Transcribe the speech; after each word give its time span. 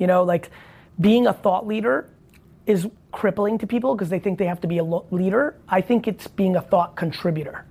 You 0.00 0.08
know, 0.08 0.24
like 0.24 0.50
being 1.00 1.28
a 1.28 1.32
thought 1.32 1.68
leader 1.68 2.08
is 2.66 2.88
crippling 3.12 3.58
to 3.58 3.66
people 3.66 3.94
because 3.94 4.08
they 4.08 4.18
think 4.18 4.38
they 4.38 4.46
have 4.46 4.60
to 4.62 4.66
be 4.66 4.78
a 4.78 4.84
leader. 4.84 5.54
I 5.68 5.80
think 5.80 6.08
it's 6.08 6.26
being 6.26 6.56
a 6.56 6.60
thought 6.60 6.96
contributor, 6.96 7.64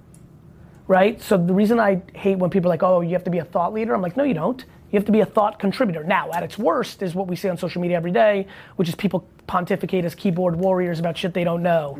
right? 0.87 1.21
So 1.21 1.37
the 1.37 1.53
reason 1.53 1.79
I 1.79 2.01
hate 2.13 2.37
when 2.37 2.49
people 2.49 2.69
are 2.69 2.73
like, 2.73 2.83
oh, 2.83 3.01
you 3.01 3.11
have 3.11 3.23
to 3.25 3.31
be 3.31 3.39
a 3.39 3.45
thought 3.45 3.73
leader, 3.73 3.93
I'm 3.93 4.01
like, 4.01 4.15
no, 4.15 4.23
you 4.23 4.33
don't. 4.33 4.63
You 4.91 4.97
have 4.97 5.05
to 5.05 5.11
be 5.11 5.19
a 5.19 5.25
thought 5.25 5.59
contributor. 5.59 6.03
Now, 6.03 6.31
at 6.31 6.43
its 6.43 6.57
worst 6.57 7.03
is 7.03 7.13
what 7.13 7.27
we 7.27 7.35
see 7.35 7.49
on 7.49 7.57
social 7.57 7.81
media 7.81 7.97
every 7.97 8.11
day, 8.11 8.47
which 8.75 8.89
is 8.89 8.95
people 8.95 9.27
pontificate 9.45 10.03
as 10.05 10.15
keyboard 10.15 10.55
warriors 10.55 10.99
about 10.99 11.17
shit 11.17 11.33
they 11.33 11.43
don't 11.43 11.61
know. 11.61 11.99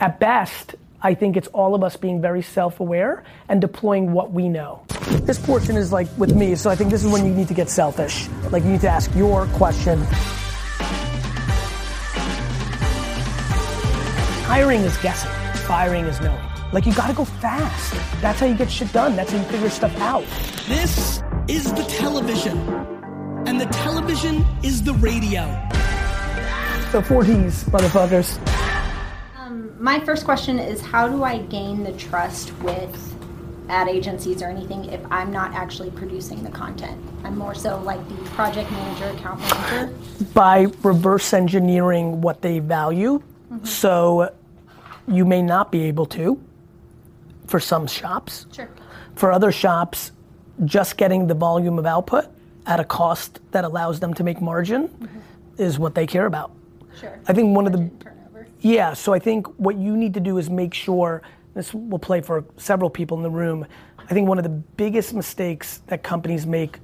At 0.00 0.18
best, 0.18 0.76
I 1.06 1.14
think 1.14 1.36
it's 1.36 1.46
all 1.54 1.76
of 1.76 1.84
us 1.84 1.96
being 1.96 2.20
very 2.20 2.42
self-aware 2.42 3.22
and 3.48 3.60
deploying 3.60 4.10
what 4.10 4.32
we 4.32 4.48
know. 4.48 4.82
This 5.22 5.38
portion 5.38 5.76
is 5.76 5.92
like 5.92 6.08
with 6.18 6.34
me, 6.34 6.56
so 6.56 6.68
I 6.68 6.74
think 6.74 6.90
this 6.90 7.04
is 7.04 7.12
when 7.12 7.24
you 7.24 7.32
need 7.32 7.46
to 7.46 7.54
get 7.54 7.70
selfish. 7.70 8.28
Like 8.50 8.64
you 8.64 8.70
need 8.70 8.80
to 8.80 8.88
ask 8.88 9.14
your 9.14 9.46
question. 9.54 10.02
Hiring 14.50 14.80
is 14.80 14.96
guessing, 14.96 15.30
firing 15.68 16.06
is 16.06 16.20
knowing. 16.20 16.44
Like 16.72 16.86
you 16.86 16.92
gotta 16.92 17.14
go 17.14 17.24
fast. 17.24 18.20
That's 18.20 18.40
how 18.40 18.46
you 18.46 18.56
get 18.56 18.68
shit 18.68 18.92
done. 18.92 19.14
That's 19.14 19.30
how 19.30 19.38
you 19.38 19.44
figure 19.44 19.70
stuff 19.70 19.96
out. 20.00 20.24
This 20.66 21.22
is 21.46 21.72
the 21.72 21.84
television, 21.84 22.58
and 23.46 23.60
the 23.60 23.66
television 23.66 24.44
is 24.64 24.82
the 24.82 24.94
radio. 24.94 25.44
The 26.90 27.00
40s, 27.02 27.62
motherfuckers. 27.70 28.40
My 29.86 30.00
first 30.00 30.24
question 30.24 30.58
is 30.58 30.80
how 30.80 31.06
do 31.06 31.22
I 31.22 31.38
gain 31.38 31.84
the 31.84 31.92
trust 31.92 32.52
with 32.58 33.14
ad 33.68 33.86
agencies 33.86 34.42
or 34.42 34.46
anything 34.46 34.86
if 34.86 35.00
I'm 35.12 35.30
not 35.30 35.54
actually 35.54 35.92
producing 35.92 36.42
the 36.42 36.50
content? 36.50 37.00
I'm 37.22 37.38
more 37.38 37.54
so 37.54 37.78
like 37.82 38.00
the 38.08 38.16
project 38.30 38.68
manager, 38.72 39.16
account 39.16 39.38
manager. 39.38 39.94
By 40.34 40.66
reverse 40.82 41.32
engineering 41.32 42.20
what 42.20 42.42
they 42.42 42.58
value. 42.58 43.22
Mm-hmm. 43.52 43.64
So 43.64 44.34
you 45.06 45.24
may 45.24 45.40
not 45.40 45.70
be 45.70 45.84
able 45.84 46.06
to 46.06 46.42
for 47.46 47.60
some 47.60 47.86
shops. 47.86 48.46
Sure. 48.52 48.68
For 49.14 49.30
other 49.30 49.52
shops, 49.52 50.10
just 50.64 50.96
getting 50.96 51.28
the 51.28 51.34
volume 51.34 51.78
of 51.78 51.86
output 51.86 52.26
at 52.66 52.80
a 52.80 52.84
cost 52.84 53.38
that 53.52 53.62
allows 53.62 54.00
them 54.00 54.14
to 54.14 54.24
make 54.24 54.40
margin 54.40 54.88
mm-hmm. 54.88 55.62
is 55.62 55.78
what 55.78 55.94
they 55.94 56.08
care 56.08 56.26
about. 56.26 56.50
Sure. 56.98 57.20
I 57.28 57.32
think 57.32 57.54
one 57.54 57.68
of 57.68 57.72
the. 57.72 57.88
Yeah, 58.66 58.94
so 58.94 59.12
I 59.12 59.20
think 59.20 59.46
what 59.58 59.76
you 59.76 59.96
need 59.96 60.14
to 60.14 60.20
do 60.20 60.38
is 60.38 60.50
make 60.50 60.74
sure 60.74 61.22
this 61.54 61.72
will 61.72 62.00
play 62.00 62.20
for 62.20 62.44
several 62.56 62.90
people 62.90 63.16
in 63.16 63.22
the 63.22 63.30
room. 63.30 63.64
I 63.98 64.12
think 64.12 64.28
one 64.28 64.38
of 64.38 64.44
the 64.44 64.50
biggest 64.50 65.14
mistakes 65.14 65.82
that 65.86 66.02
companies 66.02 66.46
make 66.46 66.80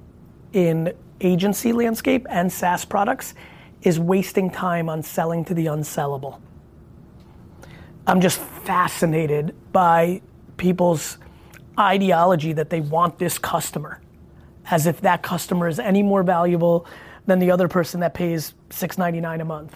in 0.53 0.93
agency 1.19 1.73
landscape 1.73 2.25
and 2.29 2.51
SaaS 2.51 2.85
products 2.85 3.33
is 3.81 3.99
wasting 3.99 4.49
time 4.49 4.87
on 4.87 5.03
selling 5.03 5.43
to 5.45 5.53
the 5.53 5.65
unsellable. 5.65 6.39
I'm 8.07 8.21
just 8.21 8.39
fascinated 8.39 9.53
by 9.73 10.21
people's 10.55 11.17
ideology 11.77 12.53
that 12.53 12.69
they 12.69 12.79
want 12.79 13.19
this 13.19 13.37
customer 13.37 13.99
as 14.71 14.85
if 14.85 15.01
that 15.01 15.21
customer 15.21 15.67
is 15.67 15.79
any 15.79 16.01
more 16.01 16.23
valuable 16.23 16.87
than 17.25 17.39
the 17.39 17.51
other 17.51 17.67
person 17.67 17.99
that 17.99 18.13
pays 18.13 18.53
$6.99 18.69 19.41
a 19.41 19.45
month 19.45 19.75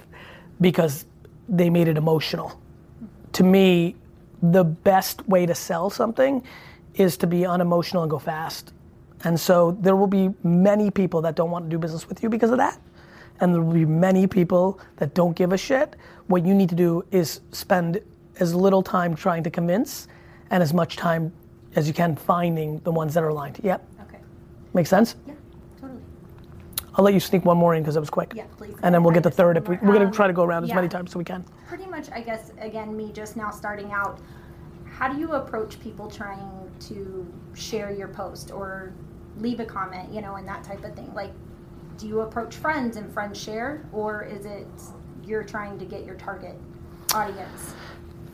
because 0.62 1.06
they 1.50 1.70
made 1.70 1.88
it 1.88 1.98
emotional. 1.98 2.60
To 3.34 3.44
me, 3.44 3.96
the 4.42 4.64
best 4.64 5.28
way 5.28 5.46
to 5.46 5.56
sell 5.56 5.90
something 5.90 6.44
is 6.96 7.18
to 7.18 7.28
be 7.28 7.46
unemotional 7.46 8.04
and 8.04 8.10
go 8.10 8.20
fast. 8.20 8.74
And 9.24 9.40
so 9.40 9.78
there 9.80 9.96
will 9.96 10.08
be 10.08 10.30
many 10.44 10.92
people 10.92 11.22
that 11.22 11.36
don't 11.36 11.52
want 11.52 11.66
to 11.66 11.70
do 11.70 11.78
business 11.78 12.08
with 12.08 12.22
you 12.22 12.30
because 12.30 12.52
of 12.52 12.58
that. 12.58 12.80
And 13.40 13.54
there 13.54 13.62
will 13.62 13.74
be 13.74 13.86
many 13.86 14.28
people 14.28 14.80
that 14.98 15.14
don't 15.14 15.36
give 15.36 15.54
a 15.54 15.58
shit. 15.58 15.96
What 16.28 16.46
you 16.46 16.54
need 16.54 16.70
to 16.70 16.76
do 16.76 17.06
is 17.12 17.42
spend 17.52 18.02
as 18.40 18.54
little 18.54 18.84
time 18.84 19.16
trying 19.16 19.44
to 19.44 19.50
convince 19.50 20.08
and 20.50 20.62
as 20.62 20.74
much 20.74 20.96
time 20.96 21.32
as 21.76 21.88
you 21.88 21.94
can 21.94 22.16
finding 22.16 22.80
the 22.80 22.92
ones 22.92 23.14
that 23.14 23.24
are 23.24 23.30
aligned. 23.30 23.60
Yep. 23.64 23.88
Okay. 24.04 24.20
Make 24.74 24.88
sense? 24.88 25.16
Yeah. 25.28 25.34
I'll 26.98 27.04
let 27.06 27.14
you 27.14 27.20
sneak 27.20 27.46
one 27.46 27.58
more 27.58 27.76
in 27.76 27.84
because 27.84 27.96
it 27.96 28.00
was 28.00 28.10
quick. 28.10 28.34
Yeah, 28.36 28.46
please. 28.58 28.76
And 28.82 28.94
then 28.94 29.04
we'll 29.04 29.14
get 29.14 29.22
the 29.24 29.30
third 29.32 29.56
if 29.56 29.68
we, 29.68 29.78
we're 29.78 29.94
gonna 29.94 30.12
try 30.12 30.26
to 30.26 30.34
go 30.34 30.44
around 30.44 30.64
as 30.64 30.72
Um, 30.72 30.78
many 30.78 30.88
times 30.90 31.12
as 31.12 31.16
we 31.16 31.24
can. 31.24 31.46
Pretty 31.68 31.86
much, 31.86 32.12
I 32.12 32.22
guess, 32.22 32.52
again, 32.60 32.98
me 32.98 33.12
just 33.12 33.38
now 33.38 33.52
starting 33.52 33.92
out, 33.92 34.20
how 34.86 35.08
do 35.08 35.20
you 35.20 35.34
approach 35.34 35.80
people 35.80 36.10
trying 36.10 36.72
to 36.80 37.32
share 37.54 37.92
your 37.92 38.08
post 38.08 38.52
or 38.52 38.94
leave 39.38 39.60
a 39.60 39.66
comment, 39.66 40.12
you 40.12 40.22
know, 40.22 40.36
and 40.36 40.48
that 40.48 40.64
type 40.64 40.84
of 40.84 40.96
thing? 40.96 41.12
Like, 41.14 41.32
do 41.98 42.08
you 42.08 42.22
approach 42.22 42.56
friends 42.56 42.98
and 42.98 43.12
friends 43.14 43.40
share, 43.40 43.86
or 43.92 44.24
is 44.24 44.46
it 44.46 44.68
you're 45.24 45.44
trying 45.44 45.78
to 45.78 45.86
get 45.86 46.04
your 46.04 46.16
target 46.16 46.56
audience? 47.14 47.74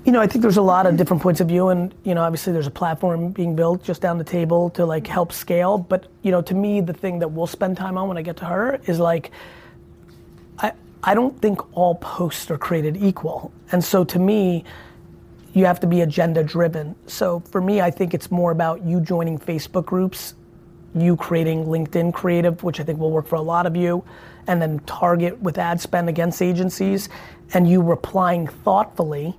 You 0.06 0.12
know, 0.12 0.19
I 0.19 0.28
think 0.28 0.41
there's 0.41 0.58
a 0.58 0.62
lot 0.62 0.86
of 0.86 0.97
different 0.97 1.24
points 1.24 1.40
of 1.40 1.47
view, 1.47 1.69
and 1.69 1.94
you 2.03 2.14
know, 2.14 2.24
obviously 2.24 2.52
there's 2.52 2.68
a 2.68 2.72
platform 2.72 3.31
being 3.31 3.56
built 3.56 3.86
just 3.86 4.02
down 4.02 4.18
the 4.18 4.25
table 4.25 4.69
to 4.72 4.86
like 4.86 5.08
help 5.08 5.31
scale. 5.31 5.78
But 5.78 6.08
you 6.24 6.31
know, 6.31 6.41
to 6.41 6.53
me, 6.53 6.81
the 6.81 6.91
thing 6.91 7.19
that 7.19 7.30
we'll 7.30 7.47
spend 7.47 7.78
time 7.78 7.97
on 7.97 8.09
when 8.09 8.18
I 8.18 8.22
get 8.22 8.36
to 8.38 8.46
her 8.46 8.81
is 8.86 9.00
like, 9.00 9.31
I 10.59 10.74
I 11.02 11.13
don't 11.13 11.42
think 11.42 11.62
all 11.78 11.96
posts 11.96 12.52
are 12.52 12.58
created 12.58 12.97
equal, 12.97 13.53
and 13.72 13.81
so 13.81 14.03
to 14.03 14.19
me, 14.19 14.66
you 15.53 15.66
have 15.66 15.80
to 15.80 15.88
be 15.88 16.02
agenda 16.02 16.44
driven. 16.44 16.96
So 17.08 17.40
for 17.40 17.62
me, 17.62 17.80
I 17.80 17.90
think 17.90 18.13
it's 18.13 18.30
more 18.30 18.52
about 18.52 18.84
you 18.84 19.00
joining 19.00 19.40
Facebook 19.40 19.86
groups, 19.86 20.34
you 20.94 21.16
creating 21.16 21.63
LinkedIn 21.63 22.13
creative, 22.13 22.62
which 22.62 22.81
I 22.81 22.84
think 22.84 23.00
will 23.00 23.12
work 23.12 23.28
for 23.28 23.36
a 23.36 23.42
lot 23.42 23.66
of 23.66 23.78
you, 23.78 24.03
and 24.47 24.62
then 24.62 24.80
target 24.80 25.40
with 25.42 25.58
ad 25.58 25.80
spend 25.80 26.09
against 26.09 26.42
agencies, 26.42 27.08
and 27.53 27.69
you 27.69 27.81
replying 27.81 28.47
thoughtfully 28.47 29.38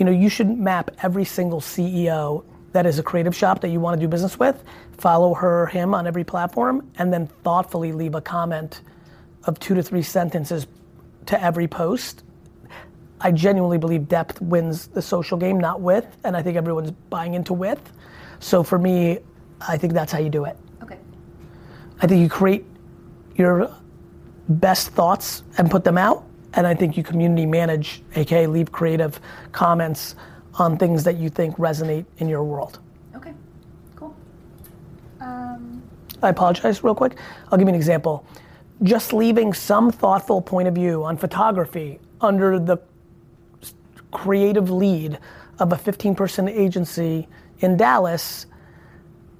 you 0.00 0.06
know, 0.06 0.12
you 0.12 0.30
should 0.30 0.48
map 0.48 0.90
every 1.02 1.26
single 1.26 1.60
CEO 1.60 2.42
that 2.72 2.86
is 2.86 2.98
a 2.98 3.02
creative 3.02 3.36
shop 3.36 3.60
that 3.60 3.68
you 3.68 3.80
want 3.80 4.00
to 4.00 4.04
do 4.04 4.08
business 4.08 4.38
with, 4.38 4.64
follow 4.96 5.34
her 5.34 5.64
or 5.64 5.66
him 5.66 5.92
on 5.92 6.06
every 6.06 6.24
platform, 6.24 6.90
and 6.96 7.12
then 7.12 7.26
thoughtfully 7.44 7.92
leave 7.92 8.14
a 8.14 8.20
comment 8.20 8.80
of 9.44 9.60
two 9.60 9.74
to 9.74 9.82
three 9.82 10.02
sentences 10.02 10.66
to 11.26 11.40
every 11.42 11.68
post. 11.68 12.22
I 13.20 13.30
genuinely 13.30 13.76
believe 13.76 14.08
depth 14.08 14.40
wins 14.40 14.86
the 14.86 15.02
social 15.02 15.36
game, 15.36 15.60
not 15.60 15.82
width, 15.82 16.16
and 16.24 16.34
I 16.34 16.42
think 16.42 16.56
everyone's 16.56 16.92
buying 17.10 17.34
into 17.34 17.52
width. 17.52 17.92
So 18.38 18.62
for 18.62 18.78
me, 18.78 19.18
I 19.68 19.76
think 19.76 19.92
that's 19.92 20.12
how 20.12 20.18
you 20.18 20.30
do 20.30 20.46
it. 20.46 20.56
Okay. 20.82 20.96
I 22.00 22.06
think 22.06 22.22
you 22.22 22.30
create 22.30 22.64
your 23.34 23.70
best 24.48 24.88
thoughts 24.92 25.42
and 25.58 25.70
put 25.70 25.84
them 25.84 25.98
out. 25.98 26.24
And 26.54 26.66
I 26.66 26.74
think 26.74 26.96
you 26.96 27.02
community 27.02 27.46
manage, 27.46 28.02
aka 28.16 28.46
leave 28.46 28.72
creative 28.72 29.20
comments 29.52 30.16
on 30.54 30.76
things 30.76 31.04
that 31.04 31.16
you 31.16 31.30
think 31.30 31.56
resonate 31.56 32.04
in 32.18 32.28
your 32.28 32.42
world. 32.42 32.78
Okay. 33.14 33.32
Cool. 33.96 34.14
Um, 35.20 35.82
I 36.22 36.28
apologize 36.28 36.82
real 36.82 36.94
quick. 36.94 37.16
I'll 37.50 37.58
give 37.58 37.66
you 37.66 37.74
an 37.74 37.74
example. 37.74 38.26
Just 38.82 39.12
leaving 39.12 39.52
some 39.52 39.92
thoughtful 39.92 40.40
point 40.40 40.66
of 40.66 40.74
view 40.74 41.04
on 41.04 41.16
photography 41.16 42.00
under 42.20 42.58
the 42.58 42.78
creative 44.10 44.70
lead 44.70 45.18
of 45.58 45.72
a 45.72 45.76
15 45.76 46.14
person 46.14 46.48
agency 46.48 47.28
in 47.60 47.76
Dallas 47.76 48.46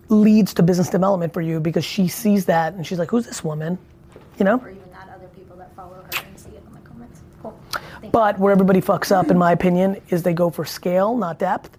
leads 0.09 0.53
to 0.55 0.63
business 0.63 0.91
development 0.91 1.33
for 1.33 1.41
you 1.41 1.61
because 1.61 1.85
she 1.85 2.09
sees 2.09 2.45
that 2.47 2.75
and 2.75 2.87
she's 2.87 2.99
like, 2.99 3.11
who's 3.11 3.27
this 3.27 3.43
woman? 3.43 3.79
You 4.39 4.45
know? 4.45 4.59
or 4.59 4.71
even 4.71 4.91
that 4.91 5.09
other 5.15 5.29
people 5.29 5.57
that 5.57 5.75
follow 5.75 5.95
her 5.95 6.11
and 6.27 6.39
see 6.39 6.51
it 6.51 6.63
in 6.67 6.75
the 6.75 6.81
comments. 6.81 7.21
Cool. 7.43 7.59
Thank 7.71 7.85
But 8.13 8.39
where 8.39 8.53
everybody 8.53 8.81
fucks 8.81 9.13
up, 9.13 9.31
in 9.31 9.39
my 9.39 9.53
opinion, 9.53 10.01
is 10.09 10.23
they 10.23 10.35
go 10.35 10.51
for 10.51 10.65
scale, 10.65 11.17
not 11.17 11.39
depth. 11.39 11.77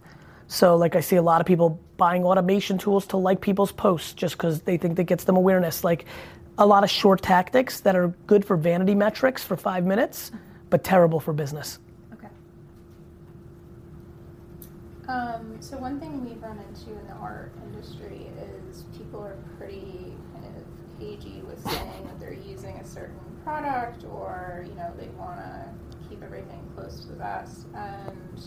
So, 0.47 0.75
like, 0.75 0.95
I 0.95 1.01
see 1.01 1.17
a 1.17 1.21
lot 1.21 1.41
of 1.41 1.47
people 1.47 1.79
buying 1.97 2.23
automation 2.23 2.77
tools 2.77 3.05
to 3.07 3.17
like 3.17 3.41
people's 3.41 3.71
posts 3.71 4.13
just 4.13 4.37
because 4.37 4.61
they 4.61 4.77
think 4.77 4.95
that 4.97 5.05
gets 5.05 5.23
them 5.25 5.35
awareness. 5.35 5.83
Like, 5.83 6.05
a 6.57 6.65
lot 6.65 6.83
of 6.83 6.89
short 6.89 7.21
tactics 7.21 7.79
that 7.81 7.95
are 7.95 8.09
good 8.27 8.45
for 8.45 8.55
vanity 8.55 8.95
metrics 8.95 9.43
for 9.43 9.57
five 9.57 9.85
minutes, 9.85 10.31
but 10.69 10.83
terrible 10.83 11.19
for 11.19 11.33
business. 11.33 11.79
Okay. 12.13 12.27
Um, 15.07 15.57
so 15.59 15.77
one 15.77 15.99
thing 15.99 16.23
we've 16.23 16.41
run 16.41 16.59
into 16.69 16.91
in 16.91 17.07
the 17.07 17.13
art 17.13 17.51
industry 17.65 18.27
is 18.69 18.83
people 18.97 19.21
are 19.21 19.37
pretty 19.57 20.13
kind 20.33 20.45
of 20.45 21.03
AG 21.03 21.43
was 21.47 21.59
saying 21.63 22.03
that 22.05 22.19
they're 22.19 22.33
using 22.33 22.75
a 22.77 22.85
certain 22.85 23.15
product 23.43 24.05
or, 24.05 24.63
you 24.67 24.75
know, 24.75 24.93
they 24.99 25.07
want 25.17 25.39
to 25.39 25.65
keep 26.11 26.23
everything 26.23 26.59
close 26.75 26.99
to 27.01 27.07
the 27.07 27.15
vest. 27.15 27.65
And, 27.73 28.41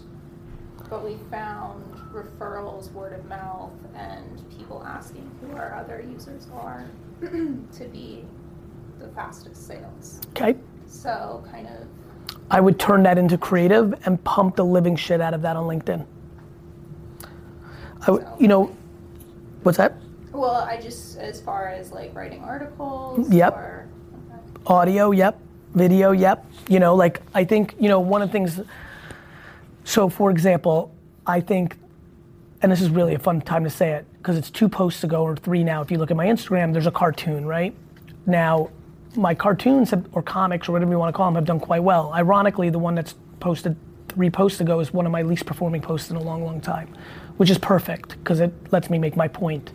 but 0.91 1.03
we 1.03 1.17
found 1.31 1.83
referrals, 2.13 2.93
word 2.93 3.15
of 3.15 3.25
mouth, 3.25 3.73
and 3.95 4.45
people 4.57 4.85
asking 4.85 5.31
who 5.41 5.57
our 5.57 5.75
other 5.75 6.05
users 6.07 6.47
are 6.55 6.85
to 7.21 7.85
be 7.91 8.25
the 8.99 9.09
fastest 9.09 9.67
sales. 9.67 10.21
Okay. 10.31 10.57
So 10.87 11.45
kind 11.51 11.67
of 11.67 11.89
I 12.51 12.61
would 12.61 12.79
turn 12.79 13.03
that 13.05 13.17
into 13.17 13.39
creative 13.39 13.95
and 14.07 14.23
pump 14.23 14.57
the 14.57 14.65
living 14.65 14.97
shit 14.97 15.21
out 15.21 15.33
of 15.33 15.43
that 15.43 15.57
on 15.57 15.65
LinkedIn. 15.65 16.05
I 18.07 18.11
would, 18.11 18.27
you 18.39 18.49
know, 18.49 18.77
what's 19.63 19.79
that? 19.79 19.95
Well, 20.31 20.57
I 20.57 20.79
just 20.79 21.17
as 21.17 21.41
far 21.41 21.69
as 21.69 21.91
like 21.91 22.15
writing 22.15 22.43
articles. 22.43 23.31
Yep. 23.33 23.55
Or, 23.55 23.89
okay. 24.31 24.41
Audio, 24.67 25.11
yep. 25.13 25.41
Video, 25.75 26.13
yep. 26.13 26.45
You 26.69 26.79
know, 26.79 26.95
like 26.95 27.21
I 27.35 27.45
think, 27.45 27.75
you 27.79 27.89
know, 27.89 28.01
one 28.01 28.23
of 28.23 28.29
the 28.29 28.33
things, 28.33 28.61
so 29.85 30.09
for 30.09 30.31
example, 30.31 30.95
I 31.27 31.41
think, 31.41 31.77
and 32.63 32.71
this 32.71 32.81
is 32.81 32.91
really 32.91 33.15
a 33.15 33.19
fun 33.19 33.41
time 33.41 33.65
to 33.65 33.71
say 33.71 33.93
it, 33.93 34.07
because 34.19 34.37
it's 34.37 34.51
two 34.51 34.69
posts 34.69 35.05
ago 35.05 35.23
or 35.23 35.37
three 35.37 35.65
now. 35.65 35.83
If 35.83 35.91
you 35.91 35.99
look 35.99 36.11
at 36.11 36.17
my 36.17 36.27
Instagram, 36.27 36.73
there's 36.73 36.87
a 36.87 36.93
cartoon, 36.93 37.45
right? 37.45 37.75
Now, 38.27 38.71
my 39.17 39.35
cartoons 39.35 39.91
have, 39.91 40.07
or 40.13 40.23
comics 40.23 40.69
or 40.69 40.73
whatever 40.73 40.91
you 40.91 40.99
want 40.99 41.13
to 41.13 41.17
call 41.17 41.27
them 41.27 41.35
have 41.35 41.45
done 41.45 41.61
quite 41.61 41.83
well. 41.83 42.13
Ironically, 42.13 42.71
the 42.71 42.79
one 42.79 42.95
that's 42.95 43.15
posted 43.41 43.77
three 44.09 44.31
posts 44.31 44.61
ago 44.61 44.81
is 44.81 44.93
one 44.93 45.07
of 45.07 45.13
my 45.13 45.23
least 45.23 45.45
performing 45.45 45.83
posts 45.83 46.11
in 46.11 46.17
a 46.17 46.23
long, 46.23 46.45
long 46.45 46.61
time, 46.61 46.89
which 47.37 47.51
is 47.51 47.59
perfect 47.59 48.11
because 48.11 48.41
it 48.41 48.53
lets 48.73 48.89
me 48.91 48.99
make 48.99 49.17
my 49.17 49.29
point. 49.29 49.73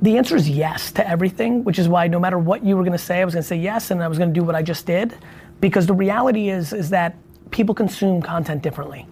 The 0.00 0.16
answer 0.16 0.36
is 0.36 0.48
yes 0.48 0.92
to 0.92 1.08
everything, 1.08 1.64
which 1.64 1.78
is 1.78 1.88
why 1.88 2.06
no 2.06 2.20
matter 2.20 2.38
what 2.38 2.64
you 2.64 2.76
were 2.76 2.82
going 2.82 2.92
to 2.92 2.98
say, 2.98 3.20
I 3.20 3.24
was 3.24 3.34
going 3.34 3.42
to 3.42 3.48
say 3.48 3.56
yes, 3.56 3.90
and 3.90 4.02
I 4.02 4.06
was 4.06 4.16
going 4.16 4.32
to 4.32 4.40
do 4.40 4.44
what 4.44 4.54
I 4.54 4.62
just 4.62 4.86
did, 4.86 5.16
because 5.60 5.86
the 5.86 5.94
reality 5.94 6.50
is 6.50 6.72
is 6.72 6.90
that 6.90 7.16
people 7.50 7.74
consume 7.74 8.22
content 8.22 8.62
differently, 8.62 9.06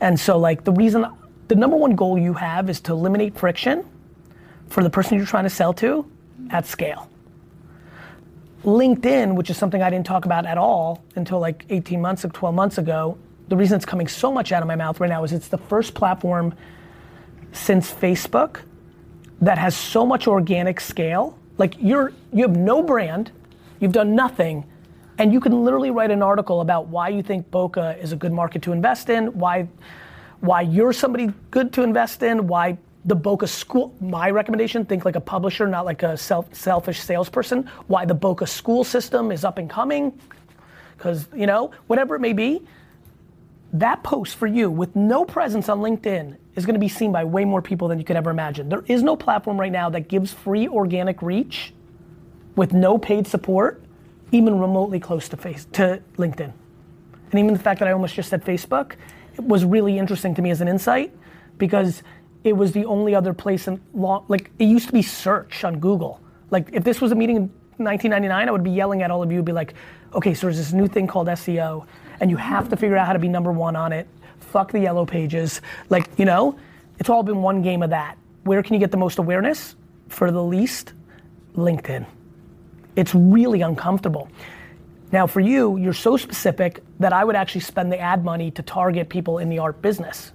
and 0.00 0.18
so 0.18 0.38
like 0.38 0.62
the 0.62 0.72
reason, 0.72 1.06
the 1.48 1.56
number 1.56 1.76
one 1.76 1.96
goal 1.96 2.16
you 2.16 2.34
have 2.34 2.70
is 2.70 2.80
to 2.82 2.92
eliminate 2.92 3.36
friction 3.36 3.84
for 4.68 4.82
the 4.84 4.90
person 4.90 5.16
you're 5.16 5.26
trying 5.26 5.44
to 5.44 5.50
sell 5.50 5.72
to 5.74 6.08
at 6.50 6.66
scale. 6.66 7.10
LinkedIn, 8.62 9.34
which 9.34 9.50
is 9.50 9.58
something 9.58 9.82
I 9.82 9.90
didn't 9.90 10.06
talk 10.06 10.24
about 10.24 10.46
at 10.46 10.56
all 10.56 11.04
until 11.16 11.38
like 11.40 11.66
18 11.70 12.00
months, 12.00 12.24
or 12.24 12.28
12 12.28 12.54
months 12.54 12.78
ago, 12.78 13.18
the 13.48 13.56
reason 13.56 13.76
it's 13.76 13.84
coming 13.84 14.06
so 14.06 14.32
much 14.32 14.52
out 14.52 14.62
of 14.62 14.68
my 14.68 14.76
mouth 14.76 15.00
right 15.00 15.10
now 15.10 15.24
is 15.24 15.32
it's 15.32 15.48
the 15.48 15.58
first 15.58 15.94
platform 15.94 16.54
since 17.52 17.92
Facebook 17.92 18.60
that 19.40 19.58
has 19.58 19.76
so 19.76 20.06
much 20.06 20.26
organic 20.26 20.80
scale. 20.80 21.38
Like 21.58 21.76
you're, 21.78 22.12
you 22.32 22.42
have 22.42 22.56
no 22.56 22.82
brand, 22.82 23.30
you've 23.80 23.92
done 23.92 24.14
nothing, 24.14 24.64
and 25.18 25.32
you 25.32 25.40
can 25.40 25.64
literally 25.64 25.90
write 25.90 26.10
an 26.10 26.22
article 26.22 26.60
about 26.60 26.88
why 26.88 27.08
you 27.08 27.22
think 27.22 27.50
Boca 27.50 27.96
is 28.00 28.12
a 28.12 28.16
good 28.16 28.32
market 28.32 28.62
to 28.62 28.72
invest 28.72 29.10
in, 29.10 29.26
why, 29.38 29.68
why 30.40 30.62
you're 30.62 30.92
somebody 30.92 31.32
good 31.50 31.72
to 31.74 31.82
invest 31.82 32.22
in, 32.22 32.46
why 32.46 32.76
the 33.04 33.14
Boca 33.14 33.46
School, 33.46 33.94
my 34.00 34.30
recommendation, 34.30 34.84
think 34.84 35.04
like 35.04 35.14
a 35.14 35.20
publisher, 35.20 35.68
not 35.68 35.84
like 35.84 36.02
a 36.02 36.16
self, 36.16 36.52
selfish 36.54 37.00
salesperson. 37.00 37.70
Why 37.86 38.04
the 38.06 38.14
Boca 38.14 38.46
school 38.46 38.82
system 38.82 39.30
is 39.30 39.44
up 39.44 39.58
and 39.58 39.68
coming, 39.68 40.18
because, 40.96 41.28
you 41.34 41.46
know, 41.46 41.70
whatever 41.86 42.16
it 42.16 42.20
may 42.20 42.32
be, 42.32 42.62
that 43.74 44.04
post 44.04 44.36
for 44.36 44.46
you 44.46 44.70
with 44.70 44.94
no 44.94 45.24
presence 45.24 45.68
on 45.68 45.80
LinkedIn 45.80 46.36
is 46.54 46.64
gonna 46.64 46.78
be 46.78 46.88
seen 46.88 47.10
by 47.10 47.24
way 47.24 47.44
more 47.44 47.60
people 47.60 47.88
than 47.88 47.98
you 47.98 48.04
could 48.04 48.16
ever 48.16 48.30
imagine. 48.30 48.68
There 48.68 48.84
is 48.86 49.02
no 49.02 49.16
platform 49.16 49.58
right 49.58 49.72
now 49.72 49.90
that 49.90 50.08
gives 50.08 50.32
free 50.32 50.68
organic 50.68 51.20
reach 51.20 51.74
with 52.54 52.72
no 52.72 52.98
paid 52.98 53.26
support, 53.26 53.82
even 54.30 54.60
remotely 54.60 55.00
close 55.00 55.28
to 55.30 55.36
face 55.36 55.66
to 55.72 56.00
LinkedIn. 56.16 56.52
And 57.32 57.40
even 57.40 57.52
the 57.52 57.58
fact 57.58 57.80
that 57.80 57.88
I 57.88 57.92
almost 57.92 58.14
just 58.14 58.30
said 58.30 58.44
Facebook, 58.44 58.92
it 59.34 59.42
was 59.42 59.64
really 59.64 59.98
interesting 59.98 60.36
to 60.36 60.42
me 60.42 60.50
as 60.50 60.60
an 60.60 60.68
insight 60.68 61.12
because 61.58 62.04
it 62.44 62.52
was 62.52 62.70
the 62.70 62.84
only 62.84 63.12
other 63.12 63.34
place 63.34 63.66
in 63.66 63.80
long, 63.92 64.24
like 64.28 64.52
it 64.60 64.66
used 64.66 64.86
to 64.86 64.92
be 64.92 65.02
search 65.02 65.64
on 65.64 65.80
Google. 65.80 66.20
Like 66.50 66.68
if 66.72 66.84
this 66.84 67.00
was 67.00 67.10
a 67.10 67.16
meeting 67.16 67.36
in 67.36 67.42
1999, 67.78 68.48
I 68.48 68.52
would 68.52 68.62
be 68.62 68.70
yelling 68.70 69.02
at 69.02 69.10
all 69.10 69.20
of 69.20 69.32
you, 69.32 69.42
be 69.42 69.50
like, 69.50 69.74
okay, 70.14 70.32
so 70.32 70.46
there's 70.46 70.58
this 70.58 70.72
new 70.72 70.86
thing 70.86 71.08
called 71.08 71.26
SEO, 71.26 71.86
and 72.20 72.30
you 72.30 72.36
have 72.36 72.68
to 72.70 72.76
figure 72.76 72.96
out 72.96 73.06
how 73.06 73.12
to 73.12 73.18
be 73.18 73.28
number 73.28 73.52
one 73.52 73.76
on 73.76 73.92
it. 73.92 74.06
Fuck 74.40 74.72
the 74.72 74.80
yellow 74.80 75.04
pages. 75.06 75.60
Like, 75.90 76.08
you 76.18 76.24
know, 76.24 76.58
it's 76.98 77.08
all 77.08 77.22
been 77.22 77.42
one 77.42 77.62
game 77.62 77.82
of 77.82 77.90
that. 77.90 78.16
Where 78.44 78.62
can 78.62 78.74
you 78.74 78.80
get 78.80 78.90
the 78.90 78.96
most 78.96 79.18
awareness? 79.18 79.74
For 80.08 80.30
the 80.30 80.42
least, 80.42 80.92
LinkedIn. 81.56 82.06
It's 82.96 83.14
really 83.14 83.62
uncomfortable. 83.62 84.28
Now, 85.12 85.26
for 85.26 85.40
you, 85.40 85.76
you're 85.76 85.92
so 85.92 86.16
specific 86.16 86.82
that 87.00 87.12
I 87.12 87.24
would 87.24 87.36
actually 87.36 87.60
spend 87.62 87.92
the 87.92 87.98
ad 87.98 88.24
money 88.24 88.50
to 88.52 88.62
target 88.62 89.08
people 89.08 89.38
in 89.38 89.48
the 89.48 89.58
art 89.58 89.80
business. 89.82 90.32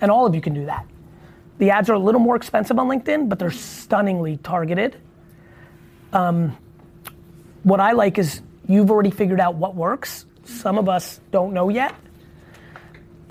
And 0.00 0.10
all 0.10 0.26
of 0.26 0.34
you 0.34 0.40
can 0.40 0.54
do 0.54 0.66
that. 0.66 0.86
The 1.58 1.70
ads 1.70 1.88
are 1.88 1.94
a 1.94 1.98
little 1.98 2.20
more 2.20 2.36
expensive 2.36 2.78
on 2.78 2.88
LinkedIn, 2.88 3.28
but 3.28 3.38
they're 3.38 3.50
stunningly 3.50 4.36
targeted. 4.38 4.96
Um, 6.12 6.56
what 7.62 7.80
I 7.80 7.92
like 7.92 8.18
is 8.18 8.42
you've 8.68 8.90
already 8.90 9.10
figured 9.10 9.40
out 9.40 9.54
what 9.54 9.74
works. 9.74 10.26
Some 10.46 10.78
of 10.78 10.88
us 10.88 11.20
don't 11.32 11.52
know 11.52 11.68
yet. 11.68 11.94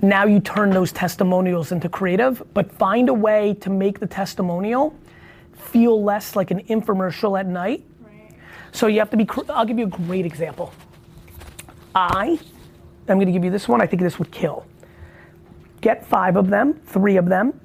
Now 0.02 0.26
you 0.26 0.40
turn 0.40 0.70
those 0.70 0.92
testimonials 0.92 1.72
into 1.72 1.90
creative, 1.90 2.44
but 2.54 2.72
find 2.74 3.10
a 3.10 3.14
way 3.14 3.56
to 3.62 3.70
make 3.70 4.00
the 4.00 4.08
testimonial 4.08 4.94
feel 5.54 6.04
less 6.04 6.36
like 6.36 6.52
an 6.52 6.62
infomercial 6.66 7.40
at 7.40 7.48
night. 7.48 7.86
So 8.72 8.88
you 8.88 9.00
have 9.00 9.10
to 9.12 9.18
be, 9.18 9.28
I'll 9.50 9.66
give 9.66 9.80
you 9.80 9.86
a 9.86 9.90
great 9.90 10.26
example. 10.26 10.74
I, 11.96 12.38
I'm 13.08 13.20
gonna 13.20 13.32
give 13.32 13.46
you 13.46 13.52
this 13.52 13.70
one, 13.70 13.82
I 13.82 13.88
think 13.88 14.02
this 14.02 14.20
would 14.20 14.32
kill. 14.32 14.66
Get 15.80 16.06
five 16.06 16.36
of 16.36 16.50
them, 16.50 16.74
three 16.86 17.16
of 17.16 17.28
them, 17.28 17.60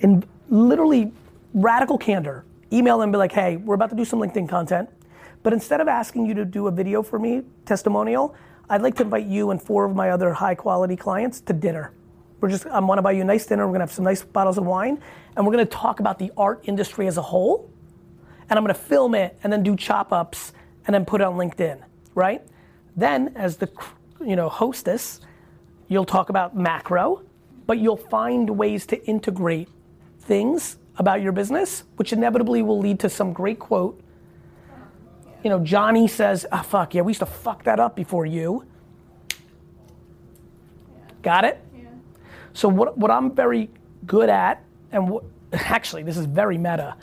in 0.00 0.22
literally 0.50 1.12
radical 1.54 1.96
candor, 1.96 2.44
email 2.72 2.98
them, 2.98 3.04
and 3.04 3.12
be 3.12 3.18
like, 3.18 3.32
hey, 3.32 3.56
we're 3.56 3.74
about 3.74 3.90
to 3.90 3.96
do 3.96 4.04
some 4.04 4.20
LinkedIn 4.20 4.48
content, 4.48 4.90
but 5.42 5.54
instead 5.54 5.80
of 5.80 5.88
asking 5.88 6.26
you 6.26 6.34
to 6.34 6.44
do 6.44 6.66
a 6.66 6.70
video 6.70 7.02
for 7.02 7.18
me, 7.18 7.42
testimonial, 7.64 8.34
I'd 8.68 8.82
like 8.82 8.94
to 8.96 9.02
invite 9.02 9.26
you 9.26 9.50
and 9.50 9.60
four 9.60 9.84
of 9.84 9.94
my 9.94 10.10
other 10.10 10.32
high 10.32 10.54
quality 10.54 10.96
clients 10.96 11.40
to 11.42 11.52
dinner. 11.52 11.92
We're 12.40 12.50
just, 12.50 12.66
I 12.66 12.80
wanna 12.80 13.02
buy 13.02 13.12
you 13.12 13.22
a 13.22 13.24
nice 13.24 13.46
dinner, 13.46 13.66
we're 13.66 13.74
gonna 13.74 13.84
have 13.84 13.92
some 13.92 14.04
nice 14.04 14.22
bottles 14.22 14.58
of 14.58 14.64
wine, 14.64 15.00
and 15.36 15.46
we're 15.46 15.52
gonna 15.52 15.66
talk 15.66 16.00
about 16.00 16.18
the 16.18 16.32
art 16.36 16.62
industry 16.64 17.06
as 17.06 17.16
a 17.16 17.22
whole, 17.22 17.70
and 18.48 18.58
I'm 18.58 18.64
gonna 18.64 18.74
film 18.74 19.14
it 19.14 19.38
and 19.42 19.52
then 19.52 19.62
do 19.62 19.76
chop 19.76 20.12
ups 20.12 20.52
and 20.86 20.94
then 20.94 21.04
put 21.04 21.20
it 21.20 21.24
on 21.24 21.36
LinkedIn, 21.36 21.80
right? 22.14 22.42
Then, 22.96 23.32
as 23.34 23.56
the 23.56 23.70
you 24.20 24.36
know 24.36 24.48
hostess, 24.48 25.20
you'll 25.88 26.04
talk 26.04 26.28
about 26.28 26.56
macro, 26.56 27.22
but 27.66 27.78
you'll 27.78 27.96
find 27.96 28.50
ways 28.50 28.86
to 28.86 29.04
integrate 29.06 29.68
things 30.20 30.76
about 30.96 31.20
your 31.22 31.32
business, 31.32 31.84
which 31.96 32.12
inevitably 32.12 32.62
will 32.62 32.78
lead 32.78 33.00
to 33.00 33.08
some 33.08 33.32
great 33.32 33.58
quote. 33.58 34.00
You 35.44 35.50
know, 35.50 35.60
Johnny 35.60 36.08
says, 36.08 36.46
ah, 36.50 36.62
fuck, 36.62 36.94
yeah, 36.94 37.02
we 37.02 37.10
used 37.10 37.20
to 37.20 37.26
fuck 37.26 37.64
that 37.64 37.78
up 37.78 37.94
before 37.94 38.24
you. 38.24 38.64
Got 41.22 41.44
it? 41.44 41.62
Yeah. 41.76 41.84
So 42.54 42.66
what, 42.66 42.96
what 42.96 43.10
I'm 43.10 43.30
very 43.34 43.68
good 44.06 44.30
at, 44.30 44.64
and 44.90 45.08
what, 45.08 45.24
actually 45.52 46.02
this 46.02 46.16
is 46.16 46.24
very 46.24 46.56
meta, 46.56 46.96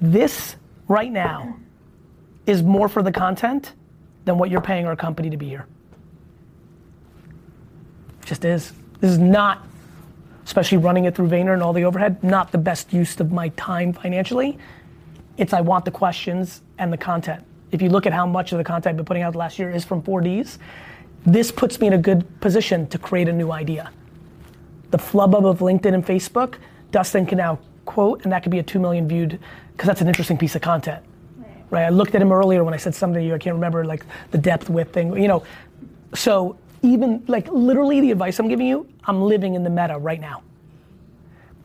this 0.00 0.56
right 0.88 1.12
now 1.12 1.56
is 2.46 2.62
more 2.62 2.88
for 2.88 3.02
the 3.02 3.12
content 3.12 3.74
than 4.24 4.38
what 4.38 4.50
you're 4.50 4.62
paying 4.62 4.86
our 4.86 4.96
company 4.96 5.28
to 5.28 5.36
be 5.36 5.48
here. 5.48 5.66
Just 8.24 8.46
is. 8.46 8.72
This 9.00 9.10
is 9.10 9.18
not, 9.18 9.66
especially 10.46 10.78
running 10.78 11.04
it 11.04 11.14
through 11.14 11.28
Vayner 11.28 11.52
and 11.52 11.62
all 11.62 11.74
the 11.74 11.84
overhead, 11.84 12.24
not 12.24 12.50
the 12.50 12.58
best 12.58 12.94
use 12.94 13.20
of 13.20 13.30
my 13.30 13.50
time 13.50 13.92
financially. 13.92 14.58
It's 15.36 15.52
I 15.52 15.60
want 15.60 15.84
the 15.84 15.90
questions 15.90 16.62
and 16.78 16.92
the 16.92 16.96
content. 16.96 17.44
If 17.72 17.82
you 17.82 17.90
look 17.90 18.06
at 18.06 18.12
how 18.12 18.26
much 18.26 18.52
of 18.52 18.58
the 18.58 18.64
content 18.64 18.92
I've 18.92 18.96
been 18.96 19.04
putting 19.04 19.22
out 19.22 19.32
the 19.32 19.38
last 19.38 19.58
year 19.58 19.70
is 19.70 19.84
from 19.84 20.02
4Ds, 20.02 20.58
this 21.24 21.50
puts 21.50 21.80
me 21.80 21.88
in 21.88 21.92
a 21.92 21.98
good 21.98 22.40
position 22.40 22.86
to 22.88 22.98
create 22.98 23.28
a 23.28 23.32
new 23.32 23.50
idea. 23.50 23.90
The 24.90 24.98
flub 24.98 25.34
of 25.34 25.58
LinkedIn 25.58 25.92
and 25.92 26.06
Facebook, 26.06 26.56
Dustin 26.92 27.26
can 27.26 27.38
now 27.38 27.58
quote, 27.84 28.22
and 28.22 28.32
that 28.32 28.42
could 28.42 28.52
be 28.52 28.60
a 28.60 28.62
2 28.62 28.78
million 28.78 29.08
viewed, 29.08 29.38
because 29.72 29.88
that's 29.88 30.00
an 30.00 30.08
interesting 30.08 30.38
piece 30.38 30.54
of 30.54 30.62
content. 30.62 31.04
Right. 31.36 31.64
Right, 31.70 31.84
I 31.84 31.88
looked 31.88 32.14
at 32.14 32.22
him 32.22 32.32
earlier 32.32 32.62
when 32.64 32.74
I 32.74 32.76
said 32.76 32.94
something 32.94 33.20
to 33.20 33.26
you, 33.26 33.34
I 33.34 33.38
can't 33.38 33.54
remember, 33.54 33.84
like 33.84 34.04
the 34.30 34.38
depth 34.38 34.70
width 34.70 34.92
thing, 34.92 35.20
you 35.20 35.28
know. 35.28 35.42
So 36.14 36.56
even, 36.82 37.24
like 37.26 37.48
literally 37.48 38.00
the 38.00 38.12
advice 38.12 38.38
I'm 38.38 38.48
giving 38.48 38.68
you, 38.68 38.88
I'm 39.04 39.20
living 39.20 39.54
in 39.54 39.64
the 39.64 39.70
meta 39.70 39.98
right 39.98 40.20
now. 40.20 40.42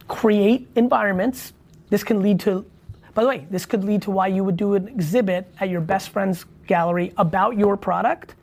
Create 0.08 0.68
environments, 0.76 1.54
this 1.90 2.04
can 2.04 2.22
lead 2.22 2.40
to, 2.42 2.66
by 3.14 3.24
the 3.24 3.28
way, 3.28 3.48
this 3.50 3.66
could 3.66 3.84
lead 3.84 4.02
to 4.04 4.12
why 4.12 4.28
you 4.28 4.44
would 4.44 4.58
do 4.58 4.76
an 4.76 4.88
exhibit 4.88 5.52
at 5.60 5.70
your 5.70 5.82
best 5.82 6.10
friend's 6.10 6.46
gallery 6.68 7.14
about 7.18 7.58
your 7.58 7.76
product, 7.76 8.36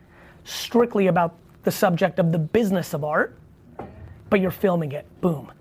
strictly 0.43 1.07
about 1.07 1.35
the 1.63 1.71
subject 1.71 2.19
of 2.19 2.31
the 2.31 2.39
business 2.39 2.93
of 2.93 3.03
art, 3.03 3.37
but 4.29 4.39
you're 4.39 4.51
filming 4.51 4.91
it, 4.91 5.05
boom. 5.21 5.51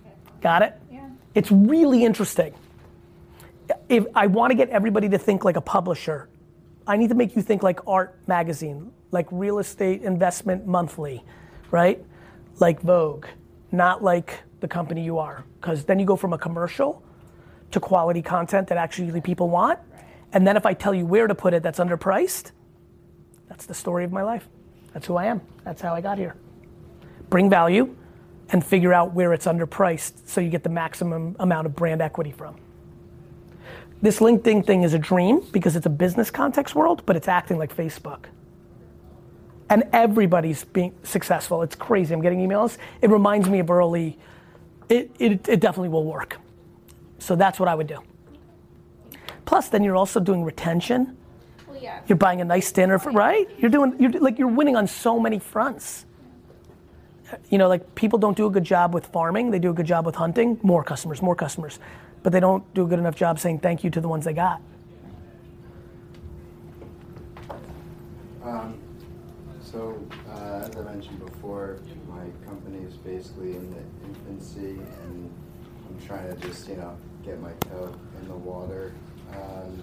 Okay. 0.00 0.14
Got 0.42 0.62
it? 0.62 0.78
Yeah. 0.90 1.08
It's 1.34 1.50
really 1.50 2.04
interesting. 2.04 2.54
if 3.88 4.06
I 4.14 4.26
want 4.26 4.50
to 4.50 4.54
get 4.54 4.68
everybody 4.70 5.08
to 5.08 5.18
think 5.18 5.44
like 5.44 5.56
a 5.56 5.60
publisher, 5.60 6.28
I 6.86 6.96
need 6.96 7.08
to 7.08 7.14
make 7.14 7.34
you 7.36 7.42
think 7.42 7.62
like 7.62 7.80
Art 7.86 8.16
Magazine, 8.26 8.92
like 9.10 9.26
Real 9.30 9.58
Estate 9.58 10.02
Investment 10.02 10.66
Monthly, 10.66 11.24
right? 11.70 12.02
Like 12.60 12.80
Vogue, 12.80 13.26
not 13.72 14.02
like 14.02 14.40
the 14.60 14.68
company 14.68 15.04
you 15.04 15.18
are. 15.18 15.44
Because 15.60 15.84
then 15.84 15.98
you 15.98 16.06
go 16.06 16.16
from 16.16 16.32
a 16.32 16.38
commercial 16.38 17.02
to 17.70 17.80
quality 17.80 18.22
content 18.22 18.68
that 18.68 18.78
actually 18.78 19.20
people 19.20 19.48
want. 19.48 19.78
And 20.32 20.46
then 20.46 20.56
if 20.56 20.66
I 20.66 20.74
tell 20.74 20.94
you 20.94 21.06
where 21.06 21.26
to 21.26 21.34
put 21.34 21.54
it 21.54 21.62
that's 21.62 21.78
underpriced, 21.78 22.52
that's 23.48 23.66
the 23.66 23.74
story 23.74 24.04
of 24.04 24.12
my 24.12 24.22
life. 24.22 24.48
That's 24.92 25.06
who 25.06 25.16
I 25.16 25.26
am. 25.26 25.40
That's 25.64 25.80
how 25.80 25.94
I 25.94 26.00
got 26.00 26.18
here. 26.18 26.36
Bring 27.28 27.50
value 27.50 27.94
and 28.50 28.64
figure 28.64 28.92
out 28.92 29.12
where 29.12 29.32
it's 29.32 29.46
underpriced 29.46 30.26
so 30.26 30.40
you 30.40 30.50
get 30.50 30.62
the 30.62 30.68
maximum 30.68 31.36
amount 31.38 31.66
of 31.66 31.74
brand 31.74 32.00
equity 32.00 32.30
from. 32.30 32.56
This 34.02 34.20
LinkedIn 34.20 34.66
thing 34.66 34.82
is 34.82 34.94
a 34.94 34.98
dream 34.98 35.40
because 35.52 35.74
it's 35.74 35.86
a 35.86 35.90
business 35.90 36.30
context 36.30 36.74
world, 36.74 37.02
but 37.06 37.16
it's 37.16 37.28
acting 37.28 37.58
like 37.58 37.74
Facebook. 37.74 38.26
And 39.68 39.84
everybody's 39.92 40.64
being 40.64 40.94
successful. 41.02 41.62
It's 41.62 41.74
crazy. 41.74 42.14
I'm 42.14 42.20
getting 42.20 42.46
emails. 42.46 42.78
It 43.02 43.10
reminds 43.10 43.48
me 43.48 43.58
of 43.58 43.70
early, 43.70 44.18
it, 44.88 45.10
it, 45.18 45.48
it 45.48 45.60
definitely 45.60 45.88
will 45.88 46.04
work. 46.04 46.38
So 47.18 47.36
that's 47.36 47.58
what 47.58 47.68
I 47.68 47.74
would 47.74 47.86
do. 47.86 48.00
Plus, 49.44 49.68
then 49.68 49.84
you're 49.84 49.96
also 49.96 50.20
doing 50.20 50.44
retention. 50.44 51.16
Well, 51.68 51.78
yeah. 51.80 52.00
You're 52.06 52.18
buying 52.18 52.40
a 52.40 52.44
nice 52.44 52.72
dinner, 52.72 52.98
for, 52.98 53.12
right? 53.12 53.48
You're 53.58 53.70
doing, 53.70 53.94
you're 53.98 54.10
like 54.12 54.38
you're 54.38 54.48
winning 54.48 54.76
on 54.76 54.86
so 54.86 55.18
many 55.20 55.38
fronts. 55.38 56.04
You 57.48 57.58
know, 57.58 57.68
like 57.68 57.94
people 57.94 58.18
don't 58.18 58.36
do 58.36 58.46
a 58.46 58.50
good 58.50 58.64
job 58.64 58.94
with 58.94 59.06
farming. 59.06 59.50
They 59.50 59.58
do 59.58 59.70
a 59.70 59.74
good 59.74 59.86
job 59.86 60.06
with 60.06 60.14
hunting. 60.14 60.58
More 60.62 60.84
customers, 60.84 61.22
more 61.22 61.34
customers, 61.34 61.78
but 62.22 62.32
they 62.32 62.40
don't 62.40 62.62
do 62.74 62.84
a 62.84 62.86
good 62.88 62.98
enough 62.98 63.16
job 63.16 63.38
saying 63.38 63.60
thank 63.60 63.82
you 63.82 63.90
to 63.90 64.00
the 64.00 64.08
ones 64.08 64.24
they 64.24 64.32
got. 64.32 64.60
Um, 68.44 68.78
so, 69.60 70.00
uh, 70.30 70.68
as 70.68 70.76
I 70.76 70.82
mentioned 70.82 71.24
before, 71.24 71.78
my 72.08 72.24
company 72.46 72.84
is 72.84 72.94
basically 72.94 73.56
in 73.56 73.70
the 73.72 74.06
infancy, 74.06 74.78
and 75.02 75.32
I'm 75.98 76.06
trying 76.06 76.28
to 76.28 76.46
just, 76.46 76.68
you 76.68 76.76
know, 76.76 76.96
get 77.24 77.40
my 77.40 77.52
toe 77.70 77.94
in 78.20 78.28
the 78.28 78.34
water. 78.34 78.92
Um, 79.32 79.82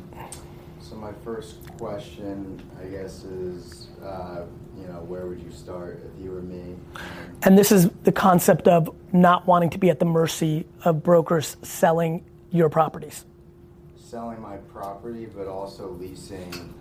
so 0.79 0.95
my 0.95 1.11
first 1.23 1.55
question, 1.77 2.61
I 2.79 2.85
guess, 2.85 3.23
is, 3.23 3.87
uh, 4.03 4.43
you 4.77 4.87
know, 4.87 4.99
where 5.07 5.25
would 5.25 5.41
you 5.41 5.51
start 5.51 6.03
if 6.05 6.23
you 6.23 6.31
were 6.31 6.41
me? 6.41 6.75
Um, 6.95 7.01
And 7.43 7.57
this 7.57 7.71
is 7.71 7.89
the 8.03 8.11
concept 8.11 8.67
of 8.67 8.89
not 9.11 9.47
wanting 9.47 9.69
to 9.71 9.77
be 9.77 9.89
at 9.89 9.99
the 9.99 10.05
mercy 10.05 10.65
of 10.85 11.03
brokers 11.03 11.57
selling 11.61 12.23
your 12.51 12.69
properties. 12.69 13.25
selling 13.97 14.39
my 14.41 14.57
property, 14.71 15.25
but 15.35 15.47
also 15.47 15.89
leasing 15.99 16.71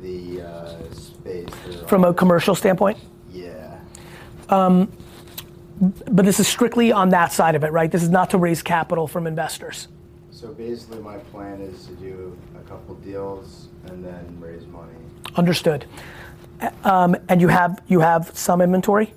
the 0.00 0.42
uh, 0.42 0.92
space. 0.94 1.48
From 1.88 2.04
a 2.04 2.14
commercial 2.14 2.54
standpoint, 2.54 2.96
Yeah. 3.32 3.78
But 5.80 6.24
this 6.24 6.38
is 6.38 6.46
strictly 6.46 6.92
on 6.92 7.08
that 7.10 7.32
side 7.32 7.54
of 7.54 7.64
it, 7.64 7.72
right? 7.72 7.90
This 7.90 8.02
is 8.02 8.10
not 8.10 8.30
to 8.30 8.38
raise 8.38 8.62
capital 8.62 9.06
from 9.06 9.26
investors. 9.26 9.88
So 10.30 10.48
basically, 10.48 11.00
my 11.00 11.16
plan 11.16 11.60
is 11.60 11.86
to 11.86 11.92
do 11.94 12.36
a 12.54 12.68
couple 12.68 12.94
deals 12.96 13.68
and 13.86 14.04
then 14.04 14.36
raise 14.38 14.66
money. 14.66 14.92
Understood. 15.36 15.86
Um, 16.84 17.16
and 17.28 17.40
you 17.40 17.48
have 17.48 17.82
you 17.88 18.00
have 18.00 18.30
some 18.36 18.60
inventory. 18.60 19.14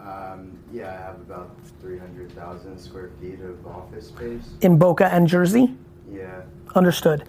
Um, 0.00 0.58
yeah, 0.72 0.88
I 0.88 1.02
have 1.02 1.16
about 1.16 1.54
300,000 1.80 2.78
square 2.78 3.10
feet 3.20 3.40
of 3.40 3.66
office 3.66 4.08
space. 4.08 4.42
in 4.60 4.78
Boca 4.78 5.12
and 5.12 5.26
Jersey. 5.26 5.74
Yeah. 6.10 6.42
Understood. 6.74 7.24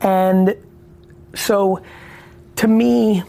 And 0.00 0.56
so, 1.34 1.82
to 2.56 2.68
me, 2.68 3.22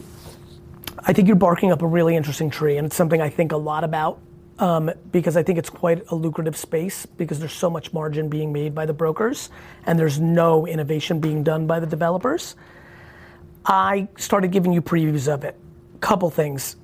I 0.98 1.12
think 1.12 1.28
you're 1.28 1.36
barking 1.36 1.72
up 1.72 1.82
a 1.82 1.86
really 1.86 2.16
interesting 2.16 2.50
tree, 2.50 2.76
and 2.76 2.86
it's 2.86 2.96
something 2.96 3.20
I 3.22 3.30
think 3.30 3.52
a 3.52 3.56
lot 3.56 3.84
about 3.84 4.18
um, 4.58 4.90
because 5.12 5.36
I 5.36 5.42
think 5.42 5.58
it's 5.58 5.70
quite 5.70 6.10
a 6.10 6.14
lucrative 6.14 6.56
space 6.56 7.04
because 7.06 7.38
there's 7.38 7.52
so 7.52 7.68
much 7.68 7.92
margin 7.92 8.28
being 8.28 8.52
made 8.52 8.74
by 8.74 8.86
the 8.86 8.92
brokers 8.92 9.50
and 9.84 9.98
there's 9.98 10.18
no 10.18 10.66
innovation 10.66 11.20
being 11.20 11.42
done 11.42 11.66
by 11.66 11.80
the 11.80 11.86
developers. 11.86 12.56
I 13.64 14.08
started 14.16 14.52
giving 14.52 14.72
you 14.72 14.80
previews 14.80 15.32
of 15.32 15.44
it. 15.44 15.58
Couple 16.00 16.30
things. 16.30 16.76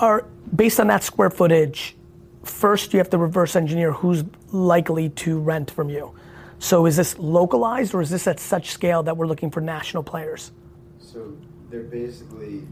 Are 0.00 0.26
based 0.54 0.80
on 0.80 0.88
that 0.88 1.04
square 1.04 1.30
footage, 1.30 1.96
first 2.42 2.92
you 2.92 2.98
have 2.98 3.10
to 3.10 3.18
reverse 3.18 3.54
engineer 3.54 3.92
who's 3.92 4.24
likely 4.50 5.10
to 5.10 5.38
rent 5.38 5.70
from 5.70 5.88
you. 5.88 6.14
So 6.58 6.86
is 6.86 6.96
this 6.96 7.18
localized 7.18 7.94
or 7.94 8.00
is 8.00 8.10
this 8.10 8.26
at 8.26 8.40
such 8.40 8.70
scale 8.70 9.02
that 9.04 9.16
we're 9.16 9.26
looking 9.26 9.50
for 9.50 9.60
national 9.60 10.02
players? 10.02 10.52
So 10.98 11.36
they're 11.70 11.82
basically 11.82 12.62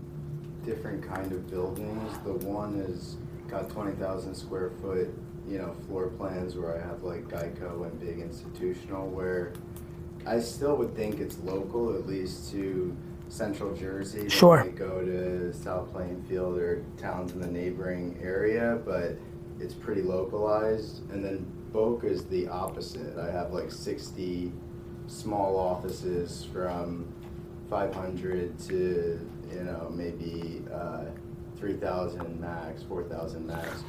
different 0.65 1.07
kind 1.07 1.33
of 1.33 1.51
buildings. 1.51 2.13
The 2.25 2.33
one 2.47 2.77
is 2.81 3.17
got 3.49 3.69
20,000 3.71 4.35
square 4.35 4.71
foot, 4.81 5.09
you 5.49 5.59
know, 5.59 5.75
floor 5.87 6.09
plans 6.09 6.57
where 6.57 6.77
I 6.77 6.87
have 6.87 7.03
like 7.03 7.29
Geico 7.29 7.85
and 7.85 7.99
big 8.01 8.21
institutional 8.21 9.09
where 9.09 9.53
I 10.27 10.39
still 10.41 10.77
would 10.77 10.95
think 10.95 11.19
it's 11.19 11.39
local, 11.39 11.95
at 11.95 12.07
least 12.07 12.51
to 12.53 12.97
central 13.29 13.75
Jersey. 13.75 14.29
Sure. 14.29 14.65
might 14.65 14.77
go 14.77 15.05
to 15.05 15.53
South 15.53 15.93
Plainfield 15.93 16.59
or 16.59 16.85
towns 16.99 17.33
in 17.33 17.41
the 17.41 17.47
neighboring 17.47 18.19
area, 18.23 18.81
but 18.85 19.17
it's 19.59 19.75
pretty 19.75 20.03
localized. 20.03 21.09
And 21.11 21.25
then 21.25 21.47
Boca 21.73 22.07
is 22.07 22.25
the 22.25 22.49
opposite. 22.49 23.17
I 23.19 23.31
have 23.31 23.53
like 23.53 23.71
60 23.71 24.53
small 25.07 25.57
offices 25.57 26.47
from 26.53 27.07
500 27.69 28.59
to, 28.69 29.30
you 29.53 29.65
know, 29.65 29.91
maybe 29.95 30.63
uh, 30.73 31.05
3,000 31.59 32.41
max, 32.41 32.83
4,000 32.85 33.47
max. 33.47 33.85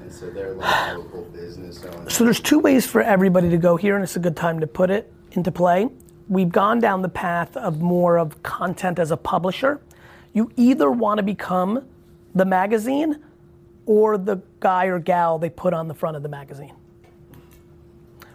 And 0.00 0.12
so 0.12 0.30
they're 0.30 0.52
like 0.52 0.96
local 0.96 1.22
business 1.22 1.84
owners. 1.84 2.14
So 2.14 2.24
there's 2.24 2.40
two 2.40 2.60
ways 2.60 2.86
for 2.86 3.00
everybody 3.02 3.50
to 3.50 3.56
go 3.56 3.76
here, 3.76 3.96
and 3.96 4.04
it's 4.04 4.16
a 4.16 4.20
good 4.20 4.36
time 4.36 4.60
to 4.60 4.66
put 4.66 4.90
it 4.90 5.12
into 5.32 5.50
play. 5.50 5.88
We've 6.28 6.52
gone 6.52 6.78
down 6.78 7.02
the 7.02 7.08
path 7.08 7.56
of 7.56 7.80
more 7.80 8.18
of 8.18 8.42
content 8.42 8.98
as 8.98 9.10
a 9.10 9.16
publisher. 9.16 9.80
You 10.32 10.50
either 10.56 10.90
want 10.90 11.18
to 11.18 11.22
become 11.22 11.84
the 12.34 12.44
magazine 12.44 13.22
or 13.86 14.16
the 14.16 14.40
guy 14.60 14.86
or 14.86 14.98
gal 14.98 15.38
they 15.38 15.50
put 15.50 15.74
on 15.74 15.88
the 15.88 15.94
front 15.94 16.16
of 16.16 16.22
the 16.22 16.28
magazine. 16.28 16.74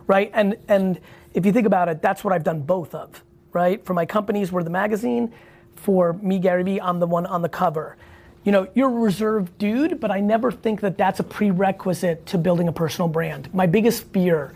Right? 0.07 0.31
And 0.33 0.57
and 0.67 0.99
if 1.33 1.45
you 1.45 1.51
think 1.51 1.67
about 1.67 1.89
it, 1.89 2.01
that's 2.01 2.23
what 2.23 2.33
I've 2.33 2.43
done 2.43 2.61
both 2.61 2.95
of, 2.95 3.23
right? 3.53 3.83
For 3.85 3.93
my 3.93 4.05
companies, 4.05 4.51
we're 4.51 4.63
the 4.63 4.69
magazine. 4.69 5.31
For 5.81 6.13
me, 6.13 6.39
Gary 6.39 6.63
Vee, 6.63 6.81
I'm 6.81 6.99
the 6.99 7.07
one 7.07 7.25
on 7.25 7.41
the 7.41 7.49
cover. 7.49 7.95
You 8.43 8.51
know, 8.51 8.67
you're 8.73 8.89
a 8.89 9.01
reserved 9.01 9.57
dude, 9.57 9.99
but 9.99 10.11
I 10.11 10.19
never 10.19 10.51
think 10.51 10.81
that 10.81 10.97
that's 10.97 11.19
a 11.19 11.23
prerequisite 11.23 12.25
to 12.27 12.37
building 12.37 12.67
a 12.67 12.71
personal 12.71 13.07
brand. 13.07 13.53
My 13.53 13.65
biggest 13.65 14.03
fear 14.11 14.53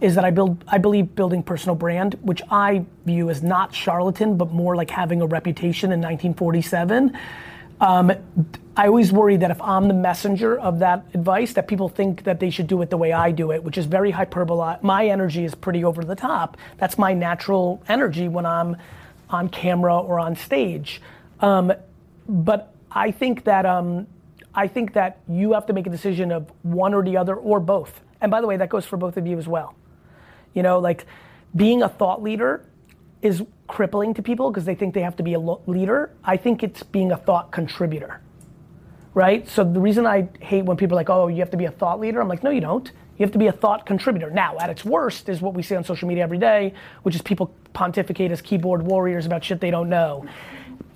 is 0.00 0.14
that 0.14 0.24
I 0.24 0.30
build, 0.30 0.62
I 0.68 0.78
believe 0.78 1.14
building 1.14 1.42
personal 1.42 1.74
brand, 1.74 2.14
which 2.22 2.42
I 2.50 2.84
view 3.04 3.30
as 3.30 3.42
not 3.42 3.74
charlatan, 3.74 4.36
but 4.36 4.52
more 4.52 4.76
like 4.76 4.90
having 4.90 5.22
a 5.22 5.26
reputation 5.26 5.92
in 5.92 6.00
1947. 6.00 7.16
Um, 7.80 8.12
I 8.76 8.88
always 8.88 9.12
worry 9.12 9.36
that 9.38 9.50
if 9.50 9.60
I'm 9.60 9.88
the 9.88 9.94
messenger 9.94 10.58
of 10.58 10.78
that 10.80 11.04
advice, 11.14 11.54
that 11.54 11.66
people 11.66 11.88
think 11.88 12.24
that 12.24 12.40
they 12.40 12.50
should 12.50 12.66
do 12.66 12.82
it 12.82 12.90
the 12.90 12.96
way 12.96 13.12
I 13.12 13.30
do 13.32 13.52
it, 13.52 13.62
which 13.62 13.78
is 13.78 13.86
very 13.86 14.10
hyperbole. 14.10 14.76
My 14.82 15.06
energy 15.06 15.44
is 15.44 15.54
pretty 15.54 15.84
over 15.84 16.02
the 16.04 16.14
top. 16.14 16.56
That's 16.76 16.98
my 16.98 17.14
natural 17.14 17.82
energy 17.88 18.28
when 18.28 18.44
I'm 18.44 18.76
on 19.30 19.48
camera 19.48 19.98
or 19.98 20.18
on 20.20 20.36
stage. 20.36 21.00
Um, 21.40 21.72
but 22.28 22.74
I 22.90 23.10
think 23.10 23.44
that 23.44 23.66
um, 23.66 24.06
I 24.54 24.68
think 24.68 24.94
that 24.94 25.20
you 25.28 25.52
have 25.52 25.66
to 25.66 25.72
make 25.72 25.86
a 25.86 25.90
decision 25.90 26.32
of 26.32 26.50
one 26.62 26.94
or 26.94 27.02
the 27.04 27.16
other 27.16 27.36
or 27.36 27.60
both. 27.60 28.00
And 28.20 28.30
by 28.30 28.40
the 28.40 28.46
way, 28.46 28.56
that 28.56 28.70
goes 28.70 28.86
for 28.86 28.96
both 28.96 29.16
of 29.16 29.26
you 29.26 29.38
as 29.38 29.46
well. 29.46 29.74
You 30.54 30.62
know, 30.62 30.78
like 30.78 31.04
being 31.54 31.82
a 31.82 31.88
thought 31.88 32.22
leader 32.22 32.64
is 33.20 33.42
crippling 33.68 34.14
to 34.14 34.22
people 34.22 34.50
because 34.50 34.64
they 34.64 34.74
think 34.74 34.94
they 34.94 35.02
have 35.02 35.16
to 35.16 35.22
be 35.22 35.34
a 35.34 35.40
leader. 35.40 36.10
I 36.24 36.36
think 36.36 36.62
it's 36.62 36.82
being 36.82 37.12
a 37.12 37.16
thought 37.16 37.52
contributor. 37.52 38.20
Right? 39.12 39.48
So 39.48 39.64
the 39.64 39.80
reason 39.80 40.06
I 40.06 40.28
hate 40.40 40.64
when 40.64 40.76
people 40.76 40.96
are 40.96 41.00
like, 41.00 41.10
oh, 41.10 41.28
you 41.28 41.38
have 41.38 41.50
to 41.50 41.56
be 41.56 41.64
a 41.64 41.70
thought 41.70 42.00
leader, 42.00 42.20
I'm 42.20 42.28
like, 42.28 42.42
no, 42.42 42.50
you 42.50 42.60
don't. 42.60 42.90
You 43.18 43.24
have 43.24 43.32
to 43.32 43.38
be 43.38 43.46
a 43.46 43.52
thought 43.52 43.86
contributor. 43.86 44.30
Now, 44.30 44.58
at 44.58 44.70
its 44.70 44.84
worst 44.84 45.28
is 45.28 45.40
what 45.40 45.54
we 45.54 45.62
see 45.62 45.74
on 45.74 45.84
social 45.84 46.06
media 46.06 46.22
every 46.22 46.38
day, 46.38 46.74
which 47.02 47.14
is 47.14 47.22
people 47.22 47.54
pontificate 47.72 48.30
as 48.30 48.42
keyboard 48.42 48.82
warriors 48.82 49.26
about 49.26 49.44
shit 49.44 49.60
they 49.60 49.70
don't 49.70 49.88
know. 49.88 50.26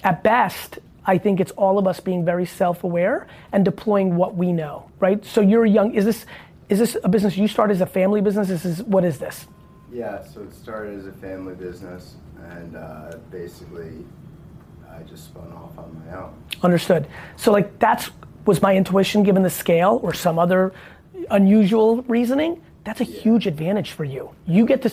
At 0.02 0.22
best, 0.22 0.78
I 1.06 1.18
think 1.18 1.40
it's 1.40 1.52
all 1.52 1.78
of 1.78 1.86
us 1.86 2.00
being 2.00 2.24
very 2.24 2.46
self-aware 2.46 3.26
and 3.52 3.64
deploying 3.64 4.16
what 4.16 4.36
we 4.36 4.52
know, 4.52 4.90
right? 4.98 5.24
So 5.24 5.40
you're 5.40 5.66
young, 5.66 5.94
is 5.94 6.04
this 6.04 6.26
is 6.68 6.78
this 6.78 6.96
a 7.02 7.08
business 7.08 7.36
you 7.36 7.48
started 7.48 7.74
as 7.74 7.80
a 7.80 7.86
family 7.86 8.20
business? 8.20 8.48
This 8.48 8.64
is 8.64 8.82
what 8.84 9.04
is 9.04 9.18
this? 9.18 9.46
Yeah, 9.92 10.22
so 10.22 10.42
it 10.42 10.54
started 10.54 10.98
as 10.98 11.06
a 11.06 11.12
family 11.12 11.54
business, 11.54 12.14
and 12.50 12.76
uh, 12.76 13.16
basically, 13.32 14.04
I 14.88 15.02
just 15.02 15.24
spun 15.24 15.50
off 15.52 15.76
on 15.76 16.00
my 16.06 16.16
own. 16.16 16.42
Understood. 16.62 17.08
So 17.36 17.50
like 17.50 17.78
that's 17.80 18.10
was 18.46 18.62
my 18.62 18.76
intuition 18.76 19.22
given 19.22 19.42
the 19.42 19.50
scale 19.50 20.00
or 20.02 20.14
some 20.14 20.38
other 20.38 20.72
unusual 21.30 22.02
reasoning. 22.02 22.62
That's 22.84 23.00
a 23.00 23.04
huge 23.04 23.46
advantage 23.46 23.92
for 23.92 24.04
you. 24.04 24.34
You 24.46 24.66
get 24.66 24.82
to 24.82 24.90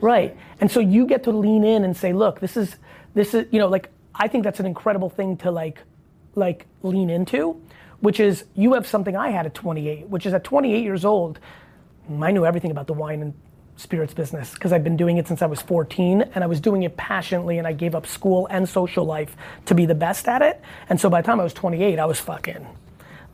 Right. 0.00 0.36
And 0.60 0.70
so 0.70 0.80
you 0.80 1.06
get 1.06 1.24
to 1.24 1.30
lean 1.30 1.64
in 1.64 1.82
and 1.82 1.96
say, 1.96 2.12
look, 2.12 2.40
this 2.40 2.56
is 2.58 2.76
this 3.14 3.32
is 3.32 3.46
you 3.50 3.58
know 3.58 3.68
like 3.68 3.90
I 4.14 4.28
think 4.28 4.44
that's 4.44 4.60
an 4.60 4.66
incredible 4.66 5.08
thing 5.08 5.36
to 5.38 5.50
like 5.50 5.80
like 6.34 6.66
lean 6.82 7.10
into, 7.10 7.60
which 8.00 8.20
is 8.20 8.44
you 8.54 8.74
have 8.74 8.86
something 8.86 9.16
I 9.16 9.30
had 9.30 9.46
at 9.46 9.54
28, 9.54 10.08
which 10.08 10.26
is 10.26 10.34
at 10.34 10.44
28 10.44 10.82
years 10.82 11.04
old, 11.04 11.38
I 12.20 12.32
knew 12.32 12.44
everything 12.44 12.70
about 12.70 12.86
the 12.86 12.92
wine 12.92 13.22
and 13.22 13.34
spirits 13.76 14.12
business 14.14 14.52
because 14.52 14.72
I've 14.72 14.84
been 14.84 14.96
doing 14.96 15.16
it 15.16 15.26
since 15.26 15.42
I 15.42 15.46
was 15.46 15.62
14 15.62 16.22
and 16.34 16.44
I 16.44 16.46
was 16.46 16.60
doing 16.60 16.82
it 16.82 16.96
passionately 16.96 17.58
and 17.58 17.66
I 17.66 17.72
gave 17.72 17.94
up 17.94 18.06
school 18.06 18.46
and 18.50 18.68
social 18.68 19.04
life 19.04 19.36
to 19.66 19.74
be 19.74 19.86
the 19.86 19.94
best 19.94 20.28
at 20.28 20.42
it. 20.42 20.60
And 20.88 21.00
so 21.00 21.08
by 21.08 21.22
the 21.22 21.26
time 21.26 21.40
I 21.40 21.44
was 21.44 21.54
28, 21.54 21.98
I 21.98 22.04
was 22.04 22.20
fucking 22.20 22.66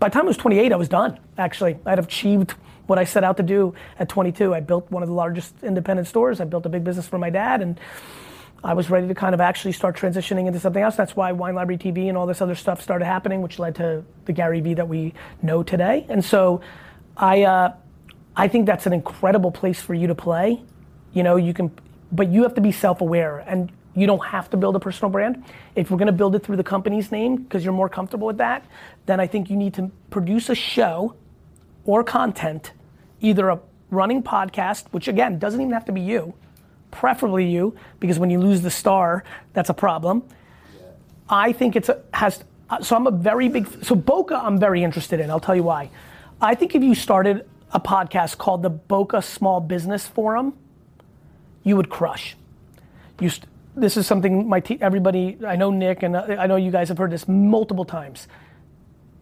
by 0.01 0.09
the 0.09 0.15
time 0.15 0.25
I 0.25 0.29
was 0.29 0.39
28, 0.39 0.73
I 0.73 0.77
was 0.77 0.89
done. 0.89 1.21
Actually, 1.37 1.79
I'd 1.85 1.99
achieved 1.99 2.53
what 2.87 2.99
I 2.99 3.05
set 3.05 3.23
out 3.23 3.37
to 3.37 3.43
do 3.43 3.75
at 3.99 4.09
22. 4.09 4.55
I 4.55 4.61
built 4.61 4.91
one 4.91 5.03
of 5.03 5.09
the 5.09 5.15
largest 5.15 5.55
independent 5.63 6.09
stores. 6.09 6.41
I 6.41 6.45
built 6.45 6.65
a 6.67 6.71
big 6.71 6.83
business 6.83 7.07
for 7.07 7.19
my 7.19 7.29
dad, 7.29 7.61
and 7.61 7.79
I 8.65 8.73
was 8.73 8.89
ready 8.89 9.07
to 9.09 9.15
kind 9.15 9.35
of 9.35 9.43
actually 9.43 9.73
start 9.73 9.97
transitioning 9.97 10.47
into 10.47 10.59
something 10.59 10.83
else. 10.83 10.97
That's 10.97 11.15
why 11.15 11.33
Wine 11.33 11.55
Library 11.55 11.79
TV 11.79 12.09
and 12.09 12.17
all 12.17 12.27
this 12.27 12.41
other 12.41 12.55
stuff 12.55 12.83
started 12.83 13.05
happening, 13.05 13.43
which 13.43 13.59
led 13.59 13.75
to 13.77 14.03
the 14.25 14.33
Gary 14.33 14.61
Vee 14.61 14.75
that 14.75 14.89
we 14.89 15.13
know 15.43 15.63
today. 15.63 16.07
And 16.09 16.25
so, 16.25 16.63
I, 17.17 17.43
uh, 17.43 17.75
I 18.35 18.49
think 18.49 18.65
that's 18.65 18.87
an 18.87 18.95
incredible 18.95 19.53
place 19.53 19.81
for 19.83 19.93
you 19.93 20.07
to 20.07 20.15
play. 20.15 20.63
You 21.13 21.23
know, 21.23 21.37
you 21.37 21.53
can, 21.53 21.71
but 22.11 22.29
you 22.29 22.43
have 22.45 22.55
to 22.55 22.63
be 22.63 22.73
self-aware, 22.73 23.45
and 23.47 23.71
you 23.95 24.07
don't 24.07 24.25
have 24.25 24.49
to 24.51 24.57
build 24.57 24.77
a 24.77 24.81
personal 24.81 25.11
brand. 25.11 25.45
If 25.75 25.91
we're 25.91 25.99
going 25.99 26.07
to 26.07 26.13
build 26.13 26.35
it 26.35 26.45
through 26.45 26.57
the 26.57 26.65
company's 26.65 27.11
name 27.11 27.37
because 27.37 27.65
you're 27.65 27.75
more 27.75 27.89
comfortable 27.89 28.27
with 28.27 28.39
that, 28.39 28.65
then 29.07 29.21
I 29.21 29.27
think 29.27 29.51
you 29.51 29.57
need 29.57 29.75
to 29.75 29.91
produce 30.11 30.49
a 30.49 30.55
show 30.55 31.17
or 31.85 32.05
content, 32.05 32.73
either 33.21 33.49
a 33.51 33.61
running 33.91 34.23
podcast, 34.23 34.87
which 34.93 35.09
again 35.09 35.39
doesn't 35.39 35.61
even 35.61 35.73
have 35.73 35.85
to 35.87 35.93
be 35.93 36.01
you, 36.01 36.35
preferably 36.93 37.47
you, 37.51 37.75
because 37.99 38.19
when 38.19 38.31
you 38.31 38.39
lose 38.39 38.63
the 38.63 38.71
star, 38.71 39.25
that's 39.53 39.71
a 39.71 39.75
problem. 39.75 40.23
I 41.29 41.53
think 41.53 41.77
it's 41.77 41.89
a, 41.89 42.03
has. 42.15 42.43
So 42.83 42.95
I'm 42.95 43.07
a 43.07 43.11
very 43.11 43.49
big. 43.49 43.85
So 43.85 43.97
Boca, 43.97 44.37
I'm 44.37 44.59
very 44.59 44.85
interested 44.85 45.19
in. 45.19 45.31
I'll 45.31 45.41
tell 45.41 45.57
you 45.57 45.65
why. 45.65 45.91
I 46.41 46.55
think 46.55 46.75
if 46.75 46.83
you 46.83 46.95
started 46.95 47.45
a 47.73 47.81
podcast 47.81 48.39
called 48.39 48.63
the 48.63 48.71
Boca 48.71 49.21
Small 49.21 49.61
Business 49.61 50.07
Forum, 50.07 50.57
you 51.65 51.77
would 51.77 51.91
crush. 51.91 52.37
You. 53.21 53.31
St- 53.31 53.50
this 53.81 53.97
is 53.97 54.07
something 54.07 54.49
my 54.49 54.61
te- 54.61 54.79
everybody. 54.81 55.39
I 55.47 55.57
know 55.57 55.71
Nick 55.71 56.03
and 56.03 56.15
uh, 56.15 56.37
I 56.39 56.47
know 56.47 56.57
you 56.57 56.71
guys 56.71 56.89
have 56.89 56.99
heard 56.99 57.11
this 57.11 57.27
multiple 57.27 57.85
times 57.85 58.29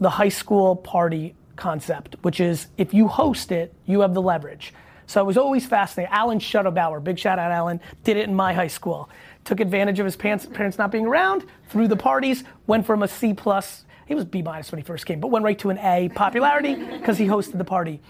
the 0.01 0.11
high 0.11 0.29
school 0.29 0.77
party 0.77 1.35
concept, 1.57 2.17
which 2.23 2.41
is 2.41 2.69
if 2.77 2.95
you 2.95 3.09
host 3.09 3.51
it, 3.51 3.75
you 3.87 4.01
have 4.01 4.15
the 4.15 4.23
leverage. 4.23 4.73
So 5.07 5.21
it 5.21 5.25
was 5.25 5.37
always 5.37 5.67
fascinating. 5.67 6.13
Alan 6.13 6.39
Shuttlebauer, 6.39 7.03
big 7.03 7.19
shout 7.19 7.39
out 7.39 7.51
Alan, 7.51 7.81
did 8.05 8.17
it 8.17 8.29
in 8.29 8.35
my 8.35 8.53
high 8.53 8.69
school. 8.69 9.09
Took 9.45 9.61
advantage 9.61 9.99
of 9.99 10.05
his 10.05 10.17
parents, 10.17 10.47
parents 10.47 10.79
not 10.79 10.93
being 10.93 11.07
around, 11.07 11.47
threw 11.69 11.89
the 11.89 11.97
parties, 11.97 12.45
went 12.67 12.87
from 12.87 13.03
a 13.03 13.09
C 13.09 13.33
plus, 13.33 13.85
he 14.07 14.15
was 14.15 14.25
B 14.25 14.43
minus 14.43 14.71
when 14.71 14.79
he 14.79 14.85
first 14.85 15.07
came, 15.07 15.19
but 15.19 15.29
went 15.29 15.45
right 15.45 15.59
to 15.61 15.71
an 15.71 15.79
A 15.79 16.11
popularity 16.11 16.75
because 16.75 17.19
he 17.19 17.27
hosted 17.27 17.59
the 17.59 17.65
party. 17.65 18.01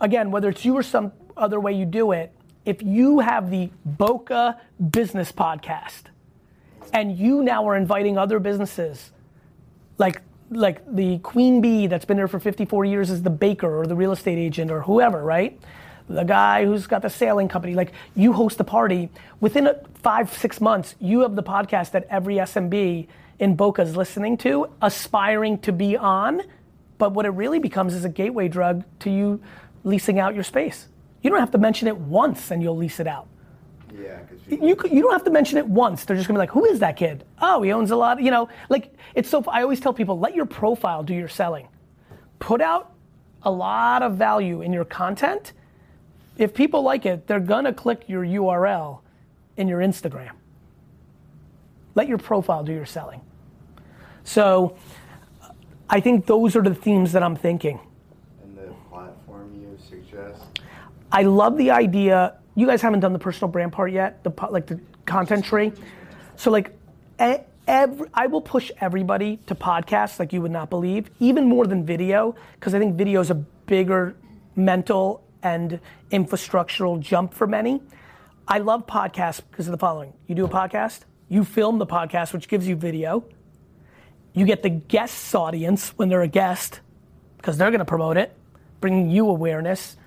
Again, 0.00 0.30
whether 0.30 0.48
it's 0.50 0.64
you 0.64 0.74
or 0.74 0.82
some 0.82 1.12
other 1.36 1.58
way 1.58 1.72
you 1.72 1.86
do 1.86 2.12
it, 2.12 2.32
if 2.64 2.82
you 2.82 3.20
have 3.20 3.50
the 3.50 3.70
Boca 3.84 4.60
Business 4.90 5.32
Podcast 5.32 6.04
and 6.92 7.16
you 7.16 7.42
now 7.42 7.68
are 7.68 7.76
inviting 7.76 8.18
other 8.18 8.38
businesses 8.38 9.10
like 9.98 10.22
like 10.50 10.82
the 10.94 11.18
queen 11.20 11.60
bee 11.62 11.86
that's 11.86 12.04
been 12.04 12.18
there 12.18 12.28
for 12.28 12.38
54 12.38 12.84
years 12.84 13.08
is 13.08 13.22
the 13.22 13.30
baker 13.30 13.78
or 13.78 13.86
the 13.86 13.96
real 13.96 14.12
estate 14.12 14.38
agent 14.38 14.70
or 14.70 14.82
whoever 14.82 15.22
right? 15.22 15.58
The 16.08 16.24
guy 16.24 16.66
who's 16.66 16.86
got 16.86 17.02
the 17.02 17.10
sailing 17.10 17.48
company 17.48 17.74
like 17.74 17.92
you 18.14 18.32
host 18.32 18.58
the 18.58 18.64
party. 18.64 19.08
Within 19.40 19.70
five 19.94 20.32
six 20.32 20.60
months 20.60 20.94
you 21.00 21.20
have 21.20 21.36
the 21.36 21.42
podcast 21.42 21.92
that 21.92 22.06
every 22.10 22.36
smb 22.36 23.06
in 23.38 23.56
boca 23.56 23.82
is 23.82 23.96
listening 23.96 24.36
to 24.36 24.68
aspiring 24.82 25.58
to 25.58 25.72
be 25.72 25.96
on 25.96 26.42
but 26.98 27.12
what 27.12 27.24
it 27.26 27.30
really 27.30 27.58
becomes 27.58 27.94
is 27.94 28.04
a 28.04 28.08
gateway 28.08 28.46
drug 28.46 28.84
to 29.00 29.10
you 29.10 29.40
leasing 29.84 30.18
out 30.18 30.34
your 30.34 30.44
space 30.44 30.88
you 31.22 31.30
don't 31.30 31.40
have 31.40 31.50
to 31.52 31.58
mention 31.58 31.88
it 31.88 31.96
once 31.96 32.50
and 32.50 32.62
you'll 32.62 32.76
lease 32.76 33.00
it 33.00 33.06
out 33.06 33.26
Yeah, 33.96 34.18
because 34.20 34.46
you 34.48 34.76
you 34.96 35.02
don't 35.02 35.12
have 35.12 35.24
to 35.24 35.30
mention 35.30 35.58
it 35.58 35.66
once. 35.66 36.04
They're 36.04 36.16
just 36.16 36.28
gonna 36.28 36.38
be 36.38 36.42
like, 36.42 36.50
who 36.50 36.64
is 36.64 36.78
that 36.80 36.96
kid? 36.96 37.24
Oh, 37.40 37.62
he 37.62 37.72
owns 37.72 37.90
a 37.90 37.96
lot. 37.96 38.20
You 38.22 38.30
know, 38.30 38.48
like 38.68 38.94
it's 39.14 39.28
so. 39.28 39.42
I 39.46 39.62
always 39.62 39.80
tell 39.80 39.92
people, 39.92 40.18
let 40.18 40.34
your 40.34 40.46
profile 40.46 41.02
do 41.02 41.14
your 41.14 41.28
selling. 41.28 41.68
Put 42.38 42.60
out 42.60 42.92
a 43.42 43.50
lot 43.50 44.02
of 44.02 44.16
value 44.16 44.62
in 44.62 44.72
your 44.72 44.84
content. 44.84 45.52
If 46.38 46.54
people 46.54 46.82
like 46.82 47.04
it, 47.06 47.26
they're 47.26 47.40
gonna 47.40 47.72
click 47.72 48.08
your 48.08 48.24
URL 48.24 49.00
in 49.56 49.68
your 49.68 49.80
Instagram. 49.80 50.32
Let 51.94 52.08
your 52.08 52.18
profile 52.18 52.64
do 52.64 52.72
your 52.72 52.86
selling. 52.86 53.20
So, 54.24 54.76
I 55.90 56.00
think 56.00 56.26
those 56.26 56.56
are 56.56 56.62
the 56.62 56.74
themes 56.74 57.12
that 57.12 57.22
I'm 57.22 57.36
thinking. 57.36 57.78
and 58.42 58.56
the 58.56 58.72
platform 58.90 59.52
you 59.60 59.76
suggest. 59.88 60.44
I 61.12 61.24
love 61.24 61.58
the 61.58 61.70
idea. 61.70 62.34
You 62.54 62.66
guys 62.66 62.80
haven't 62.80 63.00
done 63.00 63.12
the 63.12 63.18
personal 63.18 63.50
brand 63.50 63.72
part 63.72 63.92
yet, 63.92 64.24
the 64.24 64.32
like 64.50 64.66
the 64.66 64.80
content 65.04 65.44
tree. 65.44 65.72
So 66.36 66.50
like, 66.50 66.76
every, 67.18 68.08
I 68.14 68.26
will 68.26 68.40
push 68.40 68.70
everybody 68.80 69.36
to 69.46 69.54
podcasts 69.54 70.18
like 70.18 70.32
you 70.32 70.40
would 70.40 70.50
not 70.50 70.70
believe, 70.70 71.10
even 71.20 71.44
more 71.44 71.66
than 71.66 71.84
video, 71.84 72.34
because 72.54 72.74
I 72.74 72.78
think 72.78 72.96
video 72.96 73.20
is 73.20 73.30
a 73.30 73.34
bigger 73.34 74.16
mental 74.56 75.22
and 75.42 75.80
infrastructural 76.10 76.98
jump 76.98 77.34
for 77.34 77.46
many. 77.46 77.82
I 78.48 78.58
love 78.58 78.86
podcasts 78.86 79.40
because 79.50 79.68
of 79.68 79.72
the 79.72 79.78
following: 79.78 80.14
you 80.26 80.34
do 80.34 80.46
a 80.46 80.48
podcast, 80.48 81.00
you 81.28 81.44
film 81.44 81.78
the 81.78 81.86
podcast, 81.86 82.32
which 82.32 82.48
gives 82.48 82.66
you 82.66 82.74
video. 82.74 83.24
You 84.32 84.46
get 84.46 84.62
the 84.62 84.70
guest's 84.70 85.34
audience 85.34 85.90
when 85.90 86.08
they're 86.08 86.22
a 86.22 86.28
guest, 86.28 86.80
because 87.36 87.58
they're 87.58 87.70
going 87.70 87.80
to 87.80 87.84
promote 87.84 88.16
it, 88.16 88.34
bringing 88.80 89.10
you 89.10 89.28
awareness. 89.28 89.98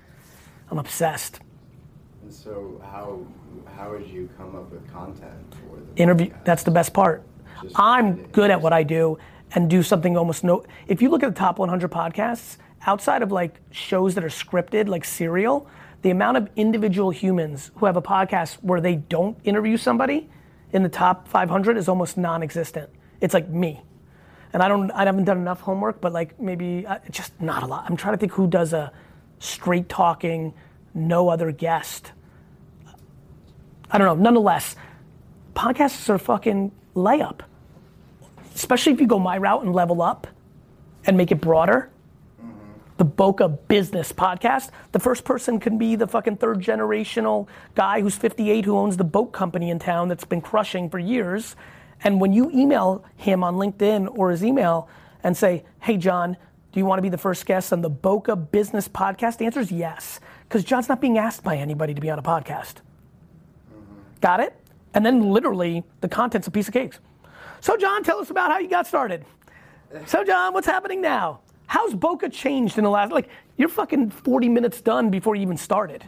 I'm 0.70 0.78
obsessed. 0.78 1.40
And 2.22 2.32
so, 2.32 2.80
how 2.84 3.24
how 3.76 3.90
would 3.90 4.06
you 4.06 4.28
come 4.36 4.56
up 4.56 4.70
with 4.70 4.90
content 4.92 5.32
for 5.52 5.78
the 5.80 6.02
Interview. 6.02 6.30
podcast? 6.30 6.44
That's 6.44 6.62
the 6.62 6.70
best 6.70 6.92
part. 6.92 7.22
Just 7.62 7.78
I'm 7.78 8.26
good 8.28 8.50
at 8.50 8.60
what 8.60 8.72
I 8.72 8.82
do 8.82 9.18
and 9.54 9.70
do 9.70 9.82
something 9.82 10.16
almost 10.16 10.44
no. 10.44 10.64
If 10.86 11.00
you 11.02 11.08
look 11.08 11.22
at 11.22 11.34
the 11.34 11.38
top 11.38 11.58
100 11.58 11.90
podcasts, 11.90 12.56
outside 12.86 13.22
of 13.22 13.32
like 13.32 13.60
shows 13.70 14.14
that 14.14 14.24
are 14.24 14.28
scripted, 14.28 14.88
like 14.88 15.04
Serial, 15.04 15.68
the 16.02 16.10
amount 16.10 16.36
of 16.36 16.48
individual 16.56 17.10
humans 17.10 17.70
who 17.76 17.86
have 17.86 17.96
a 17.96 18.02
podcast 18.02 18.54
where 18.62 18.80
they 18.80 18.96
don't 18.96 19.36
interview 19.44 19.76
somebody 19.76 20.28
in 20.72 20.82
the 20.82 20.88
top 20.88 21.28
500 21.28 21.76
is 21.76 21.88
almost 21.88 22.16
non-existent. 22.16 22.90
It's 23.20 23.34
like 23.34 23.48
me. 23.48 23.82
And 24.52 24.62
I 24.62 24.68
don't, 24.68 24.90
I 24.92 25.04
haven't 25.04 25.24
done 25.24 25.38
enough 25.38 25.60
homework, 25.60 26.00
but 26.00 26.12
like 26.12 26.38
maybe 26.40 26.86
uh, 26.86 26.98
just 27.10 27.38
not 27.40 27.62
a 27.62 27.66
lot. 27.66 27.84
I'm 27.88 27.96
trying 27.96 28.14
to 28.14 28.18
think 28.18 28.32
who 28.32 28.46
does 28.46 28.72
a 28.72 28.92
straight 29.38 29.88
talking, 29.88 30.54
no 30.94 31.28
other 31.28 31.52
guest. 31.52 32.12
I 33.90 33.98
don't 33.98 34.06
know. 34.06 34.22
Nonetheless, 34.22 34.76
podcasts 35.54 36.08
are 36.08 36.18
fucking 36.18 36.72
layup. 36.94 37.40
Especially 38.54 38.92
if 38.92 39.00
you 39.00 39.06
go 39.06 39.18
my 39.18 39.36
route 39.38 39.62
and 39.62 39.74
level 39.74 40.02
up 40.02 40.26
and 41.04 41.16
make 41.16 41.30
it 41.30 41.40
broader. 41.40 41.90
The 42.96 43.04
Boca 43.04 43.48
Business 43.48 44.10
Podcast. 44.12 44.70
The 44.92 44.98
first 44.98 45.24
person 45.24 45.60
can 45.60 45.76
be 45.76 45.96
the 45.96 46.06
fucking 46.06 46.38
third 46.38 46.60
generational 46.60 47.46
guy 47.74 48.00
who's 48.00 48.16
58 48.16 48.64
who 48.64 48.76
owns 48.78 48.96
the 48.96 49.04
boat 49.04 49.32
company 49.32 49.68
in 49.68 49.78
town 49.78 50.08
that's 50.08 50.24
been 50.24 50.40
crushing 50.40 50.88
for 50.88 50.98
years. 50.98 51.56
And 52.02 52.20
when 52.20 52.32
you 52.32 52.50
email 52.50 53.04
him 53.16 53.44
on 53.44 53.56
LinkedIn 53.56 54.16
or 54.16 54.30
his 54.30 54.42
email 54.42 54.88
and 55.22 55.36
say, 55.36 55.64
hey, 55.80 55.98
John, 55.98 56.38
do 56.76 56.80
you 56.80 56.84
want 56.84 56.98
to 56.98 57.02
be 57.02 57.08
the 57.08 57.16
first 57.16 57.46
guest 57.46 57.72
on 57.72 57.80
the 57.80 57.88
Boca 57.88 58.36
Business 58.36 58.86
Podcast? 58.86 59.38
The 59.38 59.46
answer 59.46 59.60
is 59.60 59.72
yes. 59.72 60.20
Because 60.46 60.62
John's 60.62 60.90
not 60.90 61.00
being 61.00 61.16
asked 61.16 61.42
by 61.42 61.56
anybody 61.56 61.94
to 61.94 62.02
be 62.02 62.10
on 62.10 62.18
a 62.18 62.22
podcast. 62.22 62.82
Mm-hmm. 63.72 63.94
Got 64.20 64.40
it? 64.40 64.54
And 64.92 65.06
then 65.06 65.30
literally 65.30 65.84
the 66.02 66.08
content's 66.08 66.48
a 66.48 66.50
piece 66.50 66.68
of 66.68 66.74
cake. 66.74 66.92
So, 67.62 67.78
John, 67.78 68.04
tell 68.04 68.18
us 68.18 68.28
about 68.28 68.52
how 68.52 68.58
you 68.58 68.68
got 68.68 68.86
started. 68.86 69.24
So, 70.04 70.22
John, 70.22 70.52
what's 70.52 70.66
happening 70.66 71.00
now? 71.00 71.40
How's 71.66 71.94
Boca 71.94 72.28
changed 72.28 72.76
in 72.76 72.84
the 72.84 72.90
last, 72.90 73.10
like, 73.10 73.30
you're 73.56 73.70
fucking 73.70 74.10
40 74.10 74.50
minutes 74.50 74.82
done 74.82 75.08
before 75.08 75.34
you 75.34 75.40
even 75.40 75.56
started, 75.56 76.04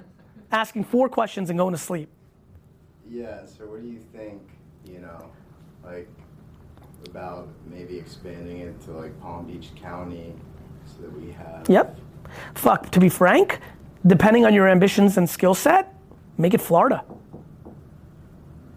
asking 0.53 0.85
four 0.85 1.09
questions 1.09 1.49
and 1.49 1.59
going 1.59 1.73
to 1.73 1.79
sleep. 1.79 2.11
Yeah. 3.09 3.47
So, 3.47 3.65
what 3.65 3.81
do 3.81 3.89
you 3.89 4.01
think? 4.13 4.43
You 4.85 4.99
know, 5.01 5.31
like 5.83 6.11
about 7.07 7.49
maybe 7.67 7.97
expanding 7.97 8.59
it 8.59 8.79
to 8.83 8.93
like 8.93 9.19
Palm 9.21 9.47
Beach 9.47 9.71
County, 9.81 10.35
that 11.01 11.13
we 11.13 11.33
have. 11.33 11.69
Yep. 11.69 11.99
Fuck, 12.55 12.91
to 12.91 13.01
be 13.01 13.09
frank, 13.09 13.61
depending 14.07 14.45
on 14.45 14.55
your 14.55 14.69
ambitions 14.69 15.17
and 15.17 15.29
skill 15.29 15.55
set, 15.55 15.95
make 16.37 16.55
it 16.55 16.61
Florida. 16.61 17.05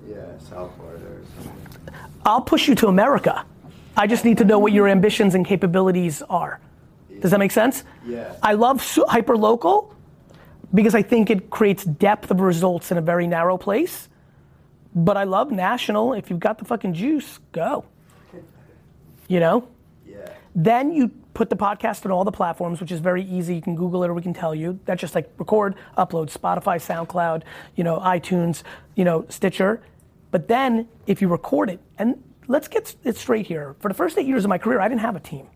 Yeah, 0.08 0.38
South 0.40 0.76
Florida 0.76 1.06
or 1.06 1.22
something. 1.36 1.94
I'll 2.26 2.42
push 2.42 2.68
you 2.68 2.76
to 2.76 2.88
America. 2.88 3.46
I 3.98 4.08
just 4.08 4.26
need 4.26 4.38
to 4.38 4.46
know 4.46 4.60
what 4.60 4.72
your 4.72 4.88
ambitions 4.88 5.36
and 5.36 5.46
capabilities 5.46 6.22
are. 6.24 6.60
Does 7.20 7.32
that 7.32 7.40
make 7.40 7.52
sense? 7.52 7.84
Yeah. 8.06 8.34
I 8.42 8.54
love 8.54 8.82
hyper 9.08 9.38
local, 9.38 9.96
because 10.74 10.96
I 10.96 11.02
think 11.02 11.30
it 11.30 11.50
creates 11.50 11.84
depth 11.84 12.32
of 12.32 12.40
results 12.40 12.92
in 12.92 12.98
a 12.98 13.02
very 13.02 13.28
narrow 13.28 13.58
place. 13.58 14.10
But 14.94 15.18
I 15.18 15.24
love 15.24 15.52
national. 15.52 16.14
If 16.14 16.30
you've 16.30 16.40
got 16.40 16.58
the 16.58 16.66
fucking 16.66 16.94
juice, 16.94 17.40
go. 17.52 17.86
You 19.28 19.40
know? 19.40 19.66
Yeah. 20.06 20.28
Then 20.56 20.92
you 20.92 21.10
put 21.34 21.50
the 21.50 21.56
podcast 21.56 22.06
on 22.06 22.12
all 22.12 22.24
the 22.24 22.32
platforms, 22.32 22.82
which 22.82 22.92
is 22.92 23.00
very 23.00 23.24
easy. 23.24 23.56
You 23.56 23.62
can 23.62 23.76
Google 23.76 24.04
it 24.04 24.10
or 24.10 24.14
we 24.14 24.22
can 24.22 24.34
tell 24.34 24.54
you. 24.54 24.80
That's 24.86 25.00
just 25.00 25.16
like 25.16 25.32
record, 25.38 25.76
upload, 25.98 26.32
Spotify, 26.32 26.78
SoundCloud, 26.78 27.44
you 27.76 27.84
know, 27.84 28.00
iTunes, 28.00 28.64
you 28.96 29.06
know, 29.06 29.26
Stitcher. 29.30 29.82
But 30.32 30.48
then 30.48 30.88
if 31.08 31.22
you 31.22 31.28
record 31.28 31.70
it, 31.70 31.80
and 31.98 32.22
let's 32.48 32.68
get 32.68 32.96
it 33.04 33.18
straight 33.18 33.48
here. 33.48 33.76
For 33.80 33.88
the 33.88 33.94
first 33.94 34.18
eight 34.18 34.26
years 34.26 34.44
of 34.44 34.50
my 34.50 34.58
career, 34.58 34.80
I 34.80 34.88
didn't 34.88 35.02
have 35.02 35.16
a 35.16 35.20
team. 35.20 35.48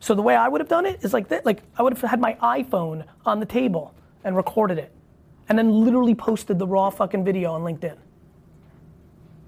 So 0.00 0.14
the 0.14 0.22
way 0.22 0.36
I 0.36 0.48
would 0.48 0.60
have 0.60 0.68
done 0.68 0.86
it 0.86 1.02
is 1.02 1.12
like 1.12 1.28
that. 1.28 1.44
Like 1.44 1.62
I 1.76 1.82
would 1.82 1.96
have 1.96 2.10
had 2.10 2.20
my 2.20 2.34
iPhone 2.42 3.04
on 3.24 3.40
the 3.40 3.46
table 3.46 3.94
and 4.24 4.36
recorded 4.36 4.78
it, 4.78 4.92
and 5.48 5.58
then 5.58 5.70
literally 5.84 6.14
posted 6.14 6.58
the 6.58 6.66
raw 6.66 6.90
fucking 6.90 7.24
video 7.24 7.52
on 7.52 7.62
LinkedIn. 7.62 7.96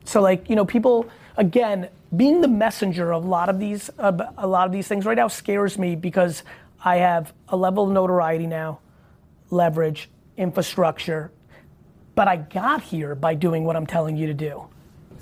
So 0.04 0.20
like 0.20 0.50
you 0.50 0.56
know, 0.56 0.64
people 0.64 1.08
again 1.40 1.88
being 2.14 2.42
the 2.42 2.48
messenger 2.48 3.12
of 3.12 3.24
a 3.24 3.26
lot 3.26 3.48
of 3.48 3.58
these 3.58 3.90
uh, 3.98 4.12
a 4.36 4.46
lot 4.46 4.66
of 4.66 4.72
these 4.72 4.86
things 4.86 5.06
right 5.06 5.16
now 5.16 5.26
scares 5.26 5.78
me 5.78 5.96
because 5.96 6.44
I 6.84 6.96
have 6.96 7.32
a 7.48 7.56
level 7.56 7.84
of 7.84 7.90
notoriety 7.90 8.46
now, 8.46 8.80
leverage, 9.50 10.08
infrastructure, 10.36 11.30
but 12.14 12.28
I 12.28 12.36
got 12.36 12.82
here 12.82 13.14
by 13.14 13.34
doing 13.34 13.64
what 13.64 13.76
I'm 13.76 13.86
telling 13.86 14.16
you 14.16 14.26
to 14.26 14.34
do. 14.34 14.64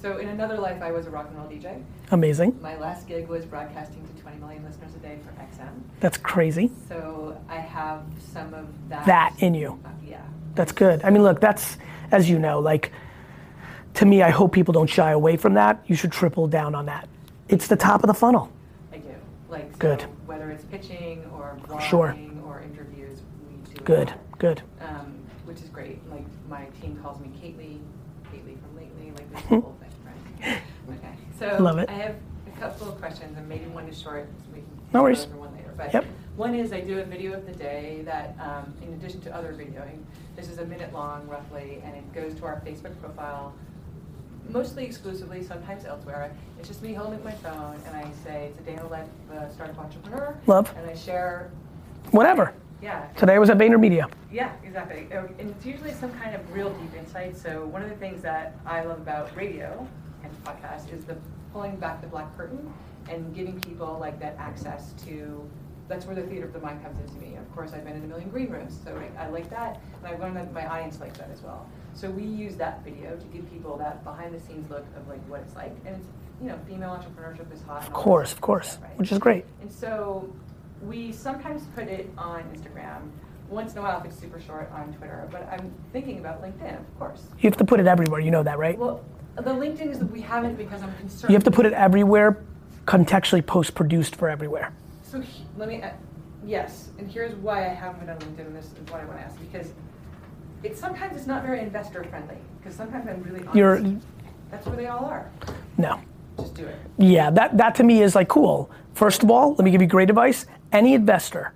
So 0.01 0.19
in 0.19 0.29
another 0.29 0.57
life, 0.59 0.81
I 0.81 0.93
was 0.93 1.07
a 1.07 1.11
rock 1.11 1.27
and 1.29 1.37
roll 1.37 1.49
DJ. 1.49 1.83
Amazing. 2.13 2.61
My 2.63 2.77
last 2.77 3.09
gig 3.09 3.27
was 3.27 3.45
broadcasting 3.45 4.07
to 4.07 4.23
20 4.23 4.39
million 4.39 4.65
listeners 4.65 4.95
a 4.95 4.99
day 4.99 5.19
for 5.25 5.33
XM. 5.43 5.73
That's 5.99 6.17
crazy. 6.17 6.71
So 6.89 7.37
I 7.49 7.57
have 7.57 8.03
some 8.33 8.55
of 8.55 8.69
that. 8.89 9.07
That 9.07 9.35
in 9.41 9.55
you. 9.55 9.81
Uh, 9.85 9.89
yeah. 10.07 10.23
That's 10.55 10.73
good. 10.73 11.03
I 11.03 11.11
mean, 11.11 11.25
look, 11.25 11.41
that's 11.41 11.77
as 12.13 12.31
you 12.31 12.39
know, 12.39 12.61
like 12.61 12.93
to 13.99 14.05
me, 14.07 14.23
I 14.23 14.31
hope 14.31 14.53
people 14.53 14.73
don't 14.73 14.89
shy 14.89 15.11
away 15.11 15.37
from 15.37 15.55
that. 15.55 15.83
You 15.89 15.97
should 15.97 16.13
triple 16.13 16.47
down 16.47 16.77
on 16.77 16.87
that. 16.87 17.09
It's 17.49 17.67
the 17.67 17.75
top 17.75 18.05
of 18.05 18.07
the 18.07 18.15
funnel. 18.15 18.49
I 18.93 18.99
do. 18.99 19.09
Like 19.49 19.73
so 19.73 19.79
Good. 19.79 20.03
whether 20.25 20.51
it's 20.53 20.63
pitching 20.67 21.25
or 21.35 21.59
blogging 21.67 21.83
Sure. 21.83 22.17
or 22.47 22.61
interviews, 22.63 23.19
we 23.51 23.75
do 23.75 23.81
Good. 23.83 24.15
Good. 24.39 24.63
Um, 24.81 25.15
which 25.47 25.59
is 25.59 25.69
great. 25.71 25.99
Like 26.13 26.25
my 26.49 26.67
team 26.81 26.97
calls 27.03 27.19
me 27.19 27.27
Kately, 27.43 27.81
Kately 28.31 28.57
from 28.61 28.77
Lately, 28.77 29.11
like 29.17 29.29
this 29.33 29.41
whole 29.47 29.77
thing, 29.81 29.91
right? 30.07 30.61
Okay. 30.97 31.15
So 31.41 31.61
Love 31.61 31.79
it. 31.79 31.89
I 31.89 31.95
have 31.95 32.15
a 32.47 32.61
couple 32.61 32.89
of 32.89 33.01
questions, 33.01 33.37
and 33.37 33.49
maybe 33.49 33.67
one 33.67 33.89
is 33.89 34.01
short. 34.01 34.29
So 34.45 34.51
we 34.55 34.61
can 34.61 34.69
No 34.93 35.03
worries. 35.03 35.27
one 35.27 35.53
later. 35.57 35.73
But 35.77 35.93
Yep. 35.93 36.05
one 36.37 36.55
is 36.55 36.73
I 36.73 36.83
do 36.83 37.01
a 37.01 37.05
video 37.05 37.33
of 37.33 37.47
the 37.47 37.53
day 37.53 38.03
that, 38.05 38.37
um, 38.39 38.73
in 38.81 38.93
addition 38.93 39.21
to 39.23 39.35
other 39.35 39.53
videoing, 39.55 39.99
this 40.37 40.49
is 40.49 40.59
a 40.59 40.67
minute 40.67 40.93
long 40.93 41.27
roughly, 41.27 41.83
and 41.85 41.97
it 41.97 42.13
goes 42.13 42.33
to 42.35 42.45
our 42.47 42.61
Facebook 42.65 42.97
profile. 43.01 43.53
Mostly 44.49 44.85
exclusively, 44.85 45.43
sometimes 45.43 45.85
elsewhere. 45.85 46.33
It's 46.59 46.69
just 46.69 46.83
me 46.83 46.95
holding 46.95 47.23
my 47.23 47.33
phone, 47.33 47.79
and 47.87 47.97
I 47.97 48.11
say 48.25 48.47
it's 48.47 48.59
a 48.59 48.63
day 48.63 48.73
in 48.73 48.79
the 48.79 48.87
life 48.87 49.07
of 49.31 49.37
a 49.43 49.53
startup 49.53 49.79
entrepreneur. 49.79 50.37
Love. 50.47 50.73
And 50.77 50.89
I 50.91 50.95
share. 50.95 51.51
Whatever. 52.13 52.55
Yeah. 52.81 53.07
Today 53.17 53.35
I 53.35 53.39
was 53.39 53.51
at 53.51 53.59
VaynerMedia. 53.59 54.11
Yeah, 54.33 54.53
exactly. 54.65 55.09
Uh, 55.13 55.25
And 55.39 55.51
it's 55.51 55.67
usually 55.67 55.93
some 55.93 56.13
kind 56.13 56.35
of 56.35 56.53
real 56.53 56.71
deep 56.71 56.95
insight. 56.97 57.37
So 57.37 57.67
one 57.67 57.83
of 57.83 57.91
the 57.91 57.97
things 57.97 58.23
that 58.23 58.55
I 58.65 58.85
love 58.85 58.99
about 58.99 59.35
radio 59.37 59.87
and 60.23 60.45
podcast 60.45 60.93
is 60.93 61.05
the 61.05 61.17
pulling 61.53 61.77
back 61.77 62.01
the 62.01 62.07
black 62.07 62.35
curtain 62.37 62.73
and 63.11 63.35
giving 63.35 63.61
people 63.61 63.99
like 64.01 64.19
that 64.21 64.37
access 64.39 64.95
to. 65.07 65.49
That's 65.89 66.07
where 66.07 66.15
the 66.15 66.23
theater 66.23 66.47
of 66.47 66.53
the 66.53 66.61
mind 66.61 66.83
comes 66.83 66.99
into 67.01 67.19
me. 67.21 67.37
Of 67.37 67.51
course, 67.55 67.73
I've 67.73 67.85
been 67.85 67.97
in 67.97 68.05
a 68.05 68.07
million 68.07 68.29
green 68.29 68.51
rooms, 68.51 68.79
so 68.85 68.95
I, 68.97 69.25
I 69.25 69.29
like 69.29 69.49
that, 69.51 69.81
and 69.99 70.07
I've 70.07 70.21
learned 70.21 70.37
that 70.37 70.53
my 70.53 70.67
audience 70.67 71.01
likes 71.01 71.19
that 71.19 71.31
as 71.31 71.43
well. 71.43 71.67
So 71.95 72.11
we 72.11 72.23
use 72.23 72.57
that 72.57 72.85
video 72.85 73.17
to 73.17 73.25
give 73.27 73.51
people 73.51 73.77
that 73.79 74.05
behind-the-scenes 74.05 74.71
look 74.71 74.85
of 74.97 75.09
like 75.09 75.21
what 75.29 75.41
it's 75.41 75.57
like, 75.57 75.75
and 75.87 75.97
it's 75.97 76.07
you 76.41 76.49
know, 76.49 76.59
female 76.69 76.91
entrepreneurship 76.91 77.53
is 77.53 77.63
hot. 77.63 77.83
Of 77.83 77.93
course, 77.93 78.33
of 78.33 78.41
course, 78.41 78.79
which 78.97 79.11
is 79.11 79.19
great. 79.19 79.45
And 79.61 79.71
so 79.73 80.33
we 80.83 81.13
sometimes 81.13 81.65
put 81.75 81.89
it 81.89 82.11
on 82.17 82.45
Instagram. 82.55 83.11
Once 83.49 83.73
in 83.73 83.79
a 83.79 83.83
while, 83.83 83.99
if 83.99 84.05
it's 84.05 84.19
super 84.19 84.39
short, 84.39 84.71
on 84.73 84.93
Twitter. 84.95 85.27
But 85.33 85.49
I'm 85.51 85.73
thinking 85.93 86.19
about 86.19 86.43
LinkedIn, 86.43 86.79
of 86.79 86.99
course. 86.99 87.23
You 87.41 87.49
have 87.49 87.57
to 87.57 87.65
put 87.65 87.81
it 87.81 87.87
everywhere. 87.87 88.21
You 88.21 88.31
know 88.31 88.43
that, 88.43 88.59
right? 88.59 88.79
Well, 88.79 89.03
the 89.37 89.51
LinkedIn 89.51 89.91
is 89.91 89.99
that 90.01 90.11
we 90.13 90.21
haven't 90.21 90.57
because 90.57 90.83
I'm 90.83 90.95
concerned. 90.97 91.31
You 91.31 91.35
have 91.35 91.45
to 91.45 91.51
put 91.51 91.65
it 91.65 91.73
everywhere, 91.73 92.45
contextually 92.85 93.45
post 93.45 93.75
produced 93.75 94.17
for 94.17 94.29
everywhere. 94.29 94.73
So 95.11 95.21
he- 95.21 95.45
let 95.57 95.69
me. 95.69 95.83
Uh, 95.83 95.91
yes, 96.45 96.91
and 96.99 97.11
here's 97.11 97.35
why 97.37 97.65
I 97.67 97.69
haven't 97.69 98.01
been 98.01 98.11
on 98.11 98.19
LinkedIn. 98.19 98.47
And 98.47 98.57
this 98.57 98.67
is 98.67 98.91
what 98.91 99.01
I 99.01 99.05
want 99.07 99.19
to 99.19 99.25
ask 99.25 99.39
because 99.41 99.73
it 100.63 100.77
sometimes 100.77 101.17
it's 101.17 101.27
not 101.27 101.43
very 101.45 101.61
investor 101.61 102.05
friendly. 102.05 102.37
Because 102.59 102.75
sometimes 102.75 103.09
I'm 103.09 103.23
really 103.23 103.41
honest. 103.41 103.57
You're 103.57 103.81
That's 104.51 104.67
where 104.67 104.77
they 104.77 104.87
all 104.87 105.05
are. 105.05 105.31
no. 105.77 106.01
Just 106.39 106.55
do 106.55 106.67
it. 106.67 106.77
Yeah, 106.99 107.31
that, 107.31 107.57
that 107.57 107.75
to 107.77 107.83
me 107.83 108.01
is 108.03 108.15
like 108.15 108.29
cool. 108.29 108.71
First 108.95 109.25
of 109.25 109.31
all, 109.31 109.55
let 109.55 109.65
me 109.65 109.73
give 109.73 109.81
you 109.81 109.89
great 109.89 110.09
advice. 110.09 110.47
Any 110.71 110.95
investor 110.95 111.53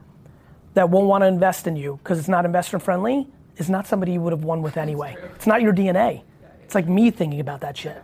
that 0.74 0.90
won't 0.90 1.06
want 1.06 1.22
to 1.22 1.26
invest 1.28 1.68
in 1.68 1.76
you 1.76 2.00
because 2.02 2.18
it's 2.18 2.28
not 2.28 2.44
investor 2.44 2.80
friendly 2.80 3.28
is 3.58 3.70
not 3.70 3.86
somebody 3.86 4.12
you 4.12 4.20
would 4.20 4.32
have 4.32 4.42
won 4.42 4.60
with 4.60 4.76
anyway. 4.76 5.16
It's 5.36 5.46
not 5.46 5.62
your 5.62 5.72
DNA. 5.72 6.22
It's 6.64 6.74
like 6.74 6.88
me 6.88 7.10
thinking 7.12 7.38
about 7.38 7.60
that 7.60 7.76
shit. 7.76 8.02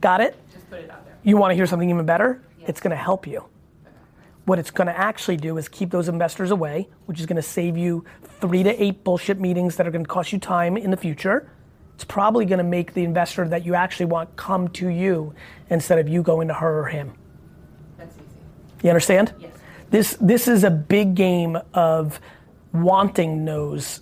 Got 0.00 0.20
it? 0.20 0.36
Just 0.52 0.70
put 0.70 0.80
it 0.80 0.90
out 0.90 1.04
there. 1.04 1.16
You 1.24 1.36
want 1.36 1.50
to 1.50 1.54
hear 1.56 1.66
something 1.66 1.88
even 1.90 2.06
better? 2.06 2.40
It's 2.66 2.80
going 2.80 2.90
to 2.92 2.96
help 2.96 3.26
you. 3.26 3.44
What 4.44 4.58
it's 4.58 4.70
going 4.70 4.88
to 4.88 4.98
actually 4.98 5.38
do 5.38 5.56
is 5.56 5.68
keep 5.68 5.90
those 5.90 6.08
investors 6.08 6.50
away, 6.50 6.88
which 7.06 7.18
is 7.18 7.26
going 7.26 7.36
to 7.36 7.42
save 7.42 7.78
you 7.78 8.04
three 8.40 8.62
to 8.62 8.82
eight 8.82 9.02
bullshit 9.02 9.40
meetings 9.40 9.76
that 9.76 9.86
are 9.86 9.90
going 9.90 10.04
to 10.04 10.10
cost 10.10 10.32
you 10.32 10.38
time 10.38 10.76
in 10.76 10.90
the 10.90 10.96
future. 10.96 11.50
It's 11.94 12.04
probably 12.04 12.44
going 12.44 12.58
to 12.58 12.64
make 12.64 12.92
the 12.92 13.04
investor 13.04 13.46
that 13.48 13.64
you 13.64 13.74
actually 13.74 14.06
want 14.06 14.36
come 14.36 14.68
to 14.68 14.88
you 14.88 15.34
instead 15.70 15.98
of 15.98 16.08
you 16.08 16.22
going 16.22 16.48
to 16.48 16.54
her 16.54 16.80
or 16.80 16.86
him. 16.86 17.14
That's 17.96 18.14
easy. 18.16 18.24
You 18.82 18.90
understand? 18.90 19.32
Yes. 19.38 19.52
This 19.90 20.16
this 20.20 20.48
is 20.48 20.64
a 20.64 20.70
big 20.70 21.14
game 21.14 21.56
of 21.72 22.20
wanting 22.72 23.44
knows, 23.44 24.00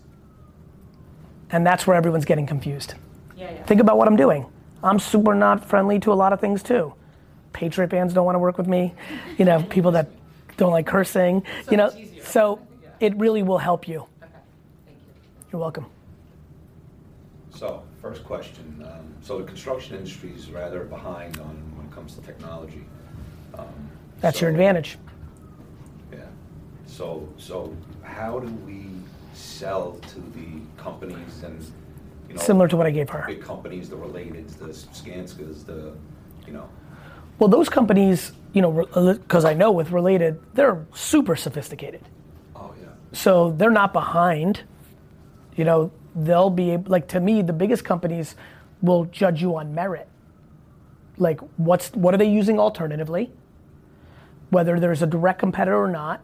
and 1.51 1.67
that's 1.67 1.87
where 1.87 1.97
everyone's 1.97 2.25
getting 2.25 2.47
confused. 2.47 2.95
Yeah, 3.37 3.51
yeah. 3.51 3.63
Think 3.65 3.81
about 3.81 3.99
what 3.99 4.09
I'm 4.09 4.17
doing. 4.17 4.47
I'm 4.83 4.99
super 4.99 5.35
not 5.35 5.69
friendly 5.69 6.01
to 6.01 6.13
a 6.13 6.15
lot 6.15 6.33
of 6.33 6.41
things 6.41 6.63
too. 6.63 6.95
Patriot 7.53 7.91
fans 7.91 8.15
don't 8.15 8.25
want 8.25 8.37
to 8.37 8.41
work 8.41 8.57
with 8.57 8.67
me. 8.67 8.95
You 9.37 9.45
know, 9.45 9.63
people 9.65 9.91
that 9.93 10.09
don't 10.57 10.73
like 10.73 10.87
cursing. 10.87 11.43
you 11.71 11.77
know, 11.77 11.87
much 11.87 11.97
easier. 11.97 12.25
so 12.25 12.61
it 13.01 13.17
really 13.17 13.43
will 13.43 13.59
help 13.59 13.89
you. 13.89 14.01
Okay. 14.23 14.33
Thank 14.87 14.99
you. 14.99 15.13
You're 15.53 15.61
welcome. 15.61 15.87
So, 17.55 17.83
first 18.01 18.25
question. 18.25 18.85
Um, 18.85 19.15
so 19.23 19.39
the 19.39 19.45
construction 19.45 19.97
industry 19.97 20.31
is 20.35 20.51
rather 20.51 20.85
behind 20.85 21.39
on 21.39 21.57
when 21.77 21.87
it 21.87 21.93
comes 21.93 22.15
to 22.17 22.21
technology. 22.23 22.85
Um, 23.55 23.67
That's 24.21 24.41
your 24.41 24.51
advantage. 24.51 24.99
Yeah. 26.13 26.21
So, 26.87 27.29
so 27.37 27.77
how 28.03 28.41
do 28.41 28.49
we 28.67 28.87
sell 29.35 29.93
to 30.09 30.21
the 30.21 30.61
companies 30.83 31.43
and, 31.45 31.61
you 32.29 32.35
know, 32.35 32.41
Similar 32.41 32.69
to 32.69 32.77
what 32.77 32.87
I 32.87 32.91
gave 32.91 33.09
her. 33.11 33.25
big 33.27 33.43
companies, 33.43 33.89
the 33.89 33.97
related, 33.97 34.49
the 34.49 34.69
Skanskas, 34.69 35.65
the, 35.65 35.93
you 36.47 36.53
know, 36.53 36.69
Well, 37.39 37.49
those 37.49 37.69
companies, 37.69 38.33
you 38.53 38.61
know, 38.61 38.85
because 39.15 39.45
uh, 39.45 39.49
I 39.49 39.55
know 39.55 39.73
with 39.73 39.91
related, 39.91 40.41
they're 40.55 40.85
super 40.95 41.37
sophisticated. 41.37 42.03
oh 42.55 42.73
yeah, 42.81 42.89
So 43.13 43.53
they're 43.53 43.71
not 43.71 43.93
behind. 43.93 44.63
You 45.57 45.65
know, 45.65 45.93
they'll 46.15 46.51
be 46.51 46.71
able, 46.71 46.91
like 46.91 47.09
to 47.09 47.21
me, 47.21 47.43
the 47.43 47.53
biggest 47.53 47.85
companies 47.85 48.37
will 48.83 49.07
judge 49.07 49.41
you 49.41 49.57
on 49.57 49.75
merit. 49.75 50.09
Like 51.19 51.41
what's 51.57 51.91
what 51.91 52.15
are 52.15 52.19
they 52.19 52.29
using 52.29 52.59
alternatively? 52.59 53.31
Whether 54.51 54.79
there's 54.81 55.03
a 55.03 55.07
direct 55.07 55.39
competitor 55.39 55.77
or 55.77 55.89
not. 55.89 56.23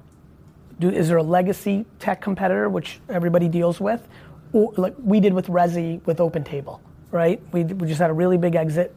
Do, 0.80 0.90
is 0.90 1.08
there 1.08 1.16
a 1.16 1.22
legacy 1.22 1.86
tech 1.98 2.20
competitor 2.20 2.68
which 2.68 3.00
everybody 3.08 3.48
deals 3.48 3.80
with? 3.80 4.06
Or 4.52 4.72
like 4.76 4.94
we 4.98 5.20
did 5.20 5.32
with 5.32 5.48
Resy 5.48 6.04
with 6.06 6.18
OpenTable, 6.18 6.80
right? 7.10 7.40
We, 7.52 7.64
we 7.64 7.88
just 7.88 8.00
had 8.00 8.10
a 8.10 8.14
really 8.14 8.38
big 8.38 8.54
exit 8.54 8.94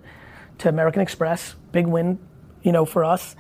to 0.59 0.69
American 0.69 1.01
Express, 1.01 1.55
big 1.71 1.87
win, 1.87 2.19
you 2.63 2.71
know, 2.71 2.85
for 2.85 3.03
us. 3.03 3.35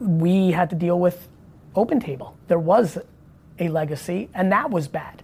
We 0.00 0.50
had 0.50 0.70
to 0.70 0.76
deal 0.76 0.98
with 0.98 1.28
OpenTable. 1.74 2.34
There 2.48 2.58
was 2.58 2.98
a 3.58 3.68
legacy, 3.68 4.28
and 4.34 4.50
that 4.52 4.70
was 4.70 4.88
bad. 4.88 5.22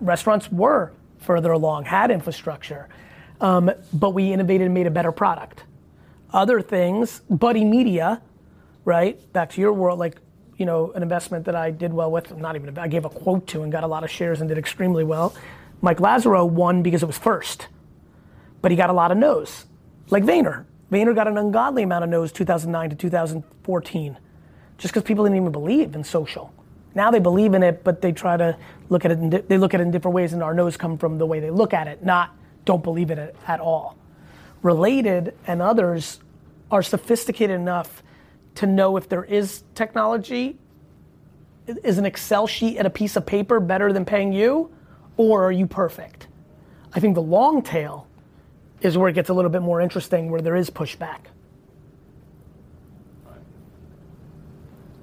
Restaurants 0.00 0.50
were 0.50 0.92
further 1.18 1.52
along, 1.52 1.84
had 1.84 2.10
infrastructure, 2.10 2.88
um, 3.40 3.70
but 3.92 4.10
we 4.10 4.32
innovated 4.32 4.66
and 4.66 4.74
made 4.74 4.86
a 4.86 4.90
better 4.90 5.12
product. 5.12 5.64
Other 6.32 6.60
things, 6.60 7.20
Buddy 7.30 7.64
Media, 7.64 8.20
right? 8.84 9.32
Back 9.32 9.50
to 9.50 9.60
your 9.60 9.72
world, 9.72 9.98
like 9.98 10.18
you 10.56 10.66
know, 10.66 10.92
an 10.92 11.02
investment 11.02 11.44
that 11.46 11.56
I 11.56 11.70
did 11.70 11.92
well 11.92 12.10
with. 12.10 12.36
Not 12.36 12.56
even 12.56 12.76
I 12.78 12.88
gave 12.88 13.04
a 13.04 13.10
quote 13.10 13.46
to 13.48 13.62
and 13.62 13.72
got 13.72 13.84
a 13.84 13.86
lot 13.86 14.04
of 14.04 14.10
shares 14.10 14.40
and 14.40 14.48
did 14.48 14.58
extremely 14.58 15.04
well. 15.04 15.34
Mike 15.80 15.98
Lazerow 15.98 16.48
won 16.48 16.82
because 16.82 17.02
it 17.02 17.06
was 17.06 17.18
first, 17.18 17.68
but 18.62 18.70
he 18.70 18.76
got 18.76 18.90
a 18.90 18.92
lot 18.92 19.10
of 19.10 19.18
no's. 19.18 19.66
Like 20.10 20.22
Vayner, 20.22 20.64
Vayner 20.94 21.12
got 21.12 21.26
an 21.26 21.36
ungodly 21.36 21.82
amount 21.82 22.04
of 22.04 22.10
no's 22.10 22.30
2009 22.30 22.90
to 22.90 22.96
2014, 22.96 24.16
just 24.78 24.94
because 24.94 25.04
people 25.04 25.24
didn't 25.24 25.38
even 25.38 25.50
believe 25.50 25.96
in 25.96 26.04
social. 26.04 26.54
Now 26.94 27.10
they 27.10 27.18
believe 27.18 27.54
in 27.54 27.64
it, 27.64 27.82
but 27.82 28.00
they 28.00 28.12
try 28.12 28.36
to 28.36 28.56
look 28.90 29.04
at 29.04 29.10
it. 29.10 29.18
In 29.18 29.30
di- 29.30 29.40
they 29.40 29.58
look 29.58 29.74
at 29.74 29.80
it 29.80 29.82
in 29.82 29.90
different 29.90 30.14
ways, 30.14 30.32
and 30.32 30.40
our 30.40 30.54
no's 30.54 30.76
come 30.76 30.96
from 30.96 31.18
the 31.18 31.26
way 31.26 31.40
they 31.40 31.50
look 31.50 31.74
at 31.74 31.88
it, 31.88 32.04
not 32.04 32.30
don't 32.64 32.84
believe 32.84 33.10
in 33.10 33.18
it 33.18 33.34
at 33.48 33.58
all. 33.58 33.96
Related 34.62 35.34
and 35.48 35.60
others 35.60 36.20
are 36.70 36.82
sophisticated 36.82 37.56
enough 37.56 38.04
to 38.54 38.66
know 38.66 38.96
if 38.96 39.08
there 39.08 39.24
is 39.24 39.64
technology. 39.74 40.56
Is 41.66 41.98
an 41.98 42.06
Excel 42.06 42.46
sheet 42.46 42.76
and 42.78 42.86
a 42.86 42.90
piece 42.90 43.16
of 43.16 43.26
paper 43.26 43.58
better 43.58 43.92
than 43.92 44.04
paying 44.04 44.32
you, 44.32 44.70
or 45.16 45.44
are 45.44 45.52
you 45.52 45.66
perfect? 45.66 46.28
I 46.92 47.00
think 47.00 47.16
the 47.16 47.22
long 47.22 47.62
tail 47.62 48.06
is 48.84 48.98
where 48.98 49.08
it 49.08 49.14
gets 49.14 49.30
a 49.30 49.34
little 49.34 49.50
bit 49.50 49.62
more 49.62 49.80
interesting, 49.80 50.30
where 50.30 50.40
there 50.40 50.56
is 50.56 50.70
pushback. 50.70 51.20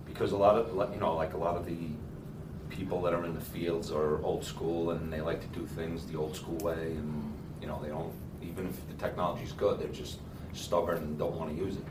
Because 0.06 0.32
a 0.34 0.38
lot 0.38 0.56
of, 0.56 0.94
you 0.94 1.00
know, 1.00 1.16
like 1.16 1.34
a 1.34 1.38
lot 1.38 1.58
of 1.58 1.66
the 1.66 1.78
people 2.70 3.02
that 3.02 3.14
are 3.14 3.26
in 3.26 3.34
the 3.34 3.42
fields 3.42 3.92
are 3.92 4.24
old 4.24 4.46
school 4.46 4.92
and 4.92 5.12
they 5.12 5.20
like 5.20 5.42
to 5.42 5.60
do 5.60 5.66
things 5.66 6.06
the 6.06 6.18
old 6.18 6.36
school 6.36 6.58
way 6.58 6.92
and, 6.92 7.34
you 7.60 7.68
know, 7.68 7.80
they 7.82 7.90
don't, 7.90 8.14
even 8.44 8.68
if 8.68 8.88
the 8.88 8.94
technology's 8.94 9.52
good, 9.52 9.80
they're 9.80 9.88
just 9.88 10.20
stubborn 10.54 10.98
and 10.98 11.18
don't 11.18 11.36
want 11.36 11.50
to 11.50 11.58
use 11.58 11.76
it. 11.76 11.84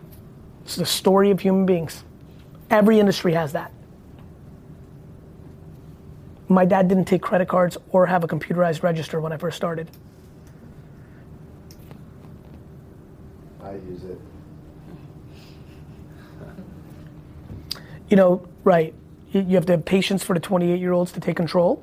It's 0.65 0.77
the 0.77 0.87
story 0.87 1.31
of 1.31 1.41
human 1.41 1.67
beings. 1.67 2.05
Every 2.71 3.01
industry 3.01 3.33
has 3.33 3.53
that. 3.53 3.73
My 6.49 6.65
dad 6.65 6.89
didn't 6.89 7.07
take 7.07 7.23
credit 7.23 7.49
cards 7.49 7.77
or 7.91 8.07
have 8.07 8.23
a 8.23 8.29
computerized 8.29 8.83
register 8.83 9.21
when 9.21 9.33
I 9.33 9.37
first 9.37 9.57
started. 9.57 9.91
I 13.63 13.75
use 13.75 14.03
it. 14.05 14.21
You 18.11 18.17
know, 18.17 18.47
right. 18.65 18.93
You 19.33 19.55
have 19.55 19.67
to 19.67 19.75
have 19.75 19.85
patience 19.85 20.25
for 20.25 20.35
the 20.35 20.41
28 20.41 20.81
year 20.81 20.93
olds 20.93 21.13
to 21.13 21.21
take 21.21 21.37
control, 21.37 21.83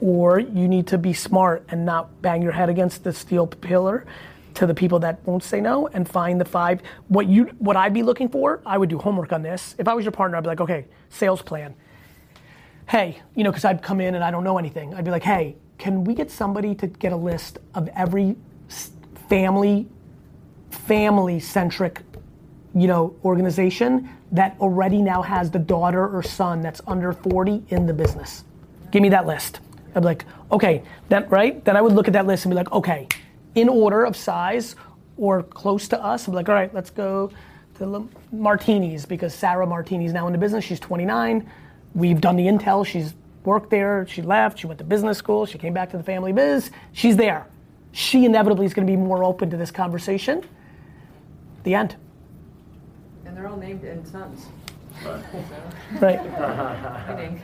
or 0.00 0.40
you 0.40 0.66
need 0.66 0.88
to 0.88 0.98
be 0.98 1.12
smart 1.12 1.64
and 1.68 1.86
not 1.86 2.20
bang 2.20 2.42
your 2.42 2.50
head 2.50 2.68
against 2.68 3.04
the 3.04 3.12
steel 3.12 3.46
pillar 3.46 4.04
to 4.54 4.66
the 4.66 4.74
people 4.74 4.98
that 4.98 5.24
won't 5.24 5.44
say 5.44 5.60
no 5.60 5.86
and 5.86 6.08
find 6.08 6.40
the 6.40 6.44
five. 6.44 6.82
What 7.06 7.28
you, 7.28 7.44
what 7.58 7.76
I'd 7.76 7.94
be 7.94 8.02
looking 8.02 8.28
for, 8.28 8.60
I 8.66 8.76
would 8.76 8.90
do 8.90 8.98
homework 8.98 9.32
on 9.32 9.42
this. 9.42 9.76
If 9.78 9.86
I 9.86 9.94
was 9.94 10.04
your 10.04 10.12
partner, 10.12 10.36
I'd 10.36 10.42
be 10.42 10.48
like, 10.48 10.60
okay, 10.60 10.86
sales 11.08 11.40
plan. 11.40 11.74
Hey, 12.88 13.22
you 13.36 13.44
know, 13.44 13.50
because 13.50 13.64
I'd 13.64 13.80
come 13.80 14.00
in 14.00 14.16
and 14.16 14.24
I 14.24 14.32
don't 14.32 14.44
know 14.44 14.58
anything. 14.58 14.92
I'd 14.94 15.04
be 15.04 15.12
like, 15.12 15.22
hey, 15.22 15.54
can 15.78 16.02
we 16.02 16.14
get 16.14 16.30
somebody 16.30 16.74
to 16.74 16.88
get 16.88 17.12
a 17.12 17.16
list 17.16 17.58
of 17.74 17.88
every 17.94 18.36
family, 19.28 19.86
family 20.70 21.38
centric 21.38 22.02
you 22.74 22.86
know, 22.86 23.14
organization 23.24 24.08
that 24.32 24.56
already 24.60 25.02
now 25.02 25.22
has 25.22 25.50
the 25.50 25.58
daughter 25.58 26.08
or 26.08 26.22
son 26.22 26.62
that's 26.62 26.80
under 26.86 27.12
40 27.12 27.64
in 27.68 27.86
the 27.86 27.92
business. 27.92 28.44
Give 28.90 29.02
me 29.02 29.10
that 29.10 29.26
list. 29.26 29.60
I'd 29.94 30.00
be 30.00 30.06
like, 30.06 30.24
okay, 30.50 30.82
then 31.08 31.28
right? 31.28 31.62
Then 31.64 31.76
I 31.76 31.82
would 31.82 31.92
look 31.92 32.08
at 32.08 32.14
that 32.14 32.26
list 32.26 32.44
and 32.44 32.50
be 32.50 32.56
like, 32.56 32.72
okay, 32.72 33.08
in 33.54 33.68
order 33.68 34.04
of 34.04 34.16
size 34.16 34.74
or 35.16 35.42
close 35.42 35.88
to 35.88 36.02
us, 36.02 36.26
I'm 36.26 36.34
like, 36.34 36.48
all 36.48 36.54
right, 36.54 36.72
let's 36.72 36.90
go 36.90 37.30
to 37.78 38.08
Martinis 38.32 39.04
because 39.04 39.34
Sarah 39.34 39.66
Martini's 39.66 40.12
now 40.12 40.26
in 40.26 40.32
the 40.32 40.38
business. 40.38 40.64
She's 40.64 40.80
29. 40.80 41.48
We've 41.94 42.20
done 42.20 42.36
the 42.36 42.46
intel. 42.46 42.86
She's 42.86 43.14
worked 43.44 43.70
there. 43.70 44.06
She 44.08 44.22
left. 44.22 44.58
She 44.58 44.66
went 44.66 44.78
to 44.78 44.84
business 44.84 45.18
school. 45.18 45.44
She 45.44 45.58
came 45.58 45.74
back 45.74 45.90
to 45.90 45.98
the 45.98 46.02
family 46.02 46.32
biz. 46.32 46.70
She's 46.92 47.16
there. 47.16 47.46
She 47.92 48.24
inevitably 48.24 48.64
is 48.64 48.72
going 48.72 48.86
to 48.86 48.90
be 48.90 48.96
more 48.96 49.24
open 49.24 49.50
to 49.50 49.56
this 49.56 49.70
conversation. 49.70 50.42
The 51.64 51.74
end. 51.74 51.96
And 53.32 53.38
they're 53.38 53.48
all 53.48 53.56
named 53.56 53.82
in 53.82 54.04
sons. 54.04 54.44
Right. 56.02 56.20
Kidding. 57.06 57.40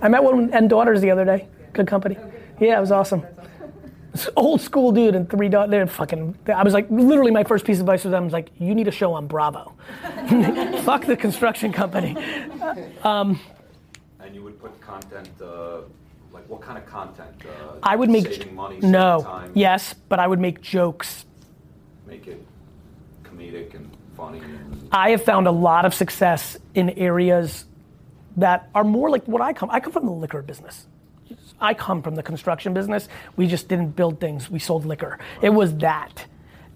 I 0.00 0.08
met 0.08 0.24
one 0.24 0.50
and 0.54 0.70
daughters 0.70 1.02
the 1.02 1.10
other 1.10 1.26
day. 1.26 1.48
Good 1.74 1.86
company. 1.86 2.16
Yeah, 2.58 2.78
it 2.78 2.80
was 2.80 2.90
awesome. 2.90 3.22
This 4.12 4.30
old 4.36 4.62
school 4.62 4.90
dude 4.90 5.14
and 5.14 5.28
three 5.28 5.50
daughters. 5.50 5.70
They're 5.70 5.86
fucking. 5.86 6.34
I 6.46 6.62
was 6.62 6.72
like, 6.72 6.86
literally, 6.88 7.30
my 7.30 7.44
first 7.44 7.66
piece 7.66 7.76
of 7.76 7.82
advice 7.82 8.00
to 8.02 8.08
them 8.08 8.24
was 8.24 8.32
like, 8.32 8.52
you 8.56 8.74
need 8.74 8.88
a 8.88 8.90
show 8.90 9.12
on 9.12 9.26
Bravo. 9.26 9.74
Fuck 10.82 11.04
the 11.04 11.16
construction 11.18 11.74
company. 11.74 12.16
And 13.04 14.34
you 14.34 14.42
would 14.42 14.58
put 14.58 14.80
content, 14.80 15.28
uh, 15.42 15.80
like 16.32 16.48
what 16.48 16.62
kind 16.62 16.78
of 16.78 16.86
content? 16.86 17.34
Uh, 17.44 17.76
I 17.82 17.96
would 17.96 18.08
make 18.08 18.26
saving 18.26 18.54
money, 18.54 18.76
saving 18.76 18.92
no, 18.92 19.22
time, 19.22 19.52
yes, 19.54 19.94
but 20.08 20.18
I 20.18 20.26
would 20.26 20.38
make 20.38 20.62
jokes. 20.62 21.26
make 22.06 22.26
it 22.28 22.46
comedic 23.24 23.74
and 23.74 23.90
funny. 24.20 24.42
I 24.92 25.10
have 25.10 25.24
found 25.24 25.46
a 25.46 25.50
lot 25.50 25.84
of 25.84 25.94
success 25.94 26.56
in 26.74 26.90
areas 26.90 27.64
that 28.36 28.68
are 28.74 28.84
more 28.84 29.10
like 29.10 29.26
what 29.26 29.40
I 29.40 29.52
come. 29.52 29.70
I 29.70 29.80
come 29.80 29.92
from 29.92 30.06
the 30.06 30.12
liquor 30.12 30.42
business. 30.42 30.86
I 31.60 31.74
come 31.74 32.02
from 32.02 32.14
the 32.14 32.22
construction 32.22 32.74
business. 32.74 33.08
We 33.36 33.46
just 33.46 33.68
didn't 33.68 33.90
build 33.90 34.20
things. 34.20 34.50
We 34.50 34.58
sold 34.58 34.84
liquor. 34.84 35.18
It 35.42 35.50
was 35.50 35.76
that. 35.78 36.26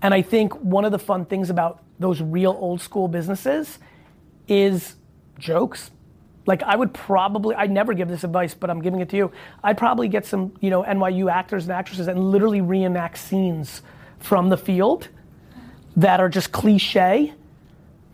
And 0.03 0.13
I 0.13 0.23
think 0.23 0.55
one 0.61 0.85
of 0.85 0.93
the 0.93 0.99
fun 0.99 1.25
things 1.25 1.51
about 1.51 1.83
those 1.99 2.21
real 2.21 2.53
old 2.53 2.81
school 2.81 3.09
businesses 3.09 3.79
is 4.47 4.97
jokes. 5.39 5.91
Like 6.47 6.63
I 6.63 6.77
would 6.77 6.93
probably, 6.93 7.57
I 7.57 7.67
never 7.67 7.95
give 7.95 8.09
this 8.09 8.25
advice, 8.25 8.53
but 8.53 8.69
I'm 8.69 8.83
giving 8.83 9.01
it 9.01 9.09
to 9.11 9.17
you. 9.17 9.33
I'd 9.63 9.79
probably 9.79 10.09
get 10.09 10.27
some, 10.27 10.55
you 10.61 10.71
know, 10.71 10.83
NYU 10.83 11.33
actors 11.33 11.65
and 11.65 11.73
actresses 11.73 12.07
and 12.07 12.31
literally 12.31 12.61
reenact 12.61 13.19
scenes 13.19 13.83
from 14.19 14.51
the 14.51 14.57
field 14.59 15.09
that 15.97 16.21
are 16.21 16.29
just 16.29 16.53
cliche 16.53 17.33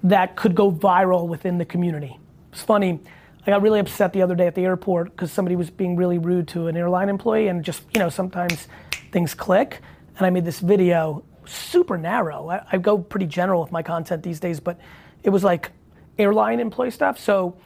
that 0.03 0.37
could 0.37 0.55
go 0.55 0.71
viral 0.71 1.27
within 1.27 1.59
the 1.59 1.65
community. 1.65 2.19
It's 2.53 2.63
funny. 2.63 3.01
I 3.47 3.51
got 3.51 3.63
really 3.63 3.81
upset 3.81 4.13
the 4.13 4.23
other 4.23 4.35
day 4.35 4.47
at 4.47 4.55
the 4.55 4.65
airport 4.65 5.11
because 5.11 5.33
somebody 5.33 5.57
was 5.57 5.71
being 5.71 5.97
really 5.97 6.19
rude 6.19 6.49
to 6.49 6.67
an 6.67 6.77
airline 6.77 7.09
employee, 7.09 7.49
and 7.49 7.65
just 7.65 7.83
you 7.95 8.01
know 8.01 8.09
sometimes 8.09 8.69
things 9.13 9.35
click. 9.35 9.81
And 10.17 10.27
I 10.27 10.31
made 10.31 10.45
this 10.45 10.61
video, 10.61 11.25
super 11.47 11.97
narrow. 11.97 12.51
I, 12.51 12.65
I 12.73 12.79
go 12.79 12.99
pretty 12.99 13.27
general 13.27 13.63
with 13.63 13.73
my 13.73 13.83
content 13.83 14.23
these 14.23 14.41
days, 14.41 14.61
but 14.61 14.79
it 15.23 15.31
was 15.31 15.43
like 15.43 15.71
airline 16.19 16.61
employee 16.61 16.91
stuff. 16.91 17.19
So 17.19 17.57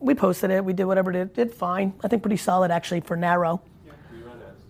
we 0.00 0.14
posted 0.14 0.50
it. 0.50 0.64
We 0.64 0.72
did 0.72 0.84
whatever 0.84 1.10
it 1.10 1.14
did. 1.14 1.34
Did 1.34 1.54
fine. 1.54 1.92
I 2.02 2.08
think 2.08 2.22
pretty 2.22 2.36
solid 2.36 2.70
actually 2.72 3.00
for 3.00 3.16
narrow. 3.16 3.62
Ran 3.86 3.96
some 4.10 4.40
ads. 4.40 4.60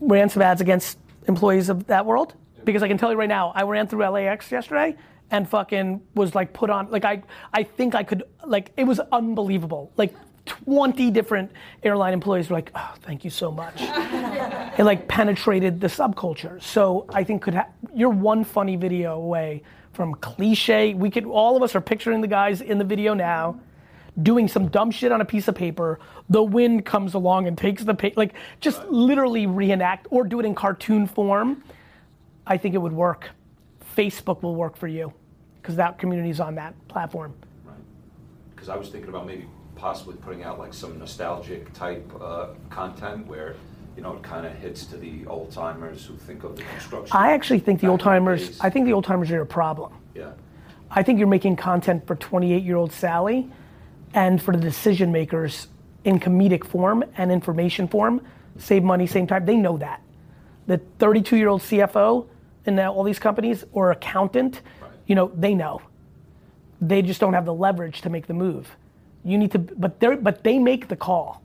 Ran 0.00 0.28
some 0.28 0.42
ads 0.42 0.60
against 0.60 0.98
employees 1.26 1.70
of 1.70 1.86
that 1.86 2.04
world 2.04 2.34
because 2.64 2.82
I 2.82 2.88
can 2.88 2.98
tell 2.98 3.10
you 3.10 3.18
right 3.18 3.28
now, 3.28 3.52
I 3.54 3.62
ran 3.62 3.86
through 3.86 4.06
LAX 4.06 4.50
yesterday 4.50 4.96
and 5.30 5.48
fucking 5.48 6.02
was 6.14 6.34
like 6.34 6.52
put 6.52 6.70
on 6.70 6.90
like 6.90 7.04
I 7.04 7.22
I 7.52 7.62
think 7.62 7.94
I 7.94 8.02
could 8.02 8.22
like 8.46 8.72
it 8.76 8.84
was 8.84 9.00
unbelievable. 9.10 9.92
Like 9.96 10.14
20 10.44 11.10
different 11.12 11.52
airline 11.82 12.12
employees 12.12 12.50
were 12.50 12.56
like, 12.56 12.70
"Oh, 12.74 12.94
thank 13.02 13.24
you 13.24 13.30
so 13.30 13.50
much." 13.50 13.74
it 13.80 14.84
like 14.84 15.08
penetrated 15.08 15.80
the 15.80 15.86
subculture. 15.86 16.62
So 16.62 17.06
I 17.08 17.24
think 17.24 17.42
could 17.42 17.54
ha- 17.54 17.68
you're 17.94 18.10
one 18.10 18.44
funny 18.44 18.76
video 18.76 19.14
away 19.14 19.62
from 19.92 20.14
cliche. 20.16 20.94
We 20.94 21.10
could 21.10 21.24
all 21.24 21.56
of 21.56 21.62
us 21.62 21.74
are 21.74 21.80
picturing 21.80 22.20
the 22.20 22.28
guys 22.28 22.60
in 22.60 22.78
the 22.78 22.84
video 22.84 23.14
now 23.14 23.60
doing 24.20 24.46
some 24.48 24.68
dumb 24.68 24.90
shit 24.90 25.10
on 25.10 25.20
a 25.20 25.24
piece 25.24 25.48
of 25.48 25.54
paper. 25.54 25.98
The 26.28 26.42
wind 26.42 26.84
comes 26.84 27.14
along 27.14 27.46
and 27.46 27.56
takes 27.56 27.82
the 27.84 27.94
paper. 27.94 28.14
Like 28.18 28.34
just 28.60 28.84
literally 28.88 29.46
reenact 29.46 30.06
or 30.10 30.24
do 30.24 30.40
it 30.40 30.46
in 30.46 30.54
cartoon 30.54 31.06
form. 31.06 31.62
I 32.46 32.56
think 32.56 32.74
it 32.74 32.78
would 32.78 32.92
work. 32.92 33.30
Facebook 33.96 34.42
will 34.42 34.56
work 34.56 34.76
for 34.76 34.88
you 34.88 35.12
because 35.60 35.76
that 35.76 35.98
community 35.98 36.30
is 36.30 36.40
on 36.40 36.54
that 36.56 36.74
platform. 36.88 37.34
right. 37.64 37.76
Because 38.54 38.68
I 38.68 38.76
was 38.76 38.88
thinking 38.88 39.10
about 39.10 39.26
maybe 39.26 39.46
possibly 39.76 40.14
putting 40.16 40.42
out 40.42 40.58
like 40.58 40.74
some 40.74 40.98
nostalgic 40.98 41.72
type 41.72 42.10
uh, 42.20 42.48
content 42.70 43.26
where, 43.26 43.56
you 43.96 44.02
know, 44.02 44.16
it 44.16 44.22
kind 44.22 44.46
of 44.46 44.54
hits 44.54 44.86
to 44.86 44.96
the 44.96 45.26
old 45.26 45.50
timers 45.50 46.04
who 46.04 46.16
think 46.16 46.44
of 46.44 46.56
the 46.56 46.62
construction. 46.62 47.16
I 47.16 47.32
actually 47.32 47.60
think 47.60 47.80
the 47.80 47.88
old 47.88 48.00
timers. 48.00 48.60
I 48.60 48.70
think 48.70 48.86
the 48.86 48.92
old 48.92 49.04
timers 49.04 49.30
are 49.30 49.34
your 49.34 49.44
problem. 49.44 49.92
Yeah. 50.14 50.32
I 50.90 51.02
think 51.02 51.18
you're 51.18 51.28
making 51.28 51.56
content 51.56 52.06
for 52.06 52.16
28 52.16 52.62
year 52.62 52.76
old 52.76 52.92
Sally 52.92 53.50
and 54.14 54.42
for 54.42 54.52
the 54.52 54.60
decision 54.60 55.10
makers 55.10 55.68
in 56.04 56.18
comedic 56.18 56.64
form 56.64 57.04
and 57.16 57.30
information 57.30 57.88
form. 57.88 58.24
Save 58.58 58.82
money, 58.82 59.06
same 59.06 59.26
time. 59.26 59.46
They 59.46 59.56
know 59.56 59.78
that. 59.78 60.02
The 60.66 60.78
32 60.98 61.36
year 61.36 61.48
old 61.48 61.62
CFO 61.62 62.26
in 62.66 62.74
now 62.74 62.92
all 62.92 63.02
these 63.02 63.18
companies 63.18 63.64
or 63.72 63.90
accountant, 63.90 64.62
you 65.06 65.14
know, 65.14 65.32
they 65.34 65.54
know. 65.54 65.80
They 66.80 67.02
just 67.02 67.20
don't 67.20 67.34
have 67.34 67.44
the 67.44 67.54
leverage 67.54 68.00
to 68.02 68.10
make 68.10 68.26
the 68.26 68.34
move. 68.34 68.76
You 69.24 69.38
need 69.38 69.52
to, 69.52 69.58
but 69.58 70.00
they 70.00 70.16
but 70.16 70.42
they 70.42 70.58
make 70.58 70.88
the 70.88 70.96
call. 70.96 71.42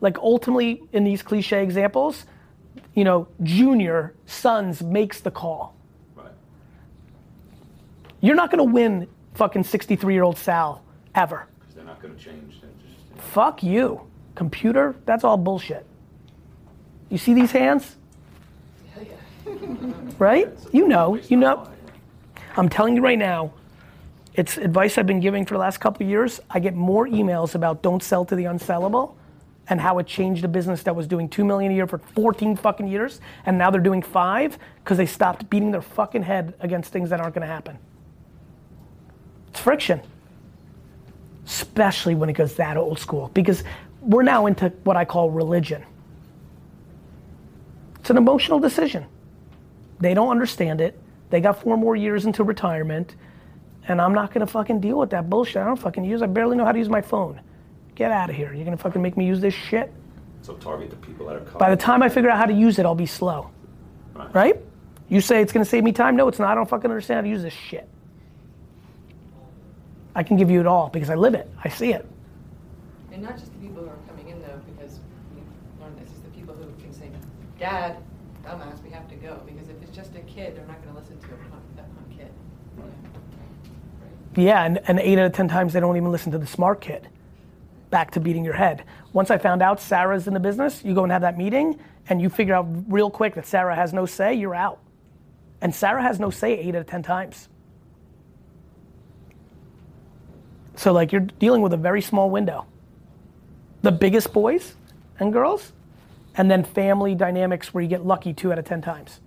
Like 0.00 0.18
ultimately 0.18 0.82
in 0.92 1.04
these 1.04 1.22
cliche 1.22 1.62
examples, 1.62 2.24
you 2.94 3.04
know, 3.04 3.26
Junior 3.42 4.14
Sons 4.26 4.80
makes 4.82 5.20
the 5.20 5.30
call. 5.30 5.74
Right. 6.14 6.26
You're 8.20 8.36
not 8.36 8.50
gonna 8.50 8.64
win 8.64 9.08
fucking 9.38 9.62
63 9.64 10.12
year 10.12 10.24
old 10.24 10.36
Sal 10.36 10.82
ever. 11.14 11.46
Because 11.60 11.74
they're 11.76 11.84
not 11.84 12.02
going 12.02 12.14
to 12.14 12.22
change. 12.22 12.60
Just, 12.60 12.64
Fuck 13.32 13.62
you. 13.62 14.02
Computer, 14.34 14.96
that's 15.06 15.24
all 15.24 15.36
bullshit. 15.36 15.86
You 17.08 17.18
see 17.18 17.34
these 17.34 17.52
hands? 17.52 17.96
Right? 20.18 20.48
You 20.72 20.88
know, 20.88 21.16
you 21.16 21.36
know. 21.36 21.70
I'm 22.56 22.68
telling 22.68 22.96
you 22.96 23.02
right 23.02 23.18
now, 23.18 23.52
It's 24.38 24.56
advice 24.56 24.96
I've 24.98 25.06
been 25.06 25.18
giving 25.18 25.44
for 25.44 25.54
the 25.54 25.58
last 25.58 25.78
couple 25.78 26.06
years. 26.06 26.38
I 26.48 26.60
get 26.60 26.76
more 26.76 27.08
emails 27.08 27.56
about 27.56 27.82
don't 27.82 28.00
sell 28.02 28.24
to 28.26 28.36
the 28.36 28.44
unsellable 28.44 29.14
and 29.68 29.80
how 29.80 29.98
it 29.98 30.06
changed 30.06 30.44
a 30.44 30.48
business 30.48 30.84
that 30.84 30.94
was 30.94 31.08
doing 31.08 31.28
two 31.28 31.44
million 31.44 31.72
a 31.72 31.74
year 31.74 31.88
for 31.88 31.98
14 31.98 32.54
fucking 32.54 32.86
years, 32.86 33.20
and 33.46 33.58
now 33.58 33.68
they're 33.70 33.80
doing 33.80 34.00
five 34.00 34.56
because 34.84 34.96
they 34.96 35.06
stopped 35.06 35.50
beating 35.50 35.72
their 35.72 35.82
fucking 35.82 36.22
head 36.22 36.54
against 36.60 36.92
things 36.92 37.10
that 37.10 37.20
aren't 37.20 37.34
gonna 37.34 37.46
happen. 37.46 37.78
It's 39.50 39.58
friction. 39.60 40.00
Especially 41.44 42.14
when 42.14 42.28
it 42.30 42.34
goes 42.34 42.54
that 42.54 42.76
old 42.76 43.00
school. 43.00 43.30
Because 43.34 43.64
we're 44.02 44.22
now 44.22 44.46
into 44.46 44.68
what 44.84 44.96
I 44.96 45.04
call 45.04 45.30
religion. 45.30 45.82
It's 47.98 48.10
an 48.10 48.16
emotional 48.16 48.60
decision. 48.60 49.04
They 50.00 50.14
don't 50.14 50.30
understand 50.30 50.80
it. 50.80 50.98
They 51.30 51.40
got 51.40 51.60
four 51.60 51.76
more 51.76 51.96
years 51.96 52.24
into 52.24 52.44
retirement, 52.44 53.16
and 53.86 54.00
I'm 54.00 54.14
not 54.14 54.32
gonna 54.32 54.46
fucking 54.46 54.80
deal 54.80 54.98
with 54.98 55.10
that 55.10 55.28
bullshit. 55.28 55.56
I 55.56 55.64
don't 55.64 55.76
fucking 55.76 56.04
use. 56.04 56.22
I 56.22 56.26
barely 56.26 56.56
know 56.56 56.64
how 56.64 56.72
to 56.72 56.78
use 56.78 56.88
my 56.88 57.02
phone. 57.02 57.40
Get 57.94 58.10
out 58.10 58.30
of 58.30 58.36
here. 58.36 58.52
You're 58.52 58.64
gonna 58.64 58.76
fucking 58.76 59.02
make 59.02 59.16
me 59.16 59.26
use 59.26 59.40
this 59.40 59.54
shit. 59.54 59.92
So 60.42 60.54
target 60.54 60.90
the 60.90 60.96
people 60.96 61.26
that 61.26 61.36
are 61.36 61.40
coming. 61.40 61.58
By 61.58 61.70
the 61.70 61.76
time 61.76 62.02
I 62.02 62.08
figure 62.08 62.30
out 62.30 62.38
how 62.38 62.46
to 62.46 62.52
use 62.52 62.78
it, 62.78 62.86
I'll 62.86 62.94
be 62.94 63.06
slow. 63.06 63.50
Right. 64.14 64.34
Right? 64.34 64.56
You 65.08 65.20
say 65.20 65.42
it's 65.42 65.52
gonna 65.52 65.64
save 65.64 65.84
me 65.84 65.92
time? 65.92 66.16
No, 66.16 66.28
it's 66.28 66.38
not. 66.38 66.50
I 66.50 66.54
don't 66.54 66.68
fucking 66.68 66.90
understand 66.90 67.18
how 67.18 67.22
to 67.22 67.28
use 67.28 67.42
this 67.42 67.52
shit. 67.52 67.88
I 70.14 70.22
can 70.22 70.36
give 70.36 70.50
you 70.50 70.60
it 70.60 70.66
all 70.66 70.88
because 70.88 71.10
I 71.10 71.14
live 71.14 71.34
it. 71.34 71.50
I 71.62 71.68
see 71.68 71.92
it. 71.92 72.06
And 73.12 73.22
not 73.22 73.36
just 73.36 73.52
the 73.52 73.58
people 73.58 73.82
who 73.82 73.88
are 73.88 73.98
coming 74.08 74.28
in 74.28 74.40
though, 74.40 74.60
because 74.66 75.00
we 75.34 75.42
learned 75.82 75.98
this, 75.98 76.10
is 76.10 76.20
the 76.22 76.30
people 76.30 76.54
who 76.54 76.64
can 76.82 76.92
say, 76.92 77.10
Dad, 77.58 77.96
dumbass, 78.44 78.82
we 78.82 78.90
have 78.90 79.08
to 79.08 79.14
go. 79.16 79.40
Because 79.46 79.68
if 79.68 79.82
it's 79.82 79.94
just 79.94 80.14
a 80.14 80.20
kid, 80.20 80.56
they're 80.56 80.66
not 80.66 80.84
gonna 80.84 80.98
listen 80.98 81.18
to 81.18 81.26
a 81.26 81.36
punk, 81.50 81.62
that 81.76 81.86
punk 81.94 82.18
kid. 82.18 82.30
Yeah, 84.36 84.64
and, 84.64 84.80
and 84.86 84.98
eight 85.00 85.18
out 85.18 85.26
of 85.26 85.32
ten 85.32 85.48
times 85.48 85.72
they 85.72 85.80
don't 85.80 85.96
even 85.96 86.12
listen 86.12 86.32
to 86.32 86.38
the 86.38 86.46
smart 86.46 86.80
kid. 86.80 87.08
Back 87.90 88.10
to 88.12 88.20
beating 88.20 88.44
your 88.44 88.54
head. 88.54 88.84
Once 89.12 89.30
I 89.30 89.38
found 89.38 89.62
out 89.62 89.80
Sarah's 89.80 90.28
in 90.28 90.34
the 90.34 90.40
business, 90.40 90.84
you 90.84 90.94
go 90.94 91.02
and 91.02 91.10
have 91.10 91.22
that 91.22 91.38
meeting, 91.38 91.80
and 92.08 92.20
you 92.20 92.28
figure 92.28 92.54
out 92.54 92.66
real 92.86 93.10
quick 93.10 93.34
that 93.34 93.46
Sarah 93.46 93.74
has 93.74 93.92
no 93.92 94.06
say, 94.06 94.34
you're 94.34 94.54
out. 94.54 94.78
And 95.60 95.74
Sarah 95.74 96.02
has 96.02 96.20
no 96.20 96.30
say 96.30 96.58
eight 96.58 96.74
out 96.74 96.82
of 96.82 96.86
ten 96.86 97.02
times. 97.02 97.48
So 100.76 100.92
like 100.92 101.10
you're 101.10 101.22
dealing 101.22 101.62
with 101.62 101.72
a 101.72 101.76
very 101.76 102.00
small 102.00 102.30
window. 102.30 102.66
The 103.82 103.90
biggest 103.90 104.32
boys 104.32 104.76
and 105.18 105.32
girls, 105.32 105.72
and 106.36 106.50
then 106.50 106.64
family 106.64 107.14
dynamics 107.14 107.74
where 107.74 107.82
you 107.82 107.88
get 107.88 108.06
lucky 108.06 108.32
two 108.32 108.52
out 108.52 108.58
of 108.58 108.64
ten 108.64 108.80
times. 108.80 109.20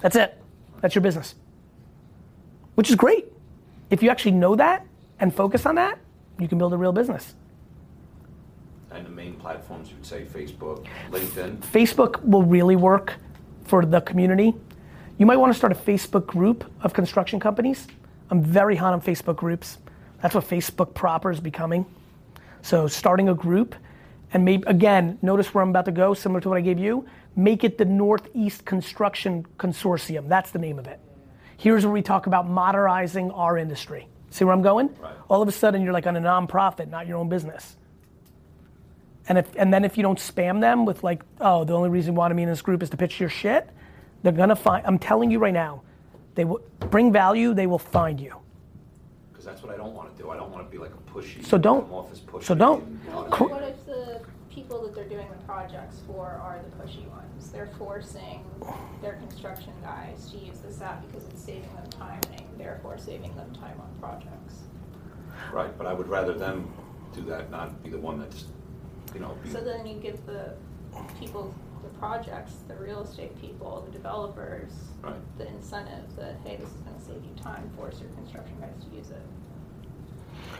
That's 0.00 0.16
it. 0.16 0.36
That's 0.80 0.94
your 0.94 1.02
business. 1.02 1.34
Which 2.74 2.88
is 2.88 2.96
great. 2.96 3.26
If 3.90 4.02
you 4.02 4.10
actually 4.10 4.32
know 4.32 4.56
that 4.56 4.86
and 5.18 5.34
focus 5.34 5.66
on 5.66 5.74
that, 5.74 5.98
you 6.38 6.48
can 6.48 6.58
build 6.58 6.72
a 6.72 6.76
real 6.78 6.92
business. 6.92 7.34
And 8.90 9.04
the 9.04 9.10
main 9.10 9.34
platforms, 9.34 9.90
you 9.90 9.96
would 9.96 10.06
say 10.06 10.24
Facebook, 10.24 10.86
LinkedIn. 11.10 11.58
Facebook 11.58 12.24
will 12.24 12.42
really 12.42 12.76
work 12.76 13.14
for 13.64 13.84
the 13.84 14.00
community. 14.00 14.54
You 15.18 15.26
might 15.26 15.36
want 15.36 15.52
to 15.52 15.58
start 15.58 15.72
a 15.72 15.76
Facebook 15.76 16.26
group 16.26 16.64
of 16.82 16.92
construction 16.92 17.38
companies. 17.38 17.86
I'm 18.30 18.42
very 18.42 18.74
hot 18.74 18.92
on 18.92 19.00
Facebook 19.02 19.36
groups. 19.36 19.78
That's 20.22 20.34
what 20.34 20.48
Facebook 20.48 20.94
proper 20.94 21.30
is 21.30 21.40
becoming. 21.40 21.84
So 22.62 22.88
starting 22.88 23.28
a 23.28 23.34
group 23.34 23.74
and 24.32 24.44
maybe 24.44 24.64
again, 24.66 25.18
notice 25.22 25.52
where 25.52 25.62
I'm 25.62 25.70
about 25.70 25.86
to 25.86 25.92
go, 25.92 26.14
similar 26.14 26.40
to 26.40 26.48
what 26.48 26.58
I 26.58 26.60
gave 26.60 26.78
you. 26.78 27.06
Make 27.36 27.64
it 27.64 27.78
the 27.78 27.84
Northeast 27.84 28.64
Construction 28.64 29.46
Consortium. 29.58 30.28
That's 30.28 30.50
the 30.50 30.58
name 30.58 30.78
of 30.78 30.86
it. 30.86 31.00
Here's 31.56 31.84
where 31.84 31.92
we 31.92 32.02
talk 32.02 32.26
about 32.26 32.48
modernizing 32.48 33.30
our 33.32 33.58
industry. 33.58 34.08
See 34.30 34.44
where 34.44 34.54
I'm 34.54 34.62
going? 34.62 34.88
Right. 35.00 35.14
All 35.28 35.42
of 35.42 35.48
a 35.48 35.52
sudden 35.52 35.82
you're 35.82 35.92
like 35.92 36.06
on 36.06 36.16
a 36.16 36.20
nonprofit, 36.20 36.88
not 36.88 37.06
your 37.06 37.18
own 37.18 37.28
business. 37.28 37.76
And 39.28 39.38
if 39.38 39.46
and 39.56 39.72
then 39.72 39.84
if 39.84 39.96
you 39.96 40.02
don't 40.02 40.18
spam 40.18 40.60
them 40.60 40.84
with 40.84 41.04
like, 41.04 41.22
oh, 41.40 41.64
the 41.64 41.72
only 41.74 41.88
reason 41.88 42.14
you 42.14 42.18
want 42.18 42.34
me 42.34 42.42
in 42.42 42.48
this 42.48 42.62
group 42.62 42.82
is 42.82 42.90
to 42.90 42.96
pitch 42.96 43.20
your 43.20 43.28
shit, 43.28 43.68
they're 44.22 44.32
gonna 44.32 44.56
find. 44.56 44.84
I'm 44.86 44.98
telling 44.98 45.30
you 45.30 45.38
right 45.38 45.54
now, 45.54 45.82
they 46.34 46.44
will 46.44 46.60
bring 46.90 47.12
value. 47.12 47.54
They 47.54 47.66
will 47.66 47.78
find 47.78 48.18
you. 48.18 48.34
Because 49.30 49.44
that's 49.44 49.62
what 49.62 49.72
I 49.72 49.76
don't 49.76 49.94
want 49.94 50.16
to 50.16 50.22
do. 50.22 50.30
I 50.30 50.36
don't 50.36 50.50
want 50.50 50.66
to 50.66 50.70
be 50.70 50.78
like 50.78 50.90
a 50.92 51.10
pushy. 51.10 51.44
So 51.44 51.58
don't. 51.58 51.82
come 51.86 51.94
off 51.94 52.12
as 52.12 52.20
pushy 52.20 52.44
So 52.44 52.54
don't. 52.54 52.86
you 53.04 53.10
know, 53.10 53.28
Well, 53.30 53.48
what 53.50 53.62
if 53.62 53.86
the 53.86 54.09
people 54.60 54.82
that 54.82 54.94
they're 54.94 55.08
doing 55.08 55.26
the 55.30 55.44
projects 55.44 55.96
for 56.06 56.26
are 56.26 56.60
the 56.62 56.76
pushy 56.76 57.08
ones? 57.08 57.50
They're 57.50 57.70
forcing 57.78 58.44
their 59.00 59.14
construction 59.14 59.72
guys 59.82 60.30
to 60.30 60.36
use 60.38 60.58
this 60.58 60.82
app 60.82 61.06
because 61.06 61.26
it's 61.28 61.42
saving 61.42 61.74
them 61.74 61.88
time 61.88 62.20
and 62.36 62.42
therefore 62.58 62.98
saving 62.98 63.34
them 63.36 63.50
time 63.54 63.80
on 63.80 63.88
projects. 64.00 64.56
Right, 65.50 65.76
but 65.78 65.86
I 65.86 65.94
would 65.94 66.08
rather 66.08 66.34
them 66.34 66.70
do 67.14 67.22
that, 67.22 67.50
not 67.50 67.82
be 67.82 67.88
the 67.88 67.98
one 67.98 68.18
that's, 68.20 68.44
you 69.14 69.20
know. 69.20 69.34
So 69.50 69.62
then 69.62 69.86
you 69.86 69.98
give 69.98 70.24
the 70.26 70.52
people, 71.18 71.54
the 71.82 71.88
projects, 71.98 72.56
the 72.68 72.74
real 72.74 73.00
estate 73.02 73.40
people, 73.40 73.82
the 73.86 73.92
developers, 73.92 74.70
Right. 75.00 75.14
the 75.38 75.48
incentive 75.48 76.04
that, 76.16 76.36
hey, 76.44 76.56
this 76.56 76.68
is 76.68 76.76
gonna 76.82 77.00
save 77.00 77.24
you 77.24 77.42
time, 77.42 77.70
force 77.78 77.98
your 77.98 78.10
construction 78.10 78.56
guys 78.60 78.74
to 78.90 78.96
use 78.96 79.10
it. 79.10 79.22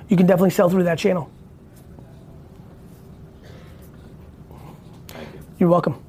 You 0.09 0.17
can 0.17 0.27
definitely 0.27 0.51
sell 0.51 0.71
through 0.71 0.85
that 0.85 0.99
channel. 0.99 1.31
Thank 5.11 5.35
you. 5.35 5.41
You're 5.61 5.69
welcome. 5.69 6.03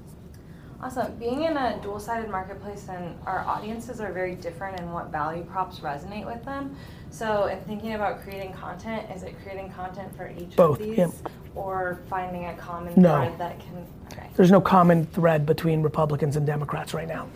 Awesome. 0.81 1.13
Being 1.17 1.43
in 1.43 1.57
a 1.57 1.77
dual 1.83 1.99
sided 1.99 2.29
marketplace 2.31 2.87
and 2.89 3.15
our 3.27 3.41
audiences 3.41 3.99
are 3.99 4.11
very 4.13 4.33
different 4.33 4.79
in 4.79 4.91
what 4.93 5.11
value 5.11 5.43
props 5.43 5.79
resonate 5.79 6.25
with 6.25 6.43
them. 6.45 6.75
So, 7.11 7.47
in 7.47 7.59
thinking 7.65 7.93
about 7.93 8.23
creating 8.23 8.53
content, 8.53 9.11
is 9.13 9.23
it 9.23 9.35
creating 9.43 9.71
content 9.73 10.15
for 10.15 10.29
each 10.39 10.55
Both, 10.55 10.79
of 10.79 10.85
these? 10.87 10.97
yep. 10.97 11.09
Or 11.53 11.99
finding 12.09 12.45
a 12.45 12.53
common 12.55 12.93
No. 12.95 13.17
thread 13.17 13.37
that 13.39 13.59
can. 13.59 13.85
Okay. 14.13 14.29
There's 14.35 14.51
no 14.51 14.61
common 14.61 15.05
thread 15.07 15.45
between 15.45 15.83
Republicans 15.83 16.37
and 16.37 16.47
Democrats 16.47 16.93
right 16.93 17.07
now. 17.07 17.27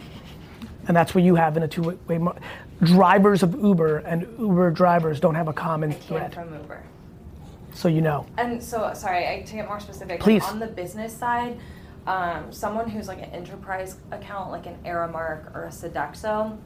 And 0.87 0.95
that's 0.95 1.13
what 1.13 1.23
you 1.23 1.35
have 1.35 1.57
in 1.57 1.63
a 1.63 1.67
two-way. 1.67 2.17
Mar- 2.17 2.35
drivers 2.81 3.43
of 3.43 3.61
Uber 3.61 3.97
and 3.99 4.25
Uber 4.39 4.71
drivers 4.71 5.19
don't 5.19 5.35
have 5.35 5.49
a 5.49 5.53
common 5.53 5.91
thread. 5.91 6.33
from 6.33 6.53
Uber. 6.53 6.81
So 7.73 7.89
you 7.89 8.01
know. 8.01 8.25
And 8.37 8.63
so, 8.63 8.91
sorry, 8.93 9.27
I, 9.27 9.41
to 9.41 9.53
get 9.55 9.67
more 9.67 9.81
specific, 9.81 10.21
Please. 10.21 10.43
on 10.45 10.59
the 10.59 10.67
business 10.67 11.15
side, 11.15 11.59
um, 12.07 12.51
someone 12.51 12.89
who's 12.89 13.07
like 13.07 13.19
an 13.19 13.31
enterprise 13.31 13.97
account, 14.11 14.51
like 14.51 14.65
an 14.67 14.77
Aramark 14.85 15.55
or 15.55 15.65
a 15.65 15.69
Sodexo, 15.69 16.57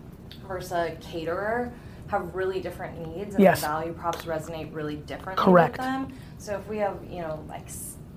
versus 0.47 0.71
a 0.71 0.97
caterer, 1.01 1.71
have 2.07 2.33
really 2.35 2.59
different 2.59 2.97
needs, 3.07 3.35
and 3.35 3.43
Yes. 3.43 3.61
the 3.61 3.67
value 3.67 3.93
props 3.93 4.25
resonate 4.25 4.73
really 4.73 4.95
differently 4.97 5.43
Correct. 5.43 5.73
with 5.77 5.81
them. 5.85 6.13
So 6.39 6.55
if 6.55 6.67
we 6.67 6.77
have, 6.77 6.97
you 7.09 7.21
know, 7.21 7.39
like 7.47 7.67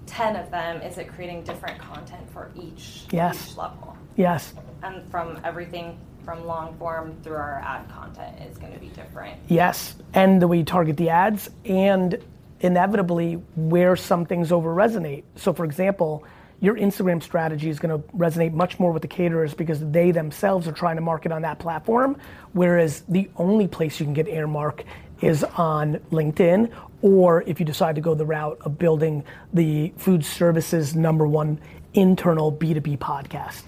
ten 0.06 0.36
of 0.36 0.50
them, 0.50 0.80
is 0.82 0.98
it 0.98 1.08
creating 1.08 1.42
different 1.44 1.78
content 1.78 2.28
for 2.30 2.50
each 2.60 3.06
Yes. 3.10 3.50
each 3.50 3.56
level? 3.56 3.96
Yes. 4.16 4.54
And 4.82 5.04
from 5.10 5.38
everything 5.44 5.98
from 6.24 6.46
long 6.46 6.74
form 6.78 7.16
through 7.22 7.34
our 7.34 7.60
ad 7.64 7.88
content 7.88 8.36
is 8.48 8.56
going 8.56 8.72
to 8.72 8.78
be 8.78 8.86
different. 8.88 9.36
Yes, 9.48 9.96
and 10.14 10.40
the 10.40 10.46
way 10.46 10.58
you 10.58 10.64
target 10.64 10.96
the 10.96 11.08
ads, 11.10 11.50
and 11.64 12.16
inevitably 12.60 13.34
where 13.56 13.96
some 13.96 14.24
things 14.24 14.52
over 14.52 14.72
resonate. 14.74 15.24
So, 15.34 15.52
for 15.52 15.64
example, 15.64 16.24
your 16.62 16.76
Instagram 16.76 17.20
strategy 17.20 17.68
is 17.68 17.80
going 17.80 18.00
to 18.00 18.08
resonate 18.16 18.52
much 18.52 18.78
more 18.78 18.92
with 18.92 19.02
the 19.02 19.08
caterers 19.08 19.52
because 19.52 19.80
they 19.90 20.12
themselves 20.12 20.68
are 20.68 20.72
trying 20.72 20.94
to 20.94 21.02
market 21.02 21.32
on 21.32 21.42
that 21.42 21.58
platform, 21.58 22.16
whereas 22.52 23.00
the 23.08 23.28
only 23.36 23.66
place 23.66 23.98
you 23.98 24.06
can 24.06 24.14
get 24.14 24.26
Aramark 24.26 24.84
is 25.20 25.42
on 25.42 25.96
LinkedIn, 26.12 26.72
or 27.02 27.42
if 27.48 27.58
you 27.58 27.66
decide 27.66 27.96
to 27.96 28.00
go 28.00 28.14
the 28.14 28.24
route 28.24 28.58
of 28.60 28.78
building 28.78 29.24
the 29.52 29.92
food 29.96 30.24
services 30.24 30.94
number 30.94 31.26
one 31.26 31.60
internal 31.94 32.52
B2B 32.52 32.96
podcast. 32.98 33.64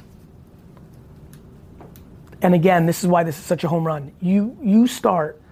And 2.43 2.55
again, 2.55 2.87
this 2.87 3.03
is 3.03 3.09
why 3.09 3.25
this 3.25 3.37
is 3.37 3.45
such 3.45 3.65
a 3.65 3.69
home 3.69 3.85
run. 3.85 4.13
You 4.21 4.57
you 4.63 4.87
start 4.87 5.43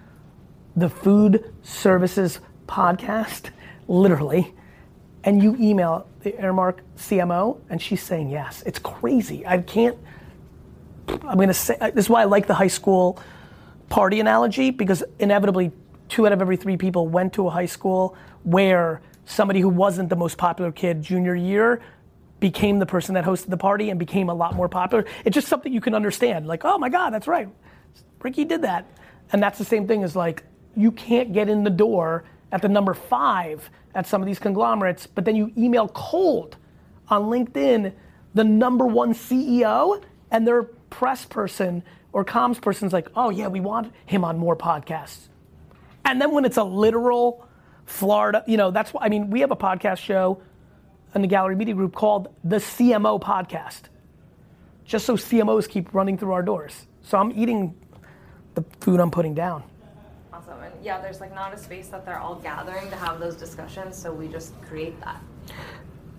the 0.76 0.88
food 0.88 1.52
services 1.62 2.38
podcast, 2.68 3.50
literally, 3.88 4.54
and 5.24 5.42
you 5.42 5.56
email 5.60 6.06
the 6.20 6.32
Aramark 6.32 6.78
CMO, 6.96 7.60
and 7.70 7.80
she's 7.80 8.02
saying 8.02 8.30
yes. 8.30 8.62
It's 8.66 8.78
crazy. 8.78 9.46
I 9.46 9.58
can't. 9.58 9.96
I'm 11.08 11.38
gonna 11.38 11.54
say 11.54 11.76
this 11.94 12.06
is 12.06 12.10
why 12.10 12.22
I 12.22 12.24
like 12.24 12.46
the 12.46 12.54
high 12.54 12.68
school 12.68 13.20
party 13.88 14.20
analogy 14.20 14.70
because 14.70 15.04
inevitably, 15.18 15.72
two 16.08 16.26
out 16.26 16.32
of 16.32 16.40
every 16.40 16.56
three 16.56 16.76
people 16.76 17.08
went 17.08 17.32
to 17.34 17.46
a 17.46 17.50
high 17.50 17.66
school 17.66 18.16
where 18.44 19.00
somebody 19.24 19.60
who 19.60 19.68
wasn't 19.68 20.08
the 20.08 20.16
most 20.16 20.38
popular 20.38 20.72
kid 20.72 21.02
junior 21.02 21.34
year 21.34 21.82
became 22.40 22.78
the 22.78 22.86
person 22.86 23.14
that 23.14 23.24
hosted 23.24 23.50
the 23.50 23.56
party 23.56 23.90
and 23.90 23.98
became 23.98 24.28
a 24.28 24.34
lot 24.34 24.54
more 24.54 24.68
popular. 24.68 25.04
It's 25.24 25.34
just 25.34 25.46
something 25.46 25.72
you 25.72 25.80
can 25.80 25.94
understand. 25.94 26.46
Like, 26.46 26.64
oh 26.64 26.76
my 26.76 26.88
God, 26.88 27.10
that's 27.10 27.28
right. 27.28 27.48
Ricky 28.20 28.44
did 28.44 28.62
that. 28.62 28.86
And 29.32 29.42
that's 29.42 29.58
the 29.58 29.64
same 29.64 29.86
thing 29.86 30.02
as 30.02 30.16
like, 30.16 30.42
you 30.76 30.90
can't 30.90 31.32
get 31.32 31.48
in 31.48 31.62
the 31.62 31.70
door 31.70 32.24
at 32.50 32.62
the 32.62 32.68
number 32.68 32.94
five 32.94 33.70
at 33.94 34.06
some 34.06 34.22
of 34.22 34.26
these 34.26 34.38
conglomerates, 34.38 35.06
but 35.06 35.24
then 35.24 35.36
you 35.36 35.52
email 35.56 35.88
cold 35.88 36.56
on 37.08 37.24
LinkedIn 37.24 37.92
the 38.34 38.44
number 38.44 38.86
one 38.86 39.14
CEO 39.14 40.02
and 40.30 40.46
their 40.46 40.62
press 40.62 41.24
person 41.24 41.82
or 42.12 42.24
comms 42.24 42.60
person's 42.60 42.92
like, 42.92 43.08
oh 43.16 43.30
yeah, 43.30 43.48
we 43.48 43.60
want 43.60 43.92
him 44.06 44.24
on 44.24 44.38
more 44.38 44.56
podcasts. 44.56 45.28
And 46.04 46.20
then 46.20 46.32
when 46.32 46.44
it's 46.44 46.56
a 46.56 46.64
literal 46.64 47.46
Florida, 47.86 48.44
you 48.46 48.56
know, 48.56 48.70
that's 48.70 48.92
why, 48.92 49.04
I 49.04 49.08
mean, 49.08 49.30
we 49.30 49.40
have 49.40 49.50
a 49.50 49.56
podcast 49.56 49.98
show 49.98 50.42
in 51.14 51.22
the 51.22 51.28
Gallery 51.28 51.56
Media 51.56 51.74
Group 51.74 51.94
called 51.94 52.34
the 52.42 52.56
CMO 52.56 53.20
Podcast. 53.20 53.82
Just 54.84 55.06
so 55.06 55.16
CMOs 55.16 55.68
keep 55.68 55.94
running 55.94 56.18
through 56.18 56.32
our 56.32 56.42
doors. 56.42 56.86
So 57.02 57.18
I'm 57.18 57.32
eating 57.32 57.74
the 58.54 58.64
food 58.80 59.00
I'm 59.00 59.10
putting 59.10 59.34
down. 59.34 59.62
Yeah, 60.82 61.00
there's 61.00 61.20
like 61.20 61.34
not 61.34 61.54
a 61.54 61.58
space 61.58 61.88
that 61.88 62.04
they're 62.04 62.18
all 62.18 62.34
gathering 62.36 62.90
to 62.90 62.96
have 62.96 63.20
those 63.20 63.36
discussions, 63.36 63.96
so 63.96 64.12
we 64.12 64.28
just 64.28 64.60
create 64.62 64.98
that. 65.00 65.20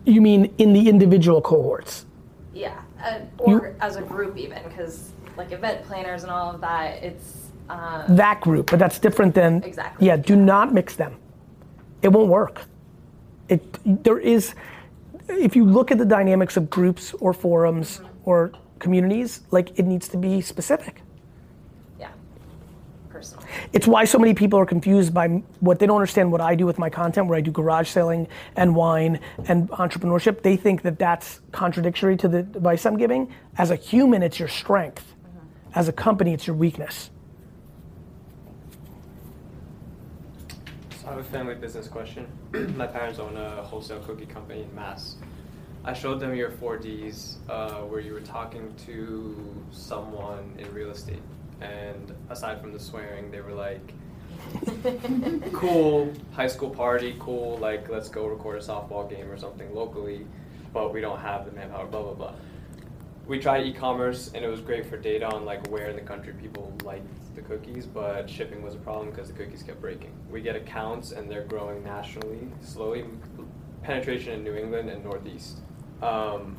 You 0.05 0.21
mean 0.21 0.53
in 0.57 0.73
the 0.73 0.87
individual 0.89 1.41
cohorts? 1.41 2.05
Yeah, 2.53 2.81
uh, 3.03 3.19
or 3.39 3.75
as 3.81 3.95
a 3.95 4.01
group 4.01 4.37
even, 4.37 4.61
because 4.63 5.11
like 5.37 5.51
event 5.51 5.83
planners 5.85 6.23
and 6.23 6.31
all 6.31 6.51
of 6.53 6.61
that, 6.61 7.03
it's. 7.03 7.47
Uh, 7.69 8.05
That 8.07 8.41
group, 8.41 8.69
but 8.69 8.79
that's 8.79 8.99
different 8.99 9.33
than. 9.33 9.63
Exactly. 9.63 10.07
Yeah, 10.07 10.17
do 10.17 10.35
not 10.35 10.73
mix 10.73 10.95
them. 10.95 11.15
It 12.01 12.09
won't 12.09 12.29
work. 12.29 12.65
It, 13.49 14.03
there 14.03 14.19
is, 14.19 14.53
if 15.29 15.55
you 15.55 15.65
look 15.65 15.91
at 15.91 15.97
the 15.97 16.05
dynamics 16.05 16.57
of 16.57 16.69
groups 16.69 17.13
or 17.19 17.33
forums 17.33 18.01
or 18.25 18.51
communities, 18.79 19.41
like 19.51 19.77
it 19.79 19.85
needs 19.85 20.07
to 20.09 20.17
be 20.17 20.41
specific. 20.41 21.01
Yeah, 23.31 23.37
personal. 23.37 23.69
It's 23.73 23.87
why 23.87 24.05
so 24.05 24.19
many 24.19 24.33
people 24.33 24.59
are 24.59 24.65
confused 24.65 25.13
by 25.13 25.27
what 25.59 25.79
they 25.79 25.85
don't 25.85 25.95
understand 25.95 26.31
what 26.31 26.41
I 26.41 26.55
do 26.55 26.65
with 26.65 26.79
my 26.79 26.89
content, 26.89 27.27
where 27.27 27.37
I 27.37 27.41
do 27.41 27.51
garage 27.51 27.89
selling 27.89 28.27
and 28.55 28.75
wine 28.75 29.19
and 29.47 29.69
entrepreneurship. 29.69 30.41
They 30.41 30.55
think 30.55 30.81
that 30.83 30.99
that's 30.99 31.41
contradictory 31.51 32.17
to 32.17 32.27
the 32.27 32.39
advice 32.39 32.85
I'm 32.85 32.97
giving. 32.97 33.33
As 33.57 33.71
a 33.71 33.75
human, 33.75 34.23
it's 34.23 34.39
your 34.39 34.47
strength. 34.47 35.15
As 35.75 35.87
a 35.87 35.93
company, 35.93 36.33
it's 36.33 36.45
your 36.45 36.55
weakness. 36.55 37.09
So 41.01 41.07
I 41.07 41.11
have 41.11 41.19
a 41.19 41.23
family 41.23 41.55
business 41.55 41.87
question. 41.87 42.27
My 42.77 42.87
parents 42.87 43.19
own 43.19 43.35
a 43.35 43.63
wholesale 43.63 43.99
cookie 44.01 44.25
company 44.25 44.61
in 44.61 44.75
Mass. 44.75 45.15
I 45.85 45.93
showed 45.93 46.21
them 46.21 46.33
your 46.33 46.49
4Ds 46.49 47.35
uh, 47.49 47.81
where 47.81 47.99
you 47.99 48.13
were 48.13 48.21
talking 48.21 48.73
to 48.85 49.65
someone 49.71 50.53
in 50.57 50.73
real 50.73 50.91
estate. 50.91 51.19
And 51.63 52.13
aside 52.29 52.61
from 52.61 52.73
the 52.73 52.79
swearing, 52.79 53.31
they 53.31 53.41
were 53.41 53.53
like, 53.53 53.93
cool, 55.53 56.11
high 56.33 56.47
school 56.47 56.69
party, 56.69 57.15
cool, 57.19 57.57
like 57.57 57.89
let's 57.89 58.09
go 58.09 58.27
record 58.27 58.57
a 58.57 58.59
softball 58.59 59.09
game 59.09 59.29
or 59.29 59.37
something 59.37 59.73
locally, 59.73 60.25
but 60.73 60.93
we 60.93 61.01
don't 61.01 61.19
have 61.19 61.45
the 61.45 61.51
manpower, 61.51 61.85
blah, 61.85 62.01
blah, 62.01 62.13
blah. 62.13 62.33
We 63.25 63.39
tried 63.39 63.65
e-commerce 63.65 64.31
and 64.33 64.43
it 64.43 64.49
was 64.49 64.59
great 64.59 64.85
for 64.85 64.97
data 64.97 65.25
on 65.27 65.45
like 65.45 65.65
where 65.69 65.89
in 65.89 65.95
the 65.95 66.01
country 66.01 66.33
people 66.33 66.73
liked 66.83 67.07
the 67.35 67.41
cookies, 67.41 67.85
but 67.85 68.29
shipping 68.29 68.61
was 68.61 68.75
a 68.75 68.79
problem 68.79 69.09
because 69.09 69.29
the 69.29 69.33
cookies 69.33 69.63
kept 69.63 69.79
breaking. 69.79 70.11
We 70.29 70.41
get 70.41 70.55
accounts 70.55 71.13
and 71.13 71.31
they're 71.31 71.45
growing 71.45 71.83
nationally, 71.83 72.47
slowly, 72.61 73.05
penetration 73.81 74.33
in 74.33 74.43
New 74.43 74.55
England 74.55 74.89
and 74.89 75.03
Northeast. 75.03 75.59
Um, 76.01 76.57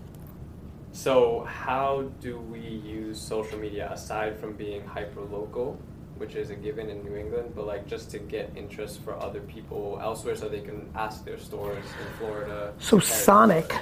so 0.94 1.44
how 1.50 2.08
do 2.20 2.38
we 2.38 2.60
use 2.60 3.20
social 3.20 3.58
media 3.58 3.90
aside 3.92 4.38
from 4.38 4.52
being 4.52 4.86
hyper 4.86 5.22
local, 5.22 5.76
which 6.18 6.36
is 6.36 6.50
a 6.50 6.54
given 6.54 6.88
in 6.88 7.02
New 7.04 7.16
England, 7.16 7.52
but 7.56 7.66
like 7.66 7.86
just 7.88 8.12
to 8.12 8.20
get 8.20 8.52
interest 8.56 9.00
for 9.02 9.20
other 9.20 9.40
people 9.40 9.98
elsewhere 10.00 10.36
so 10.36 10.48
they 10.48 10.60
can 10.60 10.88
ask 10.94 11.24
their 11.24 11.36
stores 11.36 11.84
in 11.84 12.18
Florida. 12.18 12.72
So? 12.78 13.00
Sonic 13.00 13.74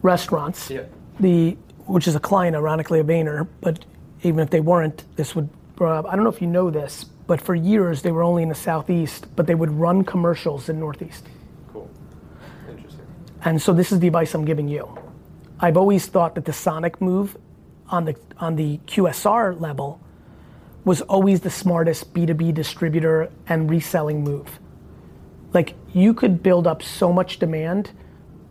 restaurants, 0.00 0.70
Yeah. 0.70 0.84
the 1.20 1.58
which 1.84 2.08
is 2.08 2.16
a 2.16 2.20
client, 2.20 2.56
ironically, 2.56 3.00
of 3.00 3.06
Vayner, 3.06 3.46
but 3.60 3.84
even 4.22 4.40
if 4.40 4.48
they 4.50 4.60
weren't, 4.60 5.04
this 5.16 5.36
would. 5.36 5.48
Uh, 5.78 5.98
I 6.08 6.16
don't 6.16 6.24
know 6.24 6.30
if 6.30 6.40
you 6.40 6.48
know 6.48 6.70
this, 6.70 7.04
but 7.26 7.38
for 7.40 7.54
years 7.54 8.00
they 8.00 8.10
were 8.12 8.22
only 8.22 8.42
in 8.42 8.48
the 8.48 8.54
southeast, 8.54 9.26
but 9.36 9.46
they 9.46 9.54
would 9.54 9.70
run 9.70 10.04
commercials 10.04 10.70
in 10.70 10.80
northeast. 10.80 11.26
Cool. 11.70 11.88
Interesting. 12.68 13.06
And 13.44 13.60
so 13.60 13.74
this 13.74 13.92
is 13.92 14.00
the 14.00 14.06
advice 14.06 14.34
I'm 14.34 14.46
giving 14.46 14.68
you. 14.68 14.88
I've 15.58 15.76
always 15.76 16.06
thought 16.06 16.34
that 16.34 16.44
the 16.44 16.52
Sonic 16.52 17.00
move 17.00 17.36
on 17.88 18.04
the 18.04 18.16
on 18.38 18.56
the 18.56 18.78
QSR 18.86 19.58
level 19.60 20.00
was 20.84 21.00
always 21.02 21.40
the 21.40 21.50
smartest 21.50 22.12
B2B 22.14 22.54
distributor 22.54 23.30
and 23.48 23.68
reselling 23.70 24.22
move. 24.22 24.60
Like 25.52 25.74
you 25.92 26.14
could 26.14 26.42
build 26.42 26.66
up 26.66 26.82
so 26.82 27.12
much 27.12 27.38
demand 27.38 27.90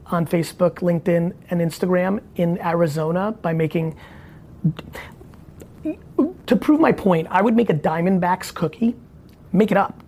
on 0.07 0.25
Facebook, 0.25 0.75
LinkedIn, 0.75 1.33
and 1.49 1.61
Instagram 1.61 2.21
in 2.35 2.59
Arizona 2.61 3.31
by 3.31 3.53
making 3.53 3.95
to 6.47 6.55
prove 6.55 6.79
my 6.79 6.91
point, 6.91 7.27
I 7.29 7.41
would 7.41 7.55
make 7.55 7.69
a 7.69 7.73
Diamondbacks 7.73 8.53
cookie, 8.53 8.95
make 9.51 9.71
it 9.71 9.77
up, 9.77 10.03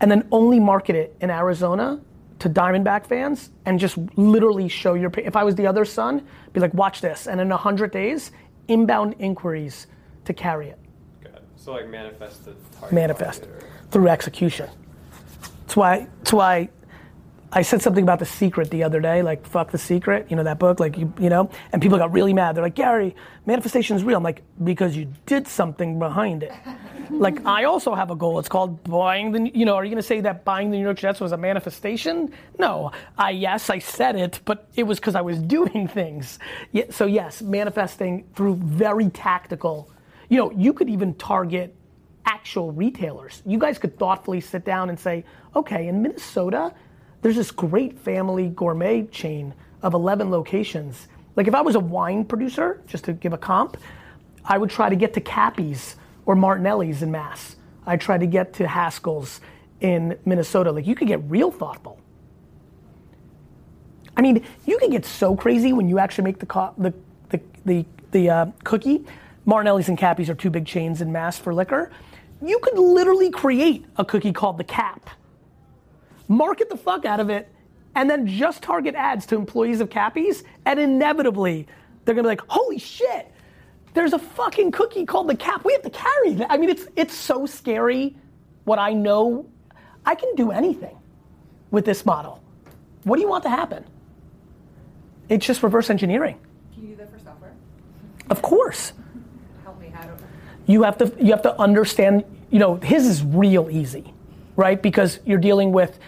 and 0.00 0.10
then 0.10 0.28
only 0.30 0.60
market 0.60 0.96
it 0.96 1.16
in 1.20 1.30
Arizona 1.30 2.00
to 2.38 2.48
Diamondback 2.48 3.06
fans 3.06 3.50
and 3.66 3.78
just 3.78 3.98
literally 4.16 4.68
show 4.68 4.94
your. 4.94 5.10
If 5.18 5.36
I 5.36 5.44
was 5.44 5.54
the 5.54 5.66
other 5.66 5.84
son, 5.84 6.26
be 6.52 6.60
like, 6.60 6.74
watch 6.74 7.00
this, 7.00 7.26
and 7.26 7.40
in 7.40 7.50
hundred 7.50 7.90
days, 7.90 8.30
inbound 8.68 9.14
inquiries 9.18 9.86
to 10.24 10.32
carry 10.32 10.68
it, 10.68 10.78
it. 11.24 11.42
So 11.56 11.72
like 11.72 11.88
manifest 11.88 12.44
the 12.44 12.54
target. 12.78 12.92
manifest 12.92 13.46
or- 13.46 13.62
through 13.90 14.08
execution. 14.08 14.68
That's 15.62 15.76
why. 15.76 16.06
That's 16.18 16.32
why. 16.32 16.68
I 17.50 17.62
said 17.62 17.80
something 17.80 18.02
about 18.02 18.18
the 18.18 18.26
secret 18.26 18.70
the 18.70 18.84
other 18.84 19.00
day, 19.00 19.22
like 19.22 19.46
fuck 19.46 19.70
the 19.70 19.78
secret, 19.78 20.26
you 20.28 20.36
know 20.36 20.42
that 20.44 20.58
book, 20.58 20.80
like 20.80 20.98
you, 20.98 21.12
you 21.18 21.30
know, 21.30 21.50
and 21.72 21.80
people 21.80 21.96
got 21.96 22.12
really 22.12 22.34
mad. 22.34 22.54
They're 22.54 22.62
like, 22.62 22.74
Gary, 22.74 23.16
manifestation 23.46 23.96
is 23.96 24.04
real. 24.04 24.18
I'm 24.18 24.22
like, 24.22 24.42
because 24.62 24.94
you 24.96 25.10
did 25.24 25.48
something 25.48 25.98
behind 25.98 26.42
it. 26.42 26.52
like 27.10 27.44
I 27.46 27.64
also 27.64 27.94
have 27.94 28.10
a 28.10 28.16
goal. 28.16 28.38
It's 28.38 28.50
called 28.50 28.84
buying 28.84 29.32
the, 29.32 29.50
you 29.54 29.64
know, 29.64 29.76
are 29.76 29.84
you 29.84 29.90
gonna 29.90 30.02
say 30.02 30.20
that 30.20 30.44
buying 30.44 30.70
the 30.70 30.76
New 30.76 30.84
York 30.84 30.98
Jets 30.98 31.20
was 31.20 31.32
a 31.32 31.38
manifestation? 31.38 32.32
No, 32.58 32.92
I 33.16 33.30
yes, 33.30 33.70
I 33.70 33.78
said 33.78 34.16
it, 34.16 34.40
but 34.44 34.68
it 34.76 34.82
was 34.82 35.00
because 35.00 35.14
I 35.14 35.22
was 35.22 35.38
doing 35.56 35.88
things. 35.88 36.38
Yeah, 36.72 36.84
so 36.90 37.06
yes, 37.06 37.40
manifesting 37.40 38.26
through 38.34 38.56
very 38.56 39.08
tactical. 39.08 39.90
You 40.28 40.36
know, 40.36 40.50
you 40.52 40.74
could 40.74 40.90
even 40.90 41.14
target 41.14 41.74
actual 42.26 42.72
retailers. 42.72 43.42
You 43.46 43.58
guys 43.58 43.78
could 43.78 43.98
thoughtfully 43.98 44.42
sit 44.42 44.66
down 44.66 44.90
and 44.90 45.00
say, 45.00 45.24
okay, 45.56 45.88
in 45.88 46.02
Minnesota, 46.02 46.74
there's 47.22 47.36
this 47.36 47.50
great 47.50 47.98
family 47.98 48.48
gourmet 48.48 49.06
chain 49.06 49.54
of 49.82 49.94
11 49.94 50.30
locations. 50.30 51.08
Like 51.36 51.48
if 51.48 51.54
I 51.54 51.60
was 51.60 51.74
a 51.74 51.80
wine 51.80 52.24
producer, 52.24 52.80
just 52.86 53.04
to 53.04 53.12
give 53.12 53.32
a 53.32 53.38
comp, 53.38 53.76
I 54.44 54.58
would 54.58 54.70
try 54.70 54.88
to 54.88 54.96
get 54.96 55.14
to 55.14 55.20
Kappy's 55.20 55.96
or 56.26 56.34
Martignetti's 56.34 57.02
in 57.02 57.10
Mass. 57.10 57.56
I'd 57.86 58.00
try 58.00 58.18
to 58.18 58.26
get 58.26 58.54
to 58.54 58.68
Haskell's 58.68 59.40
in 59.80 60.18
Minnesota. 60.24 60.72
Like 60.72 60.86
you 60.86 60.94
could 60.94 61.08
get 61.08 61.22
real 61.30 61.50
thoughtful. 61.50 61.98
I 64.16 64.20
mean, 64.20 64.44
you 64.66 64.78
can 64.78 64.90
get 64.90 65.04
so 65.04 65.36
crazy 65.36 65.72
when 65.72 65.88
you 65.88 65.98
actually 65.98 66.24
make 66.24 66.38
the 66.38 66.46
co- 66.46 66.74
the 66.76 66.92
the 67.30 67.40
the, 67.64 67.86
the 68.10 68.30
uh, 68.30 68.46
cookie. 68.64 69.04
Martignetti's 69.46 69.88
and 69.88 69.96
Kappy's 69.96 70.28
are 70.28 70.34
two 70.34 70.50
big 70.50 70.66
chains 70.66 71.00
in 71.00 71.12
Mass 71.12 71.38
for 71.38 71.54
liquor. 71.54 71.90
You 72.44 72.58
could 72.58 72.78
literally 72.78 73.30
create 73.30 73.84
a 73.96 74.04
cookie 74.04 74.32
called 74.32 74.58
the 74.58 74.64
Cap, 74.64 75.08
market 76.28 76.70
the 76.70 76.76
fuck 76.76 77.04
out 77.04 77.20
of 77.20 77.30
it, 77.30 77.48
and 77.94 78.08
then 78.08 78.26
just 78.26 78.62
target 78.62 78.94
ads 78.94 79.26
to 79.26 79.36
employees 79.36 79.80
of 79.80 79.90
Kappy's, 79.90 80.44
and 80.64 80.78
inevitably 80.78 81.66
they're 82.04 82.14
gonna 82.14 82.24
be 82.24 82.28
like, 82.28 82.42
"Holy 82.46 82.78
shit! 82.78 83.32
There's 83.94 84.12
a 84.12 84.18
fucking 84.18 84.70
cookie 84.70 85.04
called 85.04 85.28
the 85.28 85.36
Cap. 85.36 85.64
We 85.64 85.72
have 85.72 85.82
to 85.82 85.90
carry 85.90 86.34
that." 86.34 86.50
I 86.50 86.58
mean, 86.58 86.68
it's 86.70 86.86
it's 86.94 87.14
so 87.14 87.46
scary. 87.46 88.16
What 88.64 88.78
I 88.78 88.92
know, 88.92 89.46
I 90.04 90.14
can 90.14 90.34
do 90.34 90.50
anything 90.50 90.96
with 91.70 91.84
this 91.84 92.04
model. 92.06 92.40
What 93.04 93.16
do 93.16 93.22
you 93.22 93.28
want 93.28 93.42
to 93.44 93.50
happen? 93.50 93.84
It's 95.28 95.46
just 95.46 95.62
reverse 95.62 95.90
engineering. 95.90 96.38
Can 96.74 96.82
you 96.82 96.88
do 96.90 96.96
that 96.96 97.12
for 97.12 97.18
software? 97.18 97.52
Of 98.30 98.42
course. 98.42 98.92
Help 99.64 99.80
me, 99.80 99.92
I 99.98 100.06
don't. 100.06 100.20
You 100.66 100.82
have 100.82 100.98
to 100.98 101.12
you 101.18 101.30
have 101.32 101.42
to 101.42 101.58
understand, 101.58 102.24
you 102.50 102.58
know, 102.58 102.76
his 102.76 103.06
is 103.06 103.24
real 103.24 103.68
easy, 103.70 104.12
right? 104.56 104.80
Because 104.80 105.20
you're 105.24 105.38
dealing 105.38 105.72
with 105.72 105.98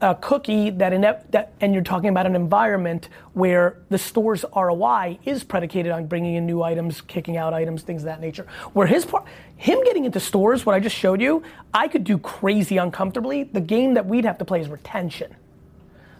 a 0.00 0.14
cookie 0.14 0.70
that, 0.70 0.92
in, 0.92 1.02
that 1.02 1.52
and 1.60 1.74
you're 1.74 1.82
talking 1.82 2.08
about 2.08 2.26
an 2.26 2.34
environment 2.34 3.08
where 3.34 3.76
the 3.90 3.98
store's 3.98 4.44
ROI 4.56 5.18
is 5.24 5.44
predicated 5.44 5.92
on 5.92 6.06
bringing 6.06 6.34
in 6.34 6.46
new 6.46 6.62
items, 6.62 7.00
kicking 7.00 7.36
out 7.36 7.52
items, 7.52 7.82
things 7.82 8.02
of 8.02 8.06
that 8.06 8.20
nature. 8.20 8.46
Where 8.72 8.86
his 8.86 9.04
part, 9.04 9.26
him 9.56 9.82
getting 9.84 10.04
into 10.04 10.20
stores, 10.20 10.64
what 10.64 10.74
I 10.74 10.80
just 10.80 10.96
showed 10.96 11.20
you, 11.20 11.42
I 11.74 11.88
could 11.88 12.04
do 12.04 12.18
crazy 12.18 12.78
uncomfortably. 12.78 13.44
The 13.44 13.60
game 13.60 13.94
that 13.94 14.06
we'd 14.06 14.24
have 14.24 14.38
to 14.38 14.44
play 14.44 14.60
is 14.60 14.68
retention. 14.68 15.34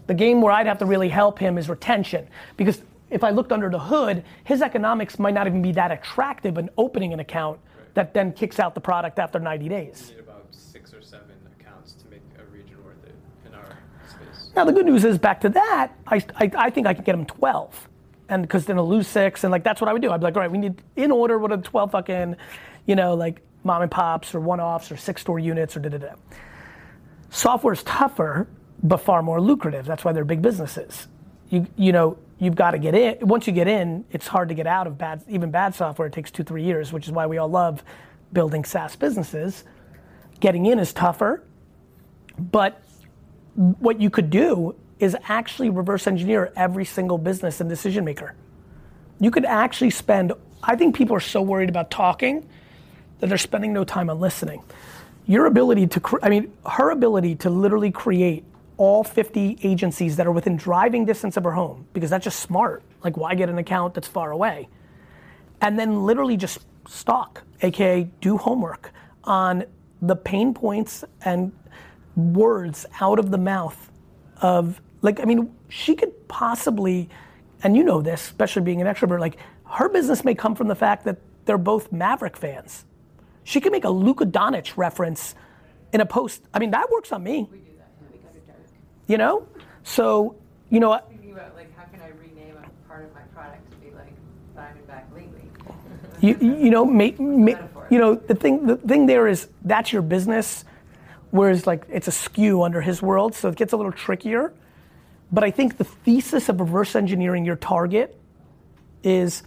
The 0.07 0.14
game 0.14 0.43
where 0.43 0.53
I'd 0.53 0.66
have 0.66 0.78
to 0.78 0.87
really 0.87 1.09
help 1.09 1.39
him 1.39 1.57
is 1.57 1.68
retention. 1.68 2.26
Because 2.57 2.83
if 3.11 3.24
I 3.24 3.31
looked 3.31 3.53
under 3.53 3.70
the 3.70 3.78
hood, 3.78 4.24
his 4.45 4.62
economics 4.62 5.18
might 5.18 5.35
not 5.35 5.47
even 5.47 5.62
be 5.62 5.72
that 5.72 5.91
attractive 5.91 6.59
in 6.59 6.70
opening 6.76 7.12
an 7.12 7.20
account 7.20 7.59
that 7.95 8.14
then 8.14 8.33
kicks 8.33 8.59
out 8.59 8.74
the 8.74 8.81
product 8.81 9.18
after 9.18 9.39
90 9.39 9.68
days. 9.68 10.12
About 10.18 10.47
six 10.51 10.95
or 10.95 11.03
seven 11.03 11.37
accounts 11.59 11.93
to 11.95 12.09
make 12.09 12.22
a 12.39 12.45
region 12.53 12.76
worth 12.85 13.05
it 13.05 13.14
in 13.47 13.55
our 13.55 13.78
space. 14.09 14.39
Now 14.57 14.64
the 14.64 14.72
good 14.72 14.86
news 14.86 15.05
is 15.05 15.18
back 15.18 15.40
to 15.42 15.48
that, 15.51 15.92
I, 16.07 16.16
I, 16.36 16.51
I 16.57 16.70
think 16.70 16.86
I 16.86 16.94
can 16.94 17.05
get 17.05 17.14
him 17.14 17.26
12. 17.26 17.88
And 18.28 18.42
because 18.42 18.66
then 18.66 18.76
he'll 18.76 18.88
lose 18.88 19.09
six, 19.09 19.42
and 19.42 19.51
like 19.51 19.64
that's 19.64 19.80
what 19.80 19.88
I 19.88 19.92
would 19.92 20.03
do. 20.03 20.11
I'd 20.11 20.20
be 20.20 20.24
like, 20.24 20.36
all 20.36 20.42
right, 20.42 20.51
we 20.51 20.59
need 20.59 20.80
in 20.96 21.11
order 21.11 21.38
what 21.38 21.51
are 21.51 21.57
the 21.57 21.62
12 21.64 21.90
fucking, 21.90 22.36
you 22.86 22.94
know, 22.94 23.14
like 23.14 23.42
mom 23.64 23.82
and 23.82 23.90
pops 23.90 24.34
or 24.34 24.40
one 24.40 24.61
offs 24.61 24.90
or 24.92 24.96
six 24.96 25.20
store 25.20 25.38
units 25.38 25.76
or 25.76 25.80
da 25.80 25.88
da 25.88 25.98
da. 25.98 26.14
Software's 27.30 27.82
tougher, 27.82 28.48
but 28.82 28.98
far 28.98 29.22
more 29.22 29.40
lucrative. 29.40 29.84
That's 29.84 30.05
why 30.05 30.12
they're 30.12 30.24
big 30.24 30.42
businesses. 30.42 31.09
You, 31.48 31.66
you 31.76 31.92
know, 31.92 32.18
you've 32.38 32.55
got 32.55 32.72
to 32.72 32.78
get 32.78 32.94
in. 32.94 33.26
Once 33.26 33.46
you 33.46 33.53
get 33.53 33.68
in, 33.68 34.05
it's 34.11 34.26
hard 34.26 34.48
to 34.48 34.55
get 34.55 34.66
out 34.66 34.86
of 34.86 34.96
bad, 34.96 35.22
even 35.28 35.51
bad 35.51 35.74
software. 35.74 36.07
It 36.07 36.12
takes 36.12 36.30
two, 36.30 36.44
three 36.44 36.64
years, 36.64 36.92
which 36.92 37.07
is 37.07 37.12
why 37.12 37.26
we 37.26 37.38
all 37.38 37.48
love 37.48 37.84
building 38.32 38.64
SaaS 38.64 38.96
businesses. 38.96 39.64
Getting 40.38 40.66
in 40.66 40.78
is 40.78 40.92
tougher, 40.92 41.42
but 42.38 42.82
what 43.61 44.00
you 44.00 44.08
could 44.08 44.30
do 44.30 44.74
is 44.98 45.14
actually 45.28 45.68
reverse 45.68 46.06
engineer 46.06 46.50
every 46.56 46.84
single 46.86 47.18
business 47.18 47.61
and 47.61 47.68
decision 47.68 48.06
maker. 48.06 48.34
You 49.18 49.30
could 49.30 49.44
actually 49.44 49.90
spend, 49.90 50.32
I 50.62 50.76
think 50.76 50.96
people 50.96 51.14
are 51.14 51.20
so 51.20 51.42
worried 51.42 51.68
about 51.68 51.90
talking 51.90 52.48
that 53.18 53.28
they're 53.28 53.36
spending 53.36 53.74
no 53.74 53.84
time 53.84 54.08
on 54.08 54.18
listening. 54.18 54.62
Your 55.26 55.44
ability 55.44 55.86
to, 55.88 56.00
cre- 56.00 56.16
I 56.22 56.30
mean, 56.30 56.52
her 56.66 56.90
ability 56.90 57.34
to 57.36 57.50
literally 57.50 57.90
create 57.90 58.44
all 58.78 59.04
50 59.04 59.58
agencies 59.62 60.16
that 60.16 60.26
are 60.26 60.32
within 60.32 60.56
driving 60.56 61.04
distance 61.04 61.36
of 61.36 61.44
her 61.44 61.52
home, 61.52 61.86
because 61.92 62.08
that's 62.08 62.24
just 62.24 62.40
smart. 62.40 62.82
Like, 63.04 63.18
why 63.18 63.34
get 63.34 63.50
an 63.50 63.58
account 63.58 63.92
that's 63.92 64.08
far 64.08 64.30
away? 64.30 64.68
And 65.61 65.78
then 65.78 66.06
literally 66.06 66.38
just 66.38 66.61
stalk, 66.88 67.42
aka 67.61 68.04
do 68.22 68.38
homework 68.38 68.90
on 69.24 69.64
the 70.00 70.16
pain 70.16 70.54
points 70.54 71.04
and 71.26 71.52
words 72.21 72.87
out 73.01 73.18
of 73.18 73.31
the 73.31 73.39
mouth 73.39 73.91
of, 74.41 74.81
like, 75.03 75.21
I 75.21 75.25
mean, 75.25 75.55
she 75.68 75.95
could 75.95 76.29
possibly, 76.29 77.09
and 77.62 77.77
you 77.77 77.83
know 77.85 78.01
this, 78.03 78.23
especially 78.23 78.62
being 78.62 78.81
an 78.81 78.87
extrovert, 78.87 79.21
like, 79.21 79.37
her 79.64 79.89
business 79.89 80.25
may 80.25 80.35
come 80.35 80.55
from 80.55 80.68
the 80.68 80.75
fact 80.75 81.05
that 81.05 81.18
they're 81.45 81.59
both 81.59 81.93
Maverick 81.93 82.37
fans. 82.37 82.85
She 83.45 83.61
could 83.61 83.73
make 83.73 83.85
a 83.85 83.91
Luka 83.91 84.27
Doncic 84.27 84.77
reference 84.77 85.35
in 85.93 86.01
a 86.01 86.07
post. 86.07 86.43
I 86.53 86.59
mean, 86.59 86.71
that 86.73 86.91
works 86.91 87.12
on 87.12 87.23
me. 87.23 87.49
You 89.07 89.18
know? 89.18 89.47
So, 89.83 90.37
you 90.68 90.79
know, 90.81 90.93
I- 90.93 91.01
Thinking 91.01 91.33
about 91.33 91.57
like 91.57 91.75
how 91.77 91.85
can 91.85 92.01
I 92.01 92.09
rename 92.11 92.55
a 92.57 92.89
part 92.89 93.05
of 93.05 93.14
my 93.14 93.23
product 93.35 93.68
to 93.73 93.77
be 93.79 93.91
like 93.95 94.12
Diamondback 94.57 95.12
lately? 95.14 95.51
you, 96.21 96.37
you 96.39 96.71
know, 96.71 96.85
ma- 96.85 97.11
ma- 97.18 97.59
you 97.91 97.99
know, 97.99 98.14
the 98.14 98.35
thing, 98.35 98.66
the 98.66 98.77
thing 98.77 99.07
there 99.07 99.27
is 99.27 99.49
that's 99.64 99.93
your 99.93 100.03
business, 100.03 100.64
whereas 101.31 101.66
like 101.66 101.85
it's 101.89 102.09
a 102.09 102.12
skew 102.12 102.62
under 102.62 102.81
his 102.81 103.03
world, 103.03 103.35
so 103.35 103.49
it 103.49 103.57
gets 103.57 103.72
a 103.72 103.76
little 103.76 103.93
trickier. 103.93 104.53
But 105.33 105.45
I 105.45 105.51
think 105.51 105.78
the 105.78 105.85
thesis 105.85 106.49
of 106.49 106.61
reverse 106.61 106.97
engineering 106.97 107.45
your 107.45 107.57
target 107.57 108.18
is, 109.03 109.43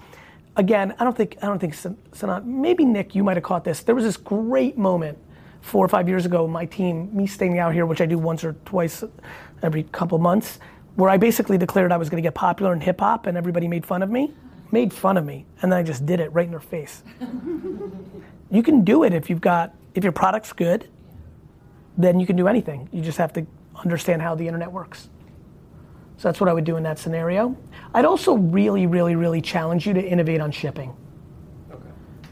again, 0.55 0.95
I 0.97 1.03
don't 1.03 1.15
think, 1.15 1.37
I 1.41 1.47
don't 1.47 1.59
think, 1.59 1.75
Sanat, 1.75 2.45
maybe 2.45 2.85
Nick, 2.85 3.15
you 3.15 3.23
might 3.23 3.35
have 3.37 3.43
caught 3.43 3.63
this. 3.65 3.83
There 3.83 3.95
was 3.95 4.05
this 4.05 4.17
great 4.17 4.77
moment 4.77 5.17
four 5.61 5.83
or 5.83 5.89
five 5.89 6.07
years 6.07 6.25
ago, 6.25 6.47
my 6.47 6.65
team, 6.65 7.15
me 7.15 7.27
staying 7.27 7.59
out 7.59 7.73
here, 7.73 7.85
which 7.85 8.01
I 8.01 8.05
do 8.05 8.17
once 8.17 8.43
or 8.43 8.53
twice 8.65 9.03
every 9.61 9.83
couple 9.83 10.17
months, 10.19 10.59
where 10.95 11.09
I 11.09 11.17
basically 11.17 11.57
declared 11.57 11.91
I 11.91 11.97
was 11.97 12.09
gonna 12.09 12.21
get 12.21 12.35
popular 12.35 12.73
in 12.73 12.81
hip 12.81 12.99
hop 12.99 13.25
and 13.25 13.37
everybody 13.37 13.67
made 13.67 13.85
fun 13.85 14.03
of 14.03 14.09
me. 14.09 14.33
Made 14.71 14.91
fun 14.91 15.17
of 15.17 15.25
me, 15.25 15.45
and 15.61 15.71
then 15.71 15.77
I 15.77 15.83
just 15.83 16.03
did 16.05 16.19
it 16.19 16.33
right 16.33 16.45
in 16.45 16.51
their 16.51 16.59
face. 16.59 17.03
you 18.49 18.63
can 18.63 18.83
do 18.83 19.03
it 19.03 19.13
if 19.13 19.29
you've 19.29 19.41
got, 19.41 19.75
if 19.93 20.03
your 20.03 20.11
product's 20.11 20.51
good, 20.51 20.87
then 21.97 22.19
you 22.19 22.25
can 22.25 22.35
do 22.35 22.47
anything. 22.47 22.89
You 22.91 23.01
just 23.01 23.17
have 23.17 23.33
to 23.33 23.45
understand 23.83 24.21
how 24.21 24.35
the 24.35 24.47
internet 24.47 24.71
works. 24.71 25.09
So 26.17 26.27
that's 26.27 26.39
what 26.39 26.49
I 26.49 26.53
would 26.53 26.63
do 26.63 26.77
in 26.77 26.83
that 26.83 26.99
scenario. 26.99 27.57
I'd 27.93 28.05
also 28.05 28.35
really, 28.35 28.87
really, 28.87 29.15
really 29.15 29.41
challenge 29.41 29.85
you 29.85 29.93
to 29.93 30.01
innovate 30.01 30.41
on 30.41 30.51
shipping. 30.51 30.95
Okay. 31.71 31.83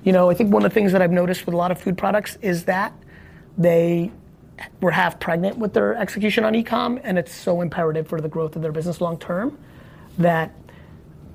You 0.03 0.13
know, 0.13 0.29
I 0.29 0.33
think 0.33 0.53
one 0.53 0.63
of 0.63 0.71
the 0.71 0.73
things 0.73 0.91
that 0.91 1.01
I've 1.01 1.11
noticed 1.11 1.45
with 1.45 1.53
a 1.53 1.57
lot 1.57 1.71
of 1.71 1.79
food 1.79 1.97
products 1.97 2.37
is 2.41 2.65
that 2.65 2.93
they 3.57 4.11
were 4.79 4.91
half 4.91 5.19
pregnant 5.19 5.57
with 5.57 5.73
their 5.73 5.95
execution 5.95 6.43
on 6.43 6.53
e-com, 6.55 6.99
and 7.03 7.17
it's 7.17 7.33
so 7.33 7.61
imperative 7.61 8.07
for 8.07 8.21
the 8.21 8.29
growth 8.29 8.55
of 8.55 8.61
their 8.61 8.71
business 8.71 9.01
long 9.01 9.17
term 9.17 9.57
that 10.17 10.53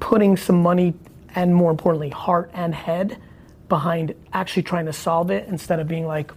putting 0.00 0.36
some 0.36 0.62
money 0.62 0.94
and 1.34 1.54
more 1.54 1.70
importantly, 1.70 2.08
heart 2.08 2.50
and 2.54 2.74
head 2.74 3.18
behind 3.68 4.14
actually 4.32 4.62
trying 4.62 4.86
to 4.86 4.92
solve 4.92 5.30
it 5.30 5.46
instead 5.48 5.80
of 5.80 5.88
being 5.88 6.06
like, 6.06 6.32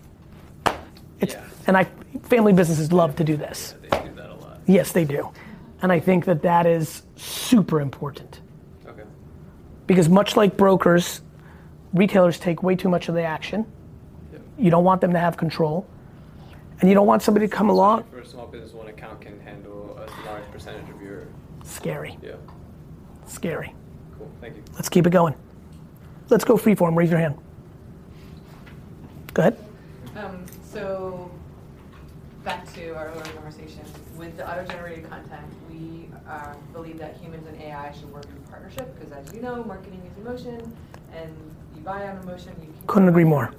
it's, 1.22 1.34
Yeah. 1.34 1.44
and 1.68 1.78
I, 1.78 1.86
family 2.24 2.54
businesses 2.54 2.92
love 2.92 3.16
to 3.18 3.24
do 3.24 3.38
this. 3.38 3.76
They 3.82 3.90
do 3.90 4.14
that 4.16 4.30
a 4.30 4.36
lot. 4.36 4.60
Yes, 4.66 4.92
they 4.92 5.06
do. 5.06 5.30
And 5.82 5.92
I 5.92 6.00
think 6.00 6.26
that 6.26 6.42
that 6.42 6.66
is 6.66 7.04
super 7.16 7.80
important 7.82 8.42
Okay. 8.88 9.04
because 9.88 10.10
much 10.10 10.36
like 10.36 10.58
brokers, 10.58 11.22
retailers 11.94 12.38
take 12.40 12.62
way 12.64 12.76
too 12.76 12.90
much 12.90 13.08
of 13.10 13.16
the 13.16 13.24
action. 13.24 13.66
Yep. 14.32 14.42
You 14.58 14.72
don't 14.72 14.84
want 14.84 15.02
them 15.02 15.14
to 15.14 15.20
have 15.20 15.38
control. 15.38 15.86
And 16.82 16.88
you 16.90 16.96
don't 16.96 17.08
want 17.08 17.22
somebody 17.22 17.46
to 17.48 17.54
come 17.54 17.70
along. 17.70 18.04
For 18.12 18.20
a 18.20 18.26
small 18.26 18.48
business, 18.48 18.72
one 18.74 18.88
account 18.88 19.20
can 19.20 19.38
handle 19.42 19.98
a 20.00 20.26
large 20.30 20.50
percentage 20.52 20.90
of 20.90 21.02
your. 21.02 21.28
Scary, 21.64 22.18
Yeah. 22.22 22.36
scary. 23.26 23.74
Cool. 24.18 24.30
Thank 24.40 24.56
you. 24.56 24.64
Let's 24.76 24.88
keep 24.88 25.06
it 25.06 25.10
going. 25.10 25.34
Let's 26.30 26.46
go 26.46 26.56
freeform. 26.56 26.96
Raise 26.96 27.10
your 27.10 27.20
hand. 27.20 27.36
Go 29.34 29.42
ahead. 29.42 29.58
So 30.72 31.32
back 32.44 32.72
to 32.76 32.92
our 32.92 33.08
earlier 33.08 33.24
conversation, 33.34 33.82
with 34.18 34.38
the 34.38 34.50
auto-generated 34.50 35.10
content, 35.10 35.48
we 35.70 36.10
uh, 36.28 36.54
believe 36.74 37.00
that 37.00 37.18
humans 37.18 37.48
and 37.48 37.60
AI 37.60 37.92
should 37.92 38.12
work 38.14 38.26
in 38.26 38.38
partnership 38.52 38.94
because 38.96 39.12
as 39.12 39.34
you 39.34 39.42
know, 39.42 39.64
marketing 39.64 40.02
is 40.06 40.18
emotion 40.24 40.76
and 41.12 41.34
you 41.76 41.82
buy 41.82 42.08
on 42.08 42.18
emotion, 42.22 42.54
you 42.62 42.68
can 42.68 42.88
Couldn't 42.88 43.10
agree 43.10 43.24
more. 43.24 43.52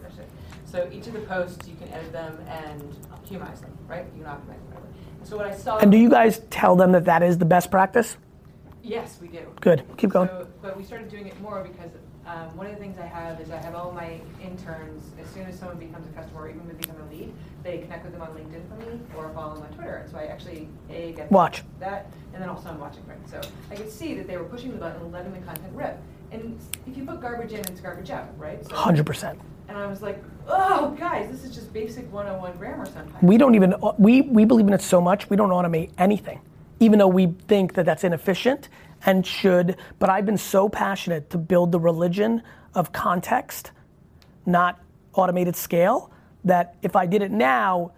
So 0.66 0.88
each 0.92 1.08
of 1.08 1.14
the 1.14 1.20
posts, 1.20 1.66
you 1.66 1.74
can 1.74 1.88
edit 1.92 2.12
them 2.12 2.38
and 2.48 2.96
humanize 3.28 3.60
them, 3.60 3.76
right? 3.88 4.06
You 4.16 4.22
can 4.22 4.32
optimize 4.32 4.72
them. 4.72 4.82
So 5.24 5.36
what 5.36 5.46
I 5.46 5.56
saw. 5.56 5.78
And 5.78 5.90
do 5.90 5.98
you 5.98 6.08
guys 6.08 6.42
tell 6.50 6.76
them 6.76 6.92
that 6.92 7.04
that 7.06 7.24
is 7.24 7.38
the 7.38 7.44
best 7.44 7.72
practice? 7.72 8.16
Yes, 8.84 9.18
we 9.20 9.26
do. 9.26 9.40
Good. 9.60 9.82
Keep 9.96 10.10
going. 10.10 10.28
So, 10.28 10.46
but 10.62 10.76
we 10.76 10.84
started 10.84 11.10
doing 11.10 11.26
it 11.26 11.40
more 11.40 11.62
because 11.64 11.90
um, 12.30 12.56
one 12.56 12.66
of 12.66 12.72
the 12.72 12.78
things 12.78 12.96
I 12.96 13.06
have 13.06 13.40
is 13.40 13.50
I 13.50 13.56
have 13.56 13.74
all 13.74 13.90
my 13.90 14.20
interns, 14.40 15.10
as 15.20 15.28
soon 15.30 15.46
as 15.46 15.58
someone 15.58 15.78
becomes 15.78 16.06
a 16.06 16.12
customer 16.12 16.42
or 16.42 16.48
even 16.48 16.64
when 16.64 16.68
they 16.68 16.80
become 16.80 16.96
a 17.00 17.12
lead, 17.12 17.32
they 17.64 17.78
connect 17.78 18.04
with 18.04 18.12
them 18.12 18.22
on 18.22 18.28
LinkedIn 18.28 18.68
for 18.68 18.76
me 18.76 19.00
or 19.16 19.30
follow 19.30 19.54
them 19.54 19.64
on 19.64 19.70
Twitter. 19.70 19.96
And 19.96 20.10
so 20.10 20.18
I 20.18 20.26
actually, 20.26 20.68
A, 20.90 21.12
get 21.12 21.30
Watch. 21.32 21.64
that, 21.80 22.12
and 22.32 22.40
then 22.40 22.48
also 22.48 22.68
I'm 22.68 22.78
watching, 22.78 23.04
right? 23.08 23.18
So 23.28 23.40
I 23.70 23.74
could 23.74 23.90
see 23.90 24.14
that 24.14 24.28
they 24.28 24.36
were 24.36 24.44
pushing 24.44 24.70
the 24.70 24.78
button 24.78 25.02
and 25.02 25.12
letting 25.12 25.32
the 25.32 25.40
content 25.40 25.74
rip. 25.74 25.98
And 26.30 26.60
if 26.86 26.96
you 26.96 27.04
put 27.04 27.20
garbage 27.20 27.52
in, 27.52 27.60
it's 27.60 27.80
garbage 27.80 28.10
out, 28.10 28.28
right? 28.38 28.64
So, 28.64 28.74
100%. 28.74 29.36
And 29.68 29.76
I 29.76 29.86
was 29.86 30.00
like, 30.00 30.22
oh, 30.46 30.94
guys, 30.98 31.28
this 31.30 31.42
is 31.42 31.52
just 31.52 31.72
basic 31.72 32.10
101 32.12 32.56
grammar 32.58 32.86
sometimes. 32.86 33.22
We 33.22 33.38
don't 33.38 33.56
even, 33.56 33.74
we, 33.98 34.20
we 34.20 34.44
believe 34.44 34.68
in 34.68 34.72
it 34.72 34.82
so 34.82 35.00
much, 35.00 35.28
we 35.30 35.36
don't 35.36 35.50
automate 35.50 35.90
anything. 35.98 36.40
Even 36.78 37.00
though 37.00 37.08
we 37.08 37.26
think 37.48 37.74
that 37.74 37.86
that's 37.86 38.04
inefficient 38.04 38.68
and 39.06 39.26
should, 39.26 39.76
but 39.98 40.10
I've 40.10 40.26
been 40.26 40.38
so 40.38 40.68
passionate 40.68 41.30
to 41.30 41.38
build 41.38 41.72
the 41.72 41.80
religion 41.80 42.42
of 42.74 42.92
context, 42.92 43.72
not 44.46 44.80
automated 45.14 45.56
scale, 45.56 46.10
that 46.44 46.76
if 46.82 46.96
I 46.96 47.06
did 47.06 47.22
it 47.22 47.30
now, 47.30 47.92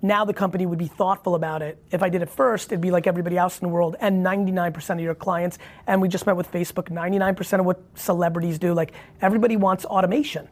now 0.00 0.24
the 0.24 0.34
company 0.34 0.64
would 0.66 0.78
be 0.78 0.86
thoughtful 0.86 1.34
about 1.34 1.62
it. 1.62 1.82
If 1.90 2.02
I 2.02 2.08
did 2.08 2.22
it 2.22 2.30
first, 2.30 2.70
it'd 2.70 2.80
be 2.80 2.90
like 2.90 3.06
everybody 3.06 3.36
else 3.36 3.58
in 3.58 3.66
the 3.66 3.72
world 3.72 3.96
and 4.00 4.24
99% 4.24 4.90
of 4.90 5.00
your 5.00 5.14
clients. 5.14 5.58
And 5.86 6.00
we 6.00 6.08
just 6.08 6.24
met 6.26 6.36
with 6.36 6.50
Facebook, 6.52 6.88
99% 6.90 7.58
of 7.58 7.66
what 7.66 7.80
celebrities 7.94 8.58
do. 8.58 8.74
Like 8.74 8.92
everybody 9.20 9.56
wants 9.56 9.84
automation. 9.84 10.48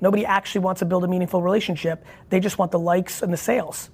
Nobody 0.00 0.24
actually 0.24 0.62
wants 0.62 0.78
to 0.80 0.84
build 0.86 1.04
a 1.04 1.06
meaningful 1.06 1.42
relationship. 1.42 2.04
They 2.30 2.40
just 2.40 2.58
want 2.58 2.72
the 2.72 2.78
likes 2.78 3.22
and 3.22 3.32
the 3.32 3.36
sales. 3.36 3.90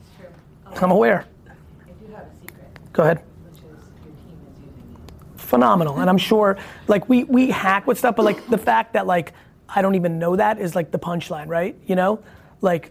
It's 0.00 0.16
true. 0.16 0.82
I'm 0.82 0.90
aware. 0.90 1.26
I 1.48 1.90
do 2.06 2.12
have 2.12 2.22
a 2.24 2.40
secret, 2.40 2.92
Go 2.92 3.02
ahead. 3.02 3.22
which 3.50 3.58
is 3.58 3.62
your 3.64 3.74
team 3.74 4.38
is 4.48 4.60
using 4.60 4.96
it. 5.34 5.40
Phenomenal. 5.52 5.98
And 5.98 6.08
I'm 6.08 6.16
sure 6.16 6.56
like 6.88 7.10
we 7.10 7.24
we 7.24 7.50
hack 7.50 7.86
with 7.86 7.98
stuff, 7.98 8.16
but 8.16 8.24
like 8.24 8.48
the 8.48 8.56
fact 8.56 8.94
that 8.94 9.06
like 9.06 9.34
I 9.68 9.82
don't 9.82 9.96
even 9.96 10.18
know 10.18 10.34
that 10.34 10.58
is 10.58 10.74
like 10.74 10.90
the 10.90 10.98
punchline, 10.98 11.46
right? 11.46 11.76
You 11.84 11.94
know? 11.94 12.22
Like 12.62 12.90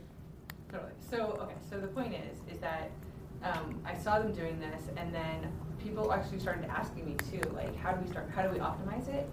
Totally. 0.71 0.91
So, 1.09 1.39
okay, 1.41 1.55
so 1.67 1.79
the 1.79 1.87
point 1.87 2.13
is, 2.13 2.37
is 2.53 2.59
that 2.61 2.91
um, 3.43 3.81
I 3.83 3.97
saw 3.97 4.19
them 4.19 4.31
doing 4.31 4.59
this, 4.59 4.83
and 4.95 5.11
then 5.11 5.51
people 5.83 6.13
actually 6.13 6.39
started 6.39 6.69
asking 6.69 7.07
me 7.07 7.15
too, 7.31 7.41
like, 7.55 7.75
how 7.77 7.93
do 7.93 8.05
we 8.05 8.11
start, 8.11 8.29
how 8.29 8.43
do 8.43 8.49
we 8.49 8.59
optimize 8.59 9.07
it? 9.09 9.27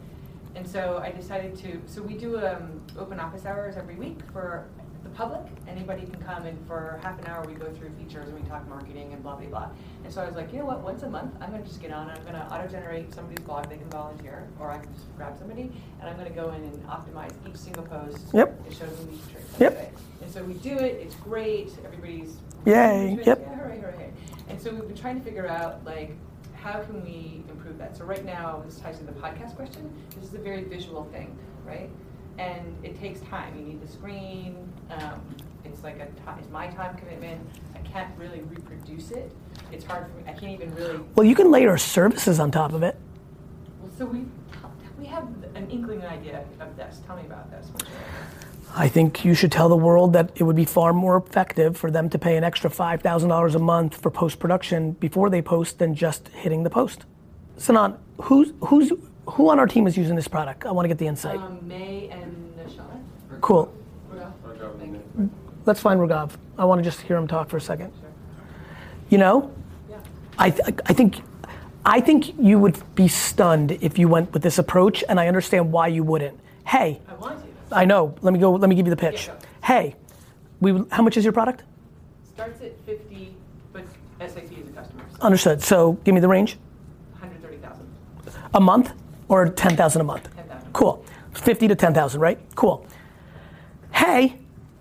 And 0.54 0.66
so 0.66 0.98
I 1.04 1.10
decided 1.10 1.54
to, 1.56 1.82
so 1.84 2.00
we 2.00 2.14
do 2.14 2.38
um, 2.38 2.80
open 2.98 3.20
office 3.20 3.44
hours 3.44 3.76
every 3.76 3.96
week 3.96 4.20
for 4.32 4.64
the 5.08 5.16
public. 5.16 5.40
Anybody 5.66 6.02
can 6.02 6.20
come, 6.22 6.46
and 6.46 6.58
for 6.66 6.98
half 7.02 7.18
an 7.18 7.26
hour 7.26 7.44
we 7.46 7.54
go 7.54 7.66
through 7.72 7.90
features 7.90 8.28
and 8.28 8.40
we 8.40 8.48
talk 8.48 8.66
marketing 8.68 9.12
and 9.12 9.22
blah, 9.22 9.36
blah, 9.36 9.46
blah. 9.48 9.68
And 10.04 10.12
so 10.12 10.22
I 10.22 10.26
was 10.26 10.36
like, 10.36 10.52
you 10.52 10.58
know 10.58 10.64
what, 10.64 10.80
once 10.80 11.02
a 11.02 11.10
month, 11.10 11.34
I'm 11.40 11.50
gonna 11.50 11.64
just 11.64 11.80
get 11.80 11.92
on, 11.92 12.08
and 12.08 12.18
I'm 12.18 12.24
gonna 12.24 12.48
auto-generate 12.50 13.14
somebody's 13.14 13.44
blog, 13.44 13.68
they 13.68 13.76
can 13.76 13.88
volunteer, 13.90 14.46
or 14.58 14.70
I 14.70 14.78
can 14.78 14.92
just 14.94 15.14
grab 15.16 15.38
somebody, 15.38 15.72
and 16.00 16.08
I'm 16.08 16.16
gonna 16.16 16.30
go 16.30 16.50
in 16.50 16.62
and 16.62 16.86
optimize 16.86 17.32
each 17.48 17.56
single 17.56 17.84
post. 17.84 18.26
Yep. 18.32 18.66
It 18.66 18.72
shows 18.76 18.96
them 18.96 19.08
each 19.12 19.32
trick. 19.32 19.44
Yep. 19.58 19.92
And 20.22 20.30
so 20.30 20.42
we 20.44 20.54
do 20.54 20.72
it, 20.72 21.00
it's 21.02 21.14
great, 21.16 21.70
everybody's. 21.84 22.36
Yay, 22.66 23.16
Yeah, 23.18 23.24
yep. 23.24 23.46
hooray, 23.46 23.80
hooray. 23.80 24.10
And 24.48 24.60
so 24.60 24.70
we've 24.72 24.86
been 24.86 24.96
trying 24.96 25.18
to 25.18 25.24
figure 25.24 25.46
out, 25.46 25.84
like, 25.84 26.16
how 26.54 26.80
can 26.80 27.04
we 27.04 27.44
improve 27.48 27.78
that? 27.78 27.96
So 27.96 28.04
right 28.04 28.24
now, 28.24 28.62
this 28.66 28.78
ties 28.80 28.98
to 28.98 29.04
the 29.04 29.12
podcast 29.12 29.54
question, 29.54 29.92
this 30.16 30.28
is 30.28 30.34
a 30.34 30.38
very 30.38 30.64
visual 30.64 31.04
thing, 31.04 31.38
right? 31.64 31.88
And 32.38 32.76
it 32.82 32.98
takes 32.98 33.20
time, 33.20 33.56
you 33.56 33.64
need 33.64 33.80
the 33.80 33.88
screen, 33.88 34.72
um, 34.90 35.20
it's 35.64 35.82
like 35.82 35.98
a 35.98 36.08
it's 36.38 36.50
my 36.50 36.68
time 36.68 36.96
commitment. 36.96 37.40
I 37.74 37.78
can't 37.78 38.10
really 38.18 38.40
reproduce 38.40 39.10
it. 39.10 39.32
It's 39.72 39.84
hard 39.84 40.06
for 40.06 40.16
me. 40.16 40.22
I 40.26 40.32
can't 40.32 40.52
even 40.52 40.74
really. 40.74 41.00
Well, 41.14 41.26
you 41.26 41.34
can 41.34 41.50
layer 41.50 41.76
services 41.78 42.40
on 42.40 42.50
top 42.50 42.72
of 42.72 42.82
it. 42.82 42.96
Well, 43.80 43.90
so 43.96 44.06
we 44.06 44.24
we 44.98 45.06
have 45.06 45.28
an 45.54 45.70
inkling 45.70 46.02
idea 46.02 46.44
of 46.60 46.76
this. 46.76 47.00
Tell 47.06 47.16
me 47.16 47.22
about 47.26 47.50
this. 47.50 47.70
I 48.74 48.88
think 48.88 49.24
you 49.24 49.34
should 49.34 49.50
tell 49.50 49.68
the 49.68 49.76
world 49.76 50.12
that 50.12 50.30
it 50.36 50.42
would 50.42 50.56
be 50.56 50.64
far 50.64 50.92
more 50.92 51.16
effective 51.16 51.76
for 51.76 51.90
them 51.90 52.10
to 52.10 52.18
pay 52.18 52.36
an 52.36 52.44
extra 52.44 52.68
$5,000 52.68 53.54
a 53.54 53.58
month 53.58 54.00
for 54.00 54.10
post 54.10 54.38
production 54.38 54.92
before 54.92 55.30
they 55.30 55.40
post 55.40 55.78
than 55.78 55.94
just 55.94 56.28
hitting 56.28 56.64
the 56.64 56.70
post. 56.70 57.06
Sanan, 57.58 57.96
who's, 58.20 58.52
who's, 58.64 58.92
who 59.26 59.48
on 59.48 59.58
our 59.58 59.66
team 59.66 59.86
is 59.86 59.96
using 59.96 60.16
this 60.16 60.28
product? 60.28 60.66
I 60.66 60.70
want 60.70 60.84
to 60.84 60.88
get 60.88 60.98
the 60.98 61.06
insight. 61.06 61.38
Um, 61.38 61.66
May 61.66 62.08
and 62.10 62.54
Nishant. 62.58 63.40
cool. 63.40 63.72
Let's 65.68 65.80
find 65.80 66.00
Ragav. 66.00 66.30
I 66.56 66.64
want 66.64 66.78
to 66.78 66.82
just 66.82 67.02
hear 67.02 67.18
him 67.18 67.28
talk 67.28 67.50
for 67.50 67.58
a 67.58 67.60
second. 67.60 67.92
You 69.10 69.18
know, 69.18 69.52
I, 70.38 70.48
th- 70.48 70.80
I 70.86 70.94
think 70.94 71.20
I 71.84 72.00
think 72.00 72.38
you 72.38 72.58
would 72.58 72.82
be 72.94 73.06
stunned 73.06 73.72
if 73.72 73.98
you 73.98 74.08
went 74.08 74.32
with 74.32 74.42
this 74.42 74.58
approach, 74.58 75.04
and 75.10 75.20
I 75.20 75.28
understand 75.28 75.70
why 75.70 75.88
you 75.88 76.02
wouldn't. 76.02 76.40
Hey, 76.66 77.02
I 77.06 77.14
want 77.16 77.38
to. 77.68 77.76
I 77.76 77.84
know. 77.84 78.14
Let 78.22 78.32
me 78.32 78.38
go. 78.38 78.52
Let 78.54 78.70
me 78.70 78.76
give 78.76 78.86
you 78.86 78.90
the 78.90 78.96
pitch. 78.96 79.26
Yeah. 79.26 79.34
Hey, 79.62 79.94
we. 80.60 80.84
How 80.90 81.02
much 81.02 81.18
is 81.18 81.24
your 81.24 81.34
product? 81.34 81.64
Starts 82.26 82.62
at 82.62 82.72
50, 82.86 83.34
but 83.74 83.84
SAP 84.20 84.44
is 84.44 84.68
a 84.68 84.72
customer. 84.72 85.04
So 85.12 85.20
Understood. 85.20 85.62
So 85.62 85.92
give 86.04 86.14
me 86.14 86.22
the 86.22 86.28
range. 86.28 86.56
130,000. 87.20 87.86
A 88.54 88.60
month 88.60 88.94
or 89.28 89.50
ten 89.50 89.76
thousand 89.76 90.00
a 90.00 90.04
month? 90.04 90.34
10,000. 90.34 90.72
Cool. 90.72 91.04
Fifty 91.34 91.68
to 91.68 91.74
ten 91.74 91.92
thousand, 91.92 92.22
right? 92.22 92.38
Cool. 92.54 92.86
Hey, 93.92 94.38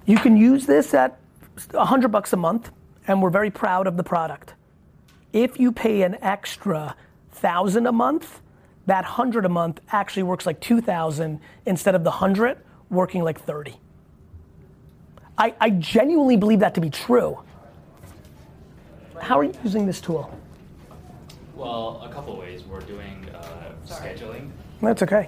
you 0.08 0.18
can 0.18 0.36
use 0.36 0.66
this 0.66 0.96
at 0.96 1.20
hundred 1.76 2.10
bucks 2.10 2.34
a 2.34 2.38
month, 2.38 2.72
and 3.08 3.22
we're 3.22 3.30
very 3.30 3.52
proud 3.52 3.86
of 3.86 3.98
the 3.98 4.04
product. 4.04 4.56
If 5.34 5.60
you 5.60 5.72
pay 5.72 6.02
an 6.02 6.18
extra 6.24 6.96
thousand 7.30 7.86
a 7.86 7.92
month, 7.92 8.42
that 8.88 9.06
hundred 9.06 9.46
a 9.46 9.50
month 9.50 9.82
actually 9.92 10.24
works 10.24 10.48
like 10.48 10.60
two 10.60 10.82
thousand 10.82 11.40
instead 11.66 11.94
of 11.94 12.04
the 12.04 12.12
hundred 12.12 12.58
working 12.90 13.22
like 13.22 13.40
thirty. 13.40 13.76
I, 15.38 15.54
I 15.60 15.70
genuinely 15.70 16.38
believe 16.38 16.62
that 16.62 16.74
to 16.76 16.82
be 16.82 16.90
true. 16.90 17.40
How 19.22 19.38
are 19.40 19.44
you 19.44 19.54
using 19.64 19.86
this 19.86 20.02
tool? 20.02 20.36
Well, 21.56 22.02
a 22.04 22.10
couple 22.12 22.36
ways. 22.38 22.64
We're 22.64 22.80
doing 22.82 23.28
uh, 23.36 23.74
scheduling. 23.86 24.52
That's 24.82 25.04
okay. 25.04 25.28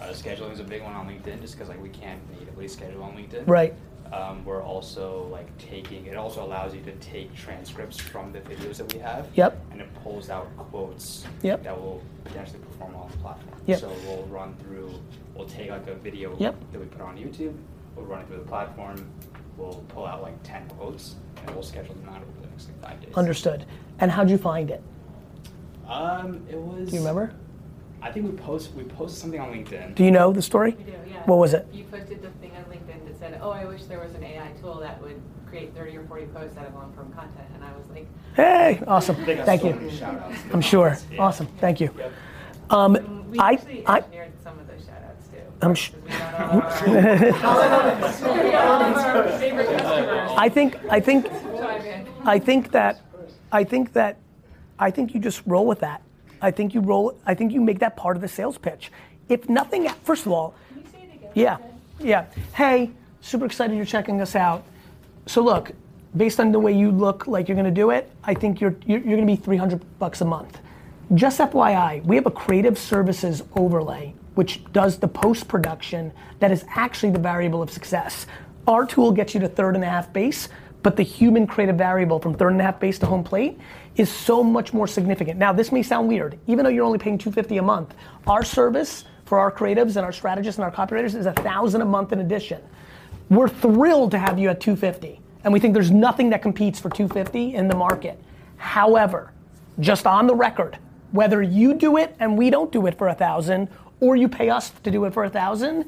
Uh, 0.00 0.06
scheduling 0.08 0.52
is 0.52 0.60
a 0.60 0.64
big 0.64 0.82
one 0.82 0.94
on 0.94 1.06
LinkedIn, 1.06 1.40
just 1.40 1.54
because 1.54 1.68
like 1.68 1.80
we 1.80 1.90
can't 1.90 2.20
natively 2.38 2.66
schedule 2.66 3.02
on 3.02 3.16
LinkedIn. 3.16 3.46
Right. 3.46 3.74
Um, 4.12 4.44
we're 4.44 4.62
also 4.62 5.26
like 5.32 5.46
taking. 5.58 6.06
It 6.06 6.16
also 6.16 6.44
allows 6.44 6.74
you 6.74 6.80
to 6.82 6.92
take 6.96 7.34
transcripts 7.34 7.98
from 7.98 8.32
the 8.32 8.40
videos 8.40 8.76
that 8.78 8.92
we 8.92 8.98
have. 9.00 9.28
Yep. 9.34 9.60
And 9.72 9.80
it 9.80 9.88
pulls 10.02 10.30
out 10.30 10.54
quotes. 10.56 11.24
Yep. 11.42 11.62
That 11.64 11.80
will 11.80 12.02
potentially 12.24 12.58
perform 12.60 12.94
on 12.94 13.10
the 13.10 13.16
platform. 13.18 13.56
Yep. 13.66 13.80
So 13.80 13.92
we'll 14.06 14.24
run 14.26 14.54
through. 14.56 14.90
We'll 15.34 15.48
take 15.48 15.70
like 15.70 15.86
a 15.88 15.94
video 15.94 16.36
Yep. 16.38 16.54
that 16.72 16.78
we 16.80 16.86
put 16.86 17.00
on 17.00 17.16
YouTube. 17.16 17.54
We'll 17.94 18.06
run 18.06 18.20
it 18.22 18.28
through 18.28 18.38
the 18.38 18.42
platform. 18.44 19.10
We'll 19.56 19.84
pull 19.88 20.06
out 20.06 20.22
like 20.22 20.40
ten 20.42 20.68
quotes, 20.68 21.16
and 21.42 21.50
we'll 21.50 21.62
schedule 21.62 21.94
them 21.94 22.08
out 22.10 22.16
over 22.22 22.40
the 22.42 22.46
next 22.48 22.68
like 22.68 22.82
five 22.82 23.00
days. 23.00 23.14
Understood. 23.14 23.64
And 23.98 24.10
how'd 24.10 24.28
you 24.30 24.38
find 24.38 24.70
it? 24.70 24.82
Um, 25.88 26.44
it 26.50 26.58
was. 26.58 26.90
Do 26.90 26.96
you 26.96 27.00
remember? 27.00 27.32
I 28.06 28.12
think 28.12 28.30
we 28.30 28.36
post 28.38 28.72
we 28.74 28.84
posted 28.84 29.20
something 29.20 29.40
on 29.40 29.48
LinkedIn. 29.52 29.96
Do 29.96 30.04
you 30.04 30.12
know 30.12 30.32
the 30.32 30.40
story? 30.40 30.76
We 30.78 30.84
do, 30.84 30.92
yeah. 31.10 31.22
What 31.24 31.38
was 31.38 31.54
it? 31.54 31.66
You 31.72 31.82
posted 31.84 32.22
the 32.22 32.30
thing 32.40 32.52
on 32.56 32.62
LinkedIn 32.72 33.04
that 33.04 33.18
said, 33.18 33.40
"Oh, 33.42 33.50
I 33.50 33.64
wish 33.64 33.82
there 33.86 33.98
was 33.98 34.14
an 34.14 34.22
AI 34.22 34.48
tool 34.60 34.76
that 34.78 35.02
would 35.02 35.20
create 35.48 35.74
30 35.74 35.96
or 35.96 36.04
40 36.04 36.26
posts 36.26 36.56
out 36.56 36.66
of 36.68 36.74
long-form 36.74 37.12
content," 37.12 37.48
and 37.54 37.64
I 37.64 37.76
was 37.76 37.88
like, 37.90 38.06
Hey, 38.36 38.80
awesome. 38.86 39.16
Thank 39.24 39.62
so 39.62 39.68
you. 39.68 39.90
I'm 40.52 40.60
sure. 40.60 40.96
Yeah. 41.10 41.20
Awesome. 41.20 41.46
Thank 41.58 41.80
you. 41.80 41.90
Yep. 41.98 42.12
Um, 42.70 42.92
"We 43.32 43.38
I, 43.40 43.52
actually 43.54 43.84
I, 43.86 43.98
engineered 43.98 44.32
some 44.44 44.56
of 44.60 44.68
those 44.68 44.84
shout-outs 44.86 45.26
too." 45.28 45.38
I'm 45.62 45.74
sh- 45.74 45.90
'cause 45.90 46.02
we 46.04 46.10
got 46.10 47.44
all 47.44 47.60
of 47.60 47.72
our- 47.74 48.44
we 48.44 48.50
got 48.52 48.64
all 48.66 48.82
of 48.82 48.96
our 49.32 49.38
favorite 49.40 49.66
customers. 49.66 50.30
I 50.36 50.48
think, 50.48 50.76
I 50.88 51.00
think. 51.00 51.26
I 52.24 52.38
think 52.38 52.70
that, 52.70 53.00
I 53.50 53.64
think 53.64 53.92
that, 53.94 54.18
I 54.78 54.90
think 54.92 55.12
you 55.14 55.20
just 55.20 55.42
roll 55.46 55.66
with 55.66 55.80
that. 55.80 56.02
I 56.40 56.50
think 56.50 56.74
you 56.74 56.80
roll. 56.80 57.18
I 57.26 57.34
think 57.34 57.52
you 57.52 57.60
make 57.60 57.78
that 57.80 57.96
part 57.96 58.16
of 58.16 58.22
the 58.22 58.28
sales 58.28 58.58
pitch. 58.58 58.90
If 59.28 59.48
nothing, 59.48 59.88
first 60.04 60.26
of 60.26 60.32
all, 60.32 60.54
Can 60.68 60.82
you 60.82 60.88
say 60.90 60.98
it 61.06 61.14
again? 61.14 61.30
Yeah, 61.34 61.58
yeah. 61.98 62.26
Hey, 62.54 62.90
super 63.20 63.46
excited 63.46 63.76
you're 63.76 63.84
checking 63.84 64.20
us 64.20 64.36
out. 64.36 64.64
So 65.26 65.42
look, 65.42 65.72
based 66.16 66.38
on 66.38 66.52
the 66.52 66.60
way 66.60 66.72
you 66.72 66.90
look 66.90 67.26
like 67.26 67.48
you're 67.48 67.56
gonna 67.56 67.70
do 67.70 67.90
it, 67.90 68.10
I 68.24 68.34
think 68.34 68.60
you're 68.60 68.76
you're, 68.86 69.00
you're 69.00 69.16
gonna 69.16 69.26
be 69.26 69.36
300 69.36 69.98
bucks 69.98 70.20
a 70.20 70.24
month. 70.24 70.60
Just 71.14 71.38
FYI, 71.38 72.04
we 72.04 72.16
have 72.16 72.26
a 72.26 72.30
creative 72.30 72.78
services 72.78 73.42
overlay 73.54 74.14
which 74.36 74.62
does 74.72 74.98
the 74.98 75.08
post 75.08 75.48
production 75.48 76.12
that 76.38 76.52
is 76.52 76.64
actually 76.68 77.10
the 77.10 77.18
variable 77.18 77.62
of 77.62 77.70
success. 77.70 78.26
Our 78.68 78.86
tool 78.86 79.10
gets 79.10 79.34
you 79.34 79.40
to 79.40 79.48
third 79.48 79.74
and 79.74 79.82
a 79.82 79.88
half 79.88 80.12
base, 80.12 80.48
but 80.86 80.94
the 80.94 81.02
human 81.02 81.48
creative 81.48 81.74
variable 81.74 82.20
from 82.20 82.32
third 82.32 82.52
and 82.52 82.60
a 82.60 82.62
half 82.62 82.78
base 82.78 82.96
to 82.96 83.06
home 83.06 83.24
plate 83.24 83.58
is 83.96 84.08
so 84.08 84.40
much 84.44 84.72
more 84.72 84.86
significant. 84.86 85.36
Now, 85.36 85.52
this 85.52 85.72
may 85.72 85.82
sound 85.82 86.06
weird, 86.06 86.38
even 86.46 86.62
though 86.62 86.70
you're 86.70 86.84
only 86.84 87.00
paying 87.00 87.18
250 87.18 87.56
a 87.56 87.62
month. 87.62 87.92
Our 88.28 88.44
service 88.44 89.04
for 89.24 89.40
our 89.40 89.50
creatives 89.50 89.96
and 89.96 90.04
our 90.06 90.12
strategists 90.12 90.60
and 90.60 90.64
our 90.64 90.70
copywriters 90.70 91.16
is 91.16 91.26
a 91.26 91.32
thousand 91.32 91.80
a 91.80 91.84
month 91.84 92.12
in 92.12 92.20
addition. 92.20 92.62
We're 93.30 93.48
thrilled 93.48 94.12
to 94.12 94.18
have 94.20 94.38
you 94.38 94.48
at 94.48 94.60
250, 94.60 95.20
and 95.42 95.52
we 95.52 95.58
think 95.58 95.74
there's 95.74 95.90
nothing 95.90 96.30
that 96.30 96.40
competes 96.40 96.78
for 96.78 96.88
250 96.88 97.56
in 97.56 97.66
the 97.66 97.74
market. 97.74 98.22
However, 98.56 99.32
just 99.80 100.06
on 100.06 100.28
the 100.28 100.36
record, 100.36 100.78
whether 101.10 101.42
you 101.42 101.74
do 101.74 101.96
it 101.96 102.14
and 102.20 102.38
we 102.38 102.48
don't 102.48 102.70
do 102.70 102.86
it 102.86 102.96
for 102.96 103.08
a 103.08 103.14
thousand, 103.14 103.70
or 103.98 104.14
you 104.14 104.28
pay 104.28 104.50
us 104.50 104.70
to 104.84 104.92
do 104.92 105.04
it 105.06 105.14
for 105.14 105.24
a 105.24 105.30
thousand, 105.30 105.86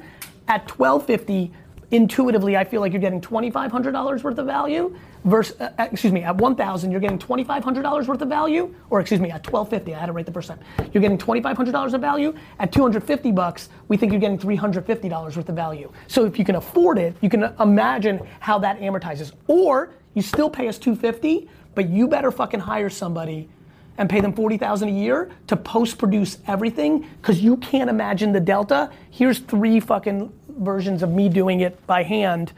at 0.49 0.69
1250, 0.77 1.53
intuitively, 1.91 2.55
I 2.55 2.63
feel 2.63 2.81
like 2.81 2.91
you're 2.91 3.01
getting 3.01 3.21
$2,500 3.21 4.23
worth 4.23 4.37
of 4.37 4.45
value. 4.45 4.95
Versus, 5.25 5.59
uh, 5.59 5.71
excuse 5.79 6.13
me, 6.13 6.23
at 6.23 6.37
1,000, 6.37 6.91
you're 6.91 7.01
getting 7.01 7.19
$2,500 7.19 8.07
worth 8.07 8.21
of 8.21 8.29
value, 8.29 8.73
or 8.89 9.01
excuse 9.01 9.19
me, 9.19 9.29
at 9.31 9.45
1250, 9.45 9.93
I 9.93 9.99
had 9.99 10.05
to 10.05 10.13
write 10.13 10.25
the 10.25 10.31
percent. 10.31 10.61
You're 10.93 11.01
getting 11.01 11.17
$2,500 11.17 11.93
of 11.93 11.99
value. 11.99 12.33
At 12.59 12.71
250 12.71 13.31
bucks, 13.31 13.69
we 13.89 13.97
think 13.97 14.13
you're 14.13 14.21
getting 14.21 14.37
$350 14.37 15.35
worth 15.35 15.49
of 15.49 15.55
value. 15.55 15.91
So 16.07 16.25
if 16.25 16.39
you 16.39 16.45
can 16.45 16.55
afford 16.55 16.97
it, 16.97 17.17
you 17.21 17.29
can 17.29 17.53
imagine 17.59 18.21
how 18.39 18.59
that 18.59 18.79
amortizes. 18.79 19.33
Or 19.47 19.91
you 20.13 20.21
still 20.21 20.49
pay 20.49 20.69
us 20.69 20.77
250, 20.77 21.49
but 21.75 21.89
you 21.89 22.07
better 22.07 22.31
fucking 22.31 22.61
hire 22.61 22.89
somebody 22.89 23.49
and 23.97 24.09
pay 24.09 24.21
them 24.21 24.31
40,000 24.31 24.87
a 24.87 24.91
year 24.91 25.29
to 25.47 25.57
post 25.57 25.97
produce 25.97 26.37
everything 26.47 27.05
cuz 27.21 27.41
you 27.41 27.57
can't 27.57 27.89
imagine 27.89 28.31
the 28.31 28.39
delta. 28.39 28.89
Here's 29.11 29.39
three 29.39 29.81
fucking 29.81 30.31
versions 30.59 31.03
of 31.03 31.11
me 31.11 31.29
doing 31.29 31.61
it 31.61 31.85
by 31.87 32.03
hand. 32.03 32.53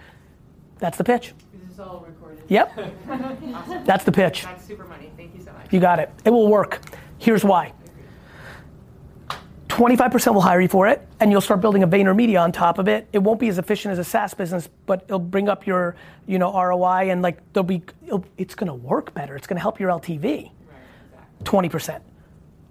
That's 0.80 0.98
the 0.98 1.04
pitch. 1.04 1.34
This 1.54 1.72
is 1.72 1.80
all 1.80 2.06
recorded. 2.08 2.44
Yep. 2.48 2.78
awesome. 3.10 3.86
That's 3.86 4.04
the 4.04 4.12
pitch. 4.12 4.44
That's 4.44 4.66
super 4.66 4.86
money. 4.86 5.12
Thank 5.16 5.36
you 5.36 5.44
so 5.44 5.54
much. 5.54 5.72
You 5.72 5.80
got 5.80 6.00
it. 6.00 6.12
It 6.26 6.32
will 6.32 6.48
work. 6.48 6.82
Here's 7.18 7.44
why. 7.44 7.74
25% 9.68 10.34
will 10.34 10.42
hire 10.42 10.60
you 10.60 10.68
for 10.68 10.86
it, 10.88 11.08
and 11.22 11.32
you'll 11.32 11.40
start 11.40 11.62
building 11.62 11.82
a 11.82 11.88
VaynerMedia 11.88 12.42
on 12.42 12.52
top 12.52 12.78
of 12.78 12.90
it. 12.90 13.08
It 13.14 13.20
won't 13.20 13.40
be 13.40 13.48
as 13.48 13.58
efficient 13.58 13.94
as 13.94 14.00
a 14.00 14.04
SaaS 14.04 14.34
business, 14.34 14.68
but 14.86 15.04
it'll 15.04 15.18
bring 15.18 15.48
up 15.48 15.66
your, 15.66 15.96
you 16.28 16.40
know, 16.40 16.52
ROI, 16.52 17.10
and 17.10 17.22
like 17.22 17.40
there'll 17.54 17.66
be, 17.66 17.82
it'll, 18.06 18.26
it's 18.38 18.54
going 18.54 18.68
to 18.68 18.74
work 18.74 19.14
better. 19.14 19.36
It's 19.38 19.48
going 19.48 19.56
to 19.56 19.62
help 19.62 19.80
your 19.80 19.90
LTV. 19.90 20.52
20%. 21.46 22.02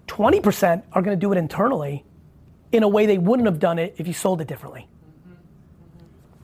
20% 0.07 0.83
are 0.93 1.01
going 1.01 1.17
to 1.17 1.19
do 1.19 1.31
it 1.31 1.37
internally 1.37 2.03
in 2.71 2.83
a 2.83 2.87
way 2.87 3.05
they 3.05 3.17
wouldn't 3.17 3.47
have 3.47 3.59
done 3.59 3.79
it 3.79 3.95
if 3.97 4.07
you 4.07 4.13
sold 4.13 4.39
it 4.39 4.47
differently. 4.47 4.87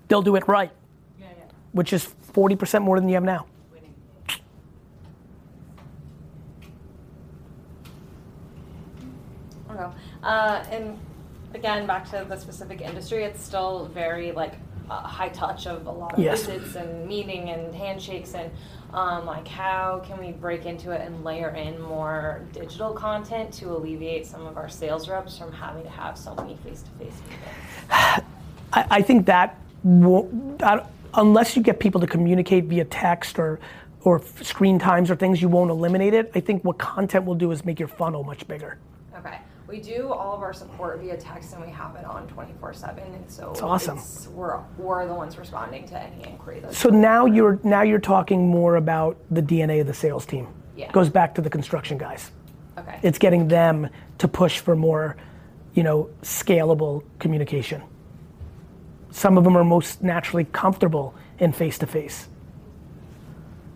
They'll 0.07 0.21
do 0.21 0.35
it 0.35 0.47
right, 0.47 0.71
Yeah, 1.19 1.27
yeah. 1.37 1.43
which 1.73 1.91
is 1.93 2.07
40% 2.33 2.81
more 2.81 2.99
than 2.99 3.09
you 3.09 3.15
have 3.15 3.23
now. 3.23 3.45
Winning. 3.73 3.93
Okay. 9.69 9.85
Uh, 10.23 10.63
and 10.71 10.97
again, 11.53 11.85
back 11.85 12.09
to 12.11 12.25
the 12.27 12.37
specific 12.37 12.81
industry, 12.81 13.23
it's 13.23 13.41
still 13.43 13.89
very 13.93 14.31
like 14.31 14.53
uh, 14.89 15.01
high 15.01 15.29
touch 15.29 15.67
of 15.67 15.85
a 15.85 15.91
lot 15.91 16.13
of 16.13 16.19
Yes. 16.19 16.45
visits 16.45 16.75
and 16.75 17.07
meeting 17.07 17.49
and 17.49 17.75
handshakes 17.75 18.33
and 18.33 18.49
um, 18.93 19.25
like 19.25 19.45
how 19.45 20.01
can 20.07 20.17
we 20.17 20.31
break 20.31 20.65
into 20.65 20.91
it 20.91 21.01
and 21.01 21.25
layer 21.25 21.49
in 21.49 21.81
more 21.81 22.41
digital 22.53 22.93
content 22.93 23.51
to 23.55 23.69
alleviate 23.71 24.25
some 24.25 24.47
of 24.47 24.55
our 24.55 24.69
sales 24.69 25.09
reps 25.09 25.37
from 25.37 25.51
having 25.51 25.83
to 25.83 25.89
have 25.89 26.17
so 26.17 26.33
many 26.35 26.55
face-to-face 26.63 27.21
meetings? 27.27 28.23
I, 28.71 28.85
I 28.89 29.01
think 29.01 29.25
that 29.25 29.57
unless 31.13 31.55
you 31.55 31.61
get 31.63 31.79
people 31.79 32.01
to 32.01 32.07
communicate 32.07 32.65
via 32.65 32.85
text 32.85 33.39
or 33.39 33.59
or 34.01 34.21
screen 34.41 34.79
times 34.79 35.11
or 35.11 35.15
things, 35.17 35.41
you 35.41 35.49
won't 35.49 35.69
eliminate 35.69 36.13
it. 36.13 36.31
I 36.33 36.39
think 36.39 36.63
what 36.63 36.77
content 36.77 37.25
will 37.25 37.35
do 37.35 37.51
is 37.51 37.65
make 37.65 37.77
your 37.79 37.89
funnel 37.89 38.23
much 38.23 38.47
bigger. 38.47 38.77
Okay. 39.17 39.39
We 39.67 39.81
do 39.81 40.13
all 40.13 40.33
of 40.33 40.41
our 40.41 40.53
support 40.53 41.01
via 41.01 41.17
text 41.17 41.53
and 41.53 41.61
we 41.65 41.69
have 41.71 41.93
it 41.97 42.05
on 42.05 42.25
24 42.27 42.73
7. 42.73 43.03
And 43.03 43.29
so 43.29 43.49
It's 43.51 43.61
awesome. 43.61 43.97
it's- 43.97 44.29
we're, 44.33 44.59
we're 44.77 45.05
the 45.07 45.13
ones 45.13 45.37
responding 45.37 45.85
to 45.87 45.99
any 46.01 46.25
inquiry. 46.29 46.61
That's 46.61 46.77
So 46.77 46.87
now 46.89 47.25
you're 47.25 47.59
now 47.63 47.81
you're 47.81 47.99
talking 47.99 48.47
more 48.47 48.77
about 48.77 49.17
the 49.29 49.41
DNA 49.41 49.81
of 49.81 49.87
the 49.87 49.93
sales 49.93 50.25
team. 50.25 50.47
Yeah. 50.77 50.89
Goes 50.91 51.09
back 51.09 51.35
to 51.35 51.41
the 51.41 51.49
construction 51.49 51.97
guys. 51.97 52.31
okay. 52.77 52.99
It's 53.03 53.17
getting 53.17 53.49
them 53.49 53.89
to 54.19 54.27
push 54.29 54.59
for 54.59 54.75
more, 54.75 55.17
you 55.73 55.83
know, 55.83 56.09
scalable 56.21 57.03
communication. 57.19 57.81
Some 59.17 59.35
of 59.35 59.43
them 59.43 59.57
are 59.57 59.63
most 59.63 60.03
naturally 60.03 60.43
comfortable 60.43 61.15
in 61.39 61.51
face 61.51 61.79
to 61.79 61.87
face. 61.87 62.27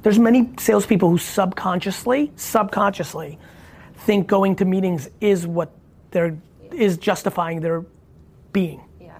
There's 0.04 0.20
many 0.20 0.52
salespeople 0.60 1.10
who 1.10 1.18
subconsciously, 1.18 2.32
subconsciously, 2.36 3.40
think 3.96 4.28
going 4.28 4.56
to 4.58 4.66
meetings 4.66 5.10
is 5.20 5.48
what 5.48 5.72
they're 6.12 6.38
is 6.72 7.00
justifying 7.00 7.60
their 7.60 7.84
being. 8.54 8.82
yeah. 9.00 9.18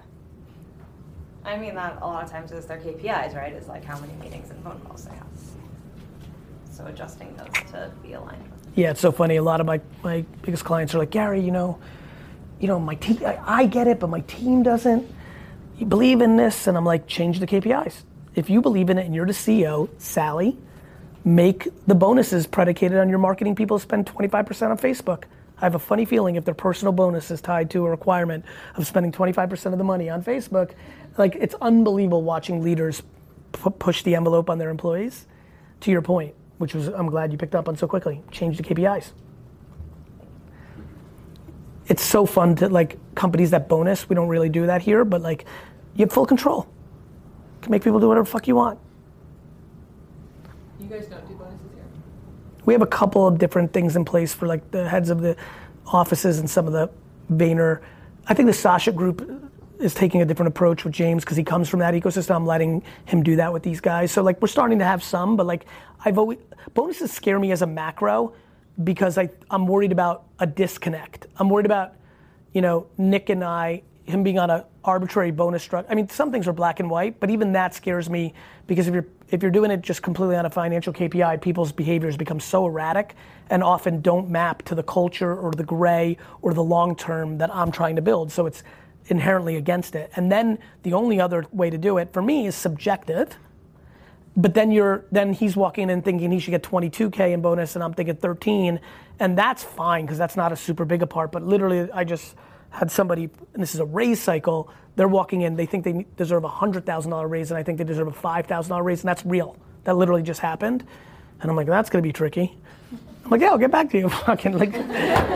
I 1.44 1.58
mean, 1.58 1.74
that 1.74 1.98
a 2.00 2.06
lot 2.06 2.22
of 2.22 2.30
times 2.30 2.52
is 2.52 2.66
their 2.66 2.78
KPIs, 2.78 3.34
right? 3.34 3.52
Is 3.52 3.66
like 3.66 3.84
how 3.84 3.98
many 3.98 4.12
meetings 4.14 4.48
and 4.50 4.62
phone 4.62 4.78
calls 4.86 5.06
they 5.06 5.16
have. 5.16 5.26
So 6.70 6.86
adjusting 6.86 7.34
those 7.36 7.72
to 7.72 7.90
be 8.00 8.12
aligned 8.12 8.44
with. 8.44 8.60
Yeah, 8.76 8.92
it's 8.92 9.00
so 9.00 9.10
funny. 9.10 9.36
A 9.36 9.42
lot 9.42 9.60
of 9.60 9.66
my, 9.66 9.80
my 10.04 10.24
biggest 10.42 10.64
clients 10.64 10.94
are 10.94 10.98
like, 10.98 11.10
Gary, 11.10 11.40
you 11.40 11.50
know, 11.50 11.80
you 12.60 12.68
know, 12.68 12.78
my 12.78 12.94
team, 12.94 13.18
I, 13.26 13.38
I 13.44 13.66
get 13.66 13.88
it, 13.88 13.98
but 13.98 14.08
my 14.08 14.20
team 14.20 14.62
doesn't. 14.62 15.04
You 15.78 15.86
believe 15.86 16.20
in 16.20 16.36
this, 16.36 16.66
and 16.66 16.76
I'm 16.76 16.84
like, 16.84 17.06
change 17.06 17.40
the 17.40 17.46
KPIs. 17.46 18.02
If 18.34 18.48
you 18.48 18.60
believe 18.60 18.90
in 18.90 18.98
it 18.98 19.06
and 19.06 19.14
you're 19.14 19.26
the 19.26 19.32
CEO, 19.32 19.88
Sally, 19.98 20.56
make 21.24 21.68
the 21.86 21.94
bonuses 21.94 22.46
predicated 22.46 22.98
on 22.98 23.08
your 23.08 23.18
marketing 23.18 23.54
people 23.54 23.78
spend 23.78 24.06
25% 24.06 24.70
on 24.70 24.78
Facebook. 24.78 25.24
I 25.58 25.66
have 25.66 25.74
a 25.74 25.78
funny 25.78 26.04
feeling 26.04 26.36
if 26.36 26.44
their 26.44 26.54
personal 26.54 26.92
bonus 26.92 27.30
is 27.30 27.40
tied 27.40 27.70
to 27.70 27.86
a 27.86 27.90
requirement 27.90 28.44
of 28.76 28.86
spending 28.86 29.12
25% 29.12 29.72
of 29.72 29.78
the 29.78 29.84
money 29.84 30.10
on 30.10 30.22
Facebook, 30.22 30.72
like 31.18 31.36
it's 31.36 31.54
unbelievable 31.60 32.22
watching 32.22 32.62
leaders 32.62 33.02
pu- 33.52 33.70
push 33.70 34.02
the 34.02 34.16
envelope 34.16 34.50
on 34.50 34.58
their 34.58 34.70
employees. 34.70 35.26
To 35.80 35.90
your 35.90 36.02
point, 36.02 36.34
which 36.58 36.74
was 36.74 36.88
I'm 36.88 37.08
glad 37.08 37.32
you 37.32 37.38
picked 37.38 37.54
up 37.54 37.68
on 37.68 37.76
so 37.76 37.86
quickly, 37.86 38.22
change 38.30 38.56
the 38.56 38.62
KPIs. 38.62 39.12
It's 41.92 42.02
so 42.02 42.24
fun 42.24 42.56
to 42.56 42.70
like 42.70 42.96
companies 43.14 43.50
that 43.50 43.68
bonus. 43.68 44.08
We 44.08 44.16
don't 44.16 44.28
really 44.28 44.48
do 44.48 44.64
that 44.64 44.80
here, 44.80 45.04
but 45.04 45.20
like 45.20 45.44
you 45.94 46.06
have 46.06 46.10
full 46.10 46.24
control. 46.24 46.66
You 47.56 47.60
can 47.60 47.70
make 47.70 47.84
people 47.84 48.00
do 48.00 48.08
whatever 48.08 48.24
the 48.24 48.30
fuck 48.30 48.48
you 48.48 48.56
want. 48.56 48.78
You 50.80 50.86
guys 50.86 51.04
don't 51.04 51.28
do 51.28 51.34
bonuses 51.34 51.70
here? 51.74 51.84
We 52.64 52.72
have 52.72 52.80
a 52.80 52.86
couple 52.86 53.26
of 53.26 53.36
different 53.36 53.74
things 53.74 53.94
in 53.94 54.06
place 54.06 54.32
for 54.32 54.46
like 54.46 54.70
the 54.70 54.88
heads 54.88 55.10
of 55.10 55.20
the 55.20 55.36
offices 55.84 56.38
and 56.38 56.48
some 56.48 56.66
of 56.66 56.72
the 56.72 56.88
Vayner. 57.30 57.82
I 58.26 58.32
think 58.32 58.46
the 58.46 58.54
Sasha 58.54 58.90
group 58.90 59.50
is 59.78 59.92
taking 59.92 60.22
a 60.22 60.24
different 60.24 60.48
approach 60.48 60.84
with 60.84 60.94
James 60.94 61.24
because 61.24 61.36
he 61.36 61.44
comes 61.44 61.68
from 61.68 61.80
that 61.80 61.92
ecosystem. 61.92 62.34
I'm 62.34 62.46
letting 62.46 62.82
him 63.04 63.22
do 63.22 63.36
that 63.36 63.52
with 63.52 63.64
these 63.64 63.82
guys. 63.82 64.10
So 64.10 64.22
like 64.22 64.40
we're 64.40 64.48
starting 64.48 64.78
to 64.78 64.86
have 64.86 65.04
some, 65.04 65.36
but 65.36 65.44
like 65.44 65.66
I've 66.06 66.16
always 66.16 66.38
bonuses 66.72 67.12
scare 67.12 67.38
me 67.38 67.52
as 67.52 67.60
a 67.60 67.66
macro 67.66 68.32
because 68.84 69.18
I 69.18 69.30
I'm 69.50 69.66
worried 69.66 69.92
about 69.92 70.24
a 70.38 70.46
disconnect. 70.46 71.26
I'm 71.36 71.48
worried 71.48 71.66
about 71.66 71.94
you 72.52 72.60
know 72.60 72.86
Nick 72.98 73.30
and 73.30 73.44
I 73.44 73.82
him 74.04 74.22
being 74.22 74.38
on 74.38 74.50
a 74.50 74.66
arbitrary 74.84 75.30
bonus 75.30 75.62
structure. 75.62 75.90
I 75.90 75.94
mean 75.94 76.08
some 76.08 76.32
things 76.32 76.48
are 76.48 76.52
black 76.52 76.80
and 76.80 76.90
white, 76.90 77.20
but 77.20 77.30
even 77.30 77.52
that 77.52 77.74
scares 77.74 78.10
me 78.10 78.34
because 78.66 78.88
if 78.88 78.94
you're 78.94 79.06
if 79.30 79.42
you're 79.42 79.50
doing 79.50 79.70
it 79.70 79.80
just 79.80 80.02
completely 80.02 80.36
on 80.36 80.46
a 80.46 80.50
financial 80.50 80.92
KPI, 80.92 81.40
people's 81.40 81.72
behaviors 81.72 82.16
become 82.16 82.38
so 82.38 82.66
erratic 82.66 83.14
and 83.50 83.62
often 83.62 84.00
don't 84.00 84.28
map 84.28 84.62
to 84.62 84.74
the 84.74 84.82
culture 84.82 85.34
or 85.34 85.52
the 85.52 85.64
gray 85.64 86.16
or 86.42 86.52
the 86.52 86.62
long 86.62 86.94
term 86.94 87.38
that 87.38 87.54
I'm 87.54 87.72
trying 87.72 87.96
to 87.96 88.02
build. 88.02 88.30
So 88.30 88.46
it's 88.46 88.62
inherently 89.06 89.56
against 89.56 89.94
it. 89.94 90.10
And 90.16 90.30
then 90.30 90.58
the 90.82 90.92
only 90.92 91.20
other 91.20 91.44
way 91.52 91.70
to 91.70 91.78
do 91.78 91.98
it 91.98 92.12
for 92.12 92.22
me 92.22 92.46
is 92.46 92.54
subjective. 92.54 93.36
But 94.36 94.54
then 94.54 94.70
you're 94.70 95.04
then 95.12 95.32
he's 95.32 95.56
walking 95.56 95.90
in 95.90 96.02
thinking 96.02 96.30
he 96.30 96.38
should 96.38 96.52
get 96.52 96.62
22k 96.62 97.32
in 97.32 97.42
bonus 97.42 97.74
and 97.74 97.84
I'm 97.84 97.92
thinking 97.92 98.16
13 98.16 98.80
and 99.20 99.36
that's 99.36 99.62
fine 99.62 100.06
because 100.06 100.16
that's 100.16 100.36
not 100.36 100.52
a 100.52 100.56
super 100.56 100.86
big 100.86 101.02
a 101.02 101.06
part 101.06 101.32
but 101.32 101.42
literally 101.42 101.90
I 101.92 102.04
just 102.04 102.34
had 102.70 102.90
somebody 102.90 103.28
and 103.52 103.62
this 103.62 103.74
is 103.74 103.80
a 103.80 103.84
raise 103.84 104.22
cycle 104.22 104.70
they're 104.96 105.06
walking 105.06 105.42
in 105.42 105.54
they 105.54 105.66
think 105.66 105.84
they 105.84 106.06
deserve 106.16 106.44
a 106.44 106.48
$100,000 106.48 107.30
raise 107.30 107.50
and 107.50 107.58
I 107.58 107.62
think 107.62 107.76
they 107.76 107.84
deserve 107.84 108.08
a 108.08 108.12
$5,000 108.12 108.82
raise 108.82 109.00
and 109.00 109.08
that's 109.08 109.26
real 109.26 109.54
that 109.84 109.98
literally 109.98 110.22
just 110.22 110.40
happened 110.40 110.82
and 111.42 111.50
I'm 111.50 111.56
like 111.56 111.66
that's 111.66 111.90
going 111.90 112.02
to 112.02 112.08
be 112.08 112.12
tricky 112.12 112.56
I'm 113.24 113.30
like, 113.30 113.40
yeah, 113.40 113.50
I'll 113.50 113.58
get 113.58 113.70
back 113.70 113.90
to 113.90 113.98
you. 113.98 114.08
Fucking 114.26 114.58
like, 114.58 114.74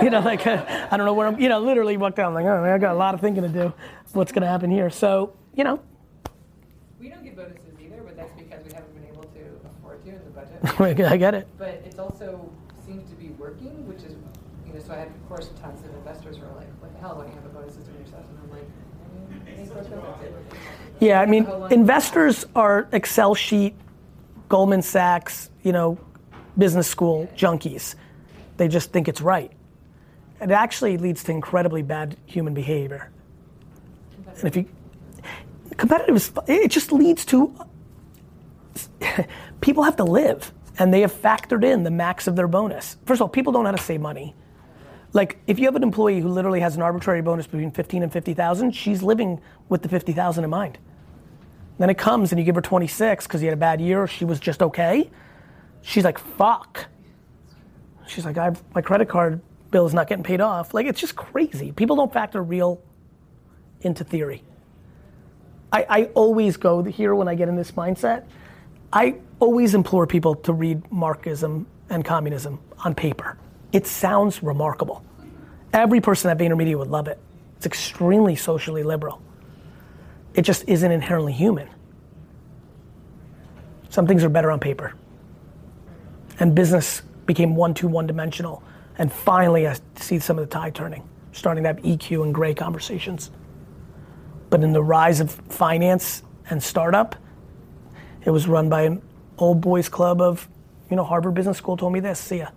you 0.03 0.11
know, 0.11 0.21
like 0.21 0.47
uh, 0.47 0.89
I 0.91 0.97
don't 0.97 1.07
know 1.07 1.15
where 1.15 1.29
I'm. 1.29 1.39
You 1.39 1.49
know, 1.49 1.61
literally 1.61 1.97
walked 1.97 2.17
down. 2.17 2.35
like, 2.35 2.45
oh, 2.45 2.63
man, 2.63 2.73
I 2.73 2.79
got 2.79 2.93
a 2.95 2.99
lot 2.99 3.15
of 3.15 3.21
thinking 3.21 3.43
to 3.43 3.49
do. 3.49 3.73
What's 4.13 4.33
gonna 4.33 4.49
happen 4.49 4.71
here? 4.71 4.91
So, 4.91 5.35
you 5.55 5.65
know, 5.65 5.81
We 6.99 7.09
don't 7.09 7.23
give 7.23 7.37
bonuses 7.37 7.61
either, 7.81 8.03
but 8.03 8.17
that's 8.17 8.33
because 8.33 8.65
we 8.65 8.73
haven't 8.73 8.95
been 8.95 9.07
able 9.13 9.23
to 9.23 9.69
afford 9.69 10.03
to 10.05 10.11
in 10.11 10.25
the 10.25 10.31
budget. 10.31 10.56
I 10.79 11.17
get 11.17 11.35
it. 11.35 11.49
But 11.59 11.83
it's 11.85 11.99
also 11.99 12.51
seems 12.87 13.09
to 13.11 13.17
be 13.17 13.29
working, 13.31 13.87
which 13.87 14.03
is, 14.03 14.15
you 14.67 14.73
know, 14.73 14.81
so 14.81 14.93
I 14.93 14.99
had, 14.99 15.09
of 15.09 15.29
course, 15.29 15.51
tons 15.61 15.85
of 15.85 15.95
investors 15.95 16.37
who 16.37 16.45
are 16.45 16.55
like, 16.57 16.69
what 16.81 16.93
the 16.93 16.99
hell, 16.99 17.17
when 17.17 17.29
you 17.29 17.35
have 17.35 17.45
a 17.45 17.49
bonus 17.49 17.75
system 17.75 17.95
yourself? 18.01 18.25
And 18.29 18.39
I'm 18.43 18.51
like, 18.51 18.69
I 19.05 19.51
mean, 19.51 19.59
any 19.59 19.67
source 19.67 19.87
of 19.87 19.93
that's 19.93 20.25
it. 20.25 20.35
Yeah, 21.01 21.21
I 21.21 21.27
mean, 21.27 21.47
investors 21.71 22.47
are 22.55 22.89
Excel 22.93 23.35
sheet, 23.35 23.75
Goldman 24.49 24.83
Sachs, 24.83 25.51
you 25.63 25.73
know, 25.73 25.99
business 26.57 26.87
school 26.87 27.29
junkies. 27.37 27.95
They 28.57 28.69
just 28.69 28.93
think 28.93 29.09
it's 29.09 29.21
right. 29.21 29.53
It 30.41 30.51
actually 30.51 30.97
leads 30.97 31.25
to 31.25 31.33
incredibly 31.33 31.83
bad 31.83 32.17
human 32.27 32.55
behavior. 32.55 33.11
And 34.37 34.45
if 34.45 34.57
you 34.57 34.67
competitive, 35.77 36.39
it 36.47 36.71
just 36.71 36.93
leads 36.93 37.25
to 37.27 37.55
people 39.61 39.83
have 39.83 39.97
to 39.97 40.05
live, 40.05 40.53
and 40.79 40.93
they 40.93 41.01
have 41.01 41.13
factored 41.13 41.65
in 41.65 41.83
the 41.83 41.91
max 41.91 42.27
of 42.27 42.37
their 42.37 42.49
bonus. 42.49 42.97
First 43.07 43.19
of 43.19 43.23
all, 43.23 43.29
people 43.29 43.53
don't 43.53 43.65
know 43.65 43.71
how 43.71 43.77
to 43.77 43.83
save 43.83 44.01
money. 44.01 44.35
Like, 45.13 45.39
if 45.47 45.59
you 45.59 45.65
have 45.65 45.77
an 45.77 45.83
employee 45.83 46.21
who 46.21 46.29
literally 46.29 46.61
has 46.61 46.77
an 46.77 46.83
arbitrary 46.83 47.23
bonus 47.23 47.47
between 47.47 47.71
15 47.71 48.03
and 48.03 48.13
50,000, 48.13 48.73
she's 48.73 49.03
living 49.03 49.41
with 49.69 49.83
the 49.83 49.89
50,000 49.89 50.45
in 50.45 50.51
mind. 50.51 50.79
Then 51.79 51.91
it 51.91 51.99
comes 51.99 52.33
and 52.33 52.39
you 52.39 52.45
give 52.45 52.55
her 52.55 52.61
26 52.61 53.27
because 53.27 53.43
you 53.43 53.49
had 53.49 53.55
a 53.55 53.61
bad 53.61 53.81
year 53.81 54.07
she 54.07 54.25
was 54.25 54.41
just 54.41 54.63
okay. 54.63 55.11
She's 55.83 56.05
like, 56.05 56.19
fuck. 56.19 56.87
She's 58.07 58.25
like, 58.25 58.37
I've, 58.37 58.63
my 58.75 58.83
credit 58.83 59.09
card 59.09 59.41
bill 59.71 59.87
is 59.87 59.95
not 59.95 60.09
getting 60.09 60.25
paid 60.25 60.41
off. 60.41 60.75
Like, 60.75 60.87
it's 60.87 61.01
just 61.01 61.17
crazy. 61.17 61.73
People 61.73 61.97
don't 61.97 62.13
factor 62.13 62.43
real 62.43 62.81
into 63.83 64.05
theory. 64.05 64.43
I, 65.73 65.87
I 65.89 66.05
always 66.15 66.57
go 66.57 66.83
here 66.83 67.15
when 67.15 67.29
I 67.29 67.35
get 67.35 67.49
in 67.49 67.57
this 67.57 67.73
mindset. 67.73 68.25
I 68.97 69.17
always 69.41 69.75
implore 69.75 70.07
people 70.07 70.37
to 70.37 70.55
read 70.55 70.91
Marxism 70.91 71.67
and 71.91 72.03
communism 72.03 72.59
on 72.83 72.95
paper. 72.95 73.37
It 73.71 73.87
sounds 73.87 74.43
remarkable. 74.43 75.05
Every 75.75 76.01
person 76.01 76.31
at 76.31 76.39
VaynerMedia 76.39 76.79
would 76.79 76.89
love 76.89 77.07
it. 77.07 77.19
It's 77.59 77.67
extremely 77.67 78.37
socially 78.37 78.83
liberal. 78.83 79.21
It 80.33 80.43
just 80.43 80.65
isn't 80.67 80.91
inherently 80.91 81.35
human. 81.35 81.69
Some 83.91 84.07
things 84.07 84.25
are 84.25 84.31
better 84.31 84.51
on 84.51 84.61
paper. 84.61 84.95
And 86.41 86.55
business 86.55 87.03
became 87.27 87.55
one 87.55 87.75
to 87.75 87.89
one 87.89 88.07
dimensional. 88.07 88.63
And 88.97 89.13
finally, 89.13 89.69
I 89.69 89.77
see 89.97 90.19
some 90.19 90.39
of 90.39 90.49
the 90.49 90.51
tide 90.51 90.75
turning, 90.75 91.07
starting 91.33 91.65
to 91.65 91.69
have 91.69 91.83
EQ 91.83 92.23
and 92.23 92.35
gray 92.35 92.55
conversations. 92.55 93.31
But 94.49 94.65
in 94.65 94.73
the 94.73 94.83
rise 94.83 95.21
of 95.21 95.31
finance 95.31 96.23
and 96.49 96.63
startup, 96.63 97.15
it 98.27 98.31
was 98.31 98.47
run 98.49 98.69
by 98.69 98.83
an 98.83 99.01
old 99.39 99.61
boys 99.63 99.89
club 99.89 100.21
of, 100.21 100.47
you 100.91 100.97
know, 100.97 101.05
Harvard 101.05 101.33
Business 101.35 101.57
School 101.57 101.77
told 101.79 101.93
me 101.95 102.01
this. 102.01 102.19
See 102.19 102.39
ya. 102.39 102.49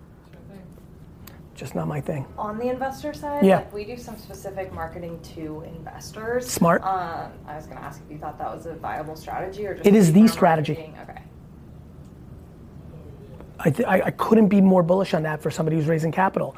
Just 1.54 1.74
not 1.74 1.86
my 1.88 2.00
thing. 2.00 2.24
On 2.38 2.58
the 2.58 2.68
investor 2.70 3.12
side, 3.12 3.44
Yeah. 3.44 3.56
like 3.56 3.72
we 3.72 3.84
do 3.84 3.96
some 3.96 4.16
specific 4.16 4.72
marketing 4.72 5.20
to 5.34 5.62
investors. 5.76 6.48
Smart. 6.48 6.82
Um, 6.82 7.30
I 7.46 7.54
was 7.54 7.66
going 7.66 7.76
to 7.76 7.84
ask 7.84 8.00
if 8.04 8.10
you 8.10 8.18
thought 8.18 8.38
that 8.38 8.52
was 8.54 8.66
a 8.66 8.74
viable 8.74 9.14
strategy 9.14 9.66
or 9.66 9.74
just 9.74 9.86
It 9.86 9.94
is 9.94 10.12
the 10.12 10.26
strategy. 10.26 10.72
marketing? 10.72 10.96
Okay. 11.02 11.22
I, 13.58 13.70
th- 13.70 13.86
I, 13.86 14.02
I 14.06 14.10
couldn't 14.12 14.48
be 14.48 14.62
more 14.62 14.82
bullish 14.82 15.12
on 15.12 15.22
that 15.24 15.42
for 15.42 15.50
somebody 15.50 15.76
who's 15.76 15.86
raising 15.86 16.10
capital. 16.10 16.56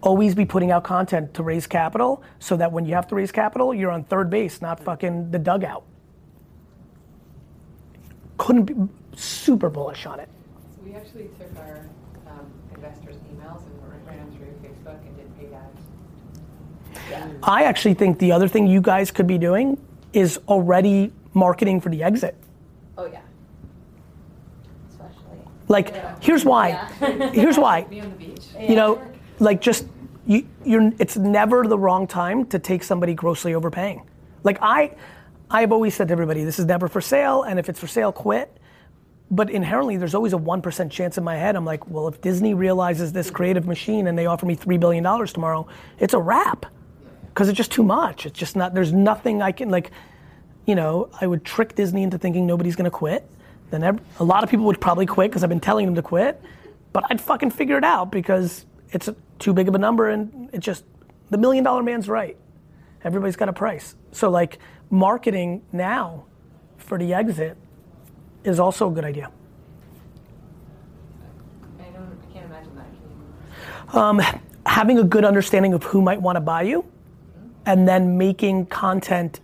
Always 0.00 0.34
be 0.34 0.46
putting 0.46 0.70
out 0.70 0.84
content 0.84 1.34
to 1.34 1.42
raise 1.42 1.66
capital 1.66 2.22
so 2.38 2.56
that 2.56 2.72
when 2.72 2.86
you 2.86 2.94
have 2.94 3.06
to 3.08 3.14
raise 3.14 3.30
capital, 3.30 3.74
you're 3.74 3.90
on 3.90 4.04
third 4.04 4.30
base, 4.30 4.62
not 4.62 4.80
fucking 4.80 5.30
the 5.30 5.38
dugout. 5.38 5.84
Couldn't 8.40 8.64
be 8.64 8.74
super 9.14 9.68
bullish 9.68 10.06
on 10.06 10.18
it. 10.18 10.26
So 10.74 10.80
we 10.82 10.94
actually 10.94 11.28
took 11.38 11.54
our 11.58 11.86
um, 12.26 12.50
investors' 12.74 13.16
emails 13.30 13.62
and 13.66 14.06
ran 14.06 14.16
them 14.16 14.32
through 14.38 14.46
Facebook 14.66 14.98
and 15.06 15.14
did 15.14 15.38
paid 15.38 15.52
ads. 17.12 17.38
I 17.42 17.64
actually 17.64 17.92
think 17.92 18.18
the 18.18 18.32
other 18.32 18.48
thing 18.48 18.66
you 18.66 18.80
guys 18.80 19.10
could 19.10 19.26
be 19.26 19.36
doing 19.36 19.76
is 20.14 20.40
already 20.48 21.12
marketing 21.34 21.82
for 21.82 21.90
the 21.90 22.02
exit. 22.02 22.34
Oh 22.96 23.04
yeah. 23.04 23.20
Especially. 24.88 25.38
Like, 25.68 26.22
here's 26.22 26.42
why. 26.42 26.68
Yeah. 26.68 27.32
Here's 27.32 27.58
why. 27.58 27.82
Be 27.82 28.00
on 28.00 28.08
the 28.08 28.16
beach. 28.16 28.46
You 28.58 28.74
know, 28.74 29.02
like 29.38 29.60
just 29.60 29.86
you, 30.26 30.48
you're, 30.64 30.90
it's 30.98 31.18
never 31.18 31.66
the 31.66 31.78
wrong 31.78 32.06
time 32.06 32.46
to 32.46 32.58
take 32.58 32.84
somebody 32.84 33.12
grossly 33.12 33.52
overpaying. 33.52 34.08
Like 34.44 34.56
I, 34.62 34.96
I've 35.50 35.72
always 35.72 35.94
said 35.94 36.08
to 36.08 36.12
everybody, 36.12 36.44
this 36.44 36.58
is 36.58 36.66
never 36.66 36.86
for 36.86 37.00
sale, 37.00 37.42
and 37.42 37.58
if 37.58 37.68
it's 37.68 37.80
for 37.80 37.88
sale, 37.88 38.12
quit. 38.12 38.56
But 39.32 39.50
inherently, 39.50 39.96
there's 39.96 40.14
always 40.14 40.32
a 40.32 40.38
1% 40.38 40.90
chance 40.90 41.18
in 41.18 41.24
my 41.24 41.36
head. 41.36 41.56
I'm 41.56 41.64
like, 41.64 41.88
well, 41.88 42.08
if 42.08 42.20
Disney 42.20 42.54
realizes 42.54 43.12
this 43.12 43.30
creative 43.30 43.66
machine 43.66 44.06
and 44.06 44.18
they 44.18 44.26
offer 44.26 44.46
me 44.46 44.56
$3 44.56 44.78
billion 44.78 45.04
tomorrow, 45.26 45.66
it's 45.98 46.14
a 46.14 46.18
wrap. 46.18 46.66
Because 47.28 47.48
it's 47.48 47.56
just 47.56 47.70
too 47.70 47.84
much. 47.84 48.26
It's 48.26 48.38
just 48.38 48.56
not, 48.56 48.74
there's 48.74 48.92
nothing 48.92 49.40
I 49.40 49.52
can, 49.52 49.70
like, 49.70 49.92
you 50.66 50.74
know, 50.74 51.08
I 51.20 51.26
would 51.26 51.44
trick 51.44 51.74
Disney 51.74 52.02
into 52.02 52.18
thinking 52.18 52.46
nobody's 52.46 52.74
gonna 52.76 52.90
quit. 52.90 53.28
Then 53.70 53.84
ev- 53.84 54.00
a 54.18 54.24
lot 54.24 54.42
of 54.42 54.50
people 54.50 54.66
would 54.66 54.80
probably 54.80 55.06
quit 55.06 55.30
because 55.30 55.44
I've 55.44 55.48
been 55.48 55.60
telling 55.60 55.86
them 55.86 55.94
to 55.94 56.02
quit. 56.02 56.40
But 56.92 57.04
I'd 57.08 57.20
fucking 57.20 57.50
figure 57.50 57.78
it 57.78 57.84
out 57.84 58.10
because 58.10 58.66
it's 58.90 59.08
too 59.38 59.52
big 59.52 59.68
of 59.68 59.76
a 59.76 59.78
number 59.78 60.10
and 60.10 60.50
it 60.52 60.58
just, 60.58 60.84
the 61.30 61.38
million 61.38 61.62
dollar 61.62 61.84
man's 61.84 62.08
right. 62.08 62.36
Everybody's 63.04 63.36
got 63.36 63.48
a 63.48 63.52
price. 63.52 63.94
So, 64.10 64.28
like, 64.28 64.58
marketing 64.90 65.62
now 65.72 66.24
for 66.76 66.98
the 66.98 67.14
exit 67.14 67.56
is 68.44 68.58
also 68.58 68.90
a 68.90 68.92
good 68.92 69.04
idea. 69.04 69.30
I 71.78 71.84
don't, 71.84 72.18
I 72.28 72.32
can't 72.32 72.46
imagine 72.46 72.76
that. 72.76 73.96
Um, 73.96 74.20
having 74.66 74.98
a 74.98 75.04
good 75.04 75.24
understanding 75.24 75.72
of 75.72 75.84
who 75.84 76.02
might 76.02 76.20
want 76.20 76.36
to 76.36 76.40
buy 76.40 76.62
you, 76.62 76.84
and 77.66 77.86
then 77.86 78.16
making 78.16 78.66
content 78.66 79.40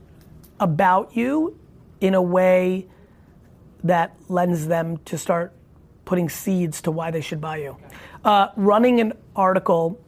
about 0.59 1.15
you 1.17 1.59
in 2.01 2.15
a 2.15 2.23
way 2.23 2.87
that 3.85 4.17
lends 4.29 4.67
them 4.67 4.97
to 5.05 5.19
start 5.19 5.53
putting 6.05 6.29
seeds 6.29 6.81
to 6.81 6.91
why 6.91 7.11
they 7.11 7.21
should 7.21 7.41
buy 7.41 7.59
you. 7.59 7.77
Uh, 8.25 8.49
running 8.57 9.01
an 9.01 9.13
article, 9.35 10.01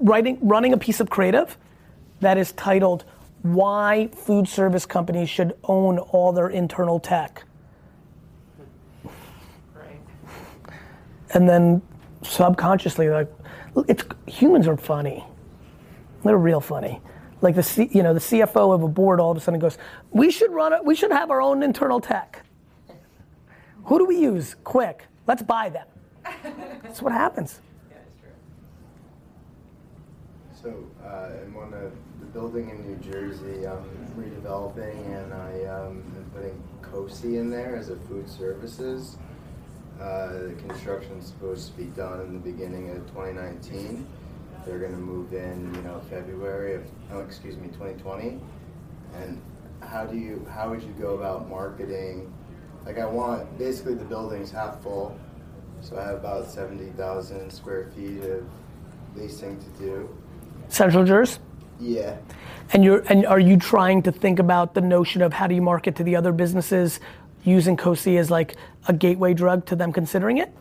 writing, 0.00 0.38
running 0.40 0.72
a 0.72 0.76
piece 0.76 1.00
of 1.00 1.08
creative 1.08 1.56
that 2.20 2.36
is 2.36 2.52
titled 2.52 3.04
"Why 3.42 4.08
Food 4.08 4.48
Service 4.48 4.86
Companies 4.86 5.28
Should 5.30 5.56
Own 5.64 5.98
All 5.98 6.32
Their 6.32 6.48
Internal 6.48 7.00
Tech." 7.00 7.44
Right. 9.74 10.00
and 11.34 11.48
then 11.48 11.82
subconsciously 12.22 13.08
like 13.08 13.32
it's 13.88 14.04
humans 14.26 14.66
are 14.68 14.76
funny. 14.76 15.24
They're 16.24 16.36
real 16.36 16.60
funny. 16.60 17.00
Like 17.40 17.54
the 17.54 17.62
C, 17.62 17.88
you 17.92 18.02
know 18.02 18.12
the 18.12 18.20
CFO 18.20 18.74
of 18.74 18.82
a 18.82 18.88
board 18.88 19.20
all 19.20 19.30
of 19.30 19.36
a 19.36 19.40
sudden 19.40 19.58
goes 19.60 19.78
we 20.10 20.30
should 20.30 20.50
run 20.52 20.72
it 20.72 20.84
we 20.84 20.94
should 20.94 21.10
have 21.12 21.30
our 21.30 21.40
own 21.40 21.62
internal 21.62 22.00
tech. 22.00 22.44
Who 23.84 23.98
do 23.98 24.04
we 24.04 24.18
use? 24.18 24.56
Quick. 24.64 25.06
Let's 25.26 25.42
buy 25.42 25.70
them. 25.70 25.86
That's 26.82 27.00
what 27.00 27.12
happens. 27.12 27.60
Yeah, 27.90 27.96
it's 28.06 28.20
true. 28.20 28.30
So, 31.00 31.06
uh, 31.06 31.30
in 31.44 31.54
one 31.54 31.72
of 31.72 31.80
the 31.80 31.90
building 32.32 32.70
in 32.70 32.86
New 32.86 32.96
Jersey, 32.96 33.66
I'm 33.66 33.84
redeveloping 34.16 35.04
and 35.06 35.32
I 35.34 35.64
um, 35.64 36.02
am 36.16 36.30
putting 36.34 36.62
COSI 36.82 37.38
in 37.38 37.50
there 37.50 37.76
as 37.76 37.90
a 37.90 37.96
food 37.96 38.28
services. 38.28 39.16
Uh, 40.00 40.28
the 40.28 40.54
construction's 40.66 41.26
supposed 41.26 41.70
to 41.70 41.76
be 41.76 41.84
done 41.86 42.20
in 42.20 42.32
the 42.32 42.38
beginning 42.38 42.90
of 42.90 43.06
2019. 43.08 44.06
They're 44.64 44.78
gonna 44.78 44.96
move 44.96 45.32
in, 45.32 45.74
you 45.74 45.82
know, 45.82 46.00
February 46.08 46.74
of, 46.74 46.84
oh, 47.12 47.20
excuse 47.20 47.56
me, 47.56 47.68
2020. 47.68 48.40
And 49.16 49.40
how 49.82 50.06
do 50.06 50.16
you, 50.16 50.46
how 50.52 50.70
would 50.70 50.82
you 50.82 50.94
go 51.00 51.14
about 51.14 51.48
marketing? 51.48 52.32
Like 52.86 52.98
I 52.98 53.06
want, 53.06 53.58
basically 53.58 53.94
the 53.94 54.04
building's 54.04 54.50
half 54.50 54.82
full, 54.82 55.18
so 55.80 55.98
I 55.98 56.04
have 56.04 56.16
about 56.16 56.46
70,000 56.46 57.50
square 57.50 57.90
feet 57.96 58.22
of 58.22 58.46
leasing 59.16 59.58
to 59.58 59.68
do. 59.82 60.16
central 60.68 61.04
jers 61.04 61.40
Yeah. 61.80 62.16
and 62.72 62.84
you're 62.84 63.02
and 63.08 63.26
are 63.26 63.40
you 63.40 63.56
trying 63.56 64.02
to 64.02 64.12
think 64.12 64.38
about 64.38 64.74
the 64.74 64.80
notion 64.80 65.22
of 65.22 65.32
how 65.32 65.46
do 65.46 65.54
you 65.54 65.62
market 65.62 65.96
to 65.96 66.04
the 66.04 66.14
other 66.16 66.32
businesses 66.32 67.00
using 67.42 67.76
COSI 67.76 68.18
as 68.18 68.30
like 68.30 68.56
a 68.88 68.92
gateway 68.92 69.34
drug 69.34 69.66
to 69.66 69.76
them 69.76 69.92
considering 69.92 70.38
it 70.38 70.52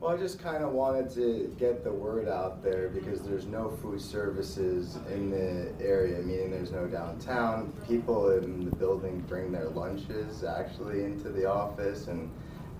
Well, 0.00 0.12
I 0.12 0.16
just 0.18 0.42
kind 0.42 0.62
of 0.62 0.72
wanted 0.72 1.08
to 1.14 1.54
get 1.58 1.82
the 1.84 1.92
word 1.92 2.28
out 2.28 2.62
there 2.62 2.88
because 2.88 3.22
there's 3.22 3.46
no 3.46 3.70
food 3.80 4.00
services 4.00 4.98
in 5.10 5.30
the 5.30 5.72
area, 5.82 6.18
meaning 6.18 6.50
there's 6.50 6.72
no 6.72 6.86
downtown. 6.86 7.72
People 7.88 8.30
in 8.32 8.66
the 8.68 8.76
building 8.76 9.20
bring 9.28 9.50
their 9.50 9.70
lunches 9.70 10.44
actually 10.44 11.04
into 11.04 11.30
the 11.30 11.46
office, 11.46 12.08
and 12.08 12.28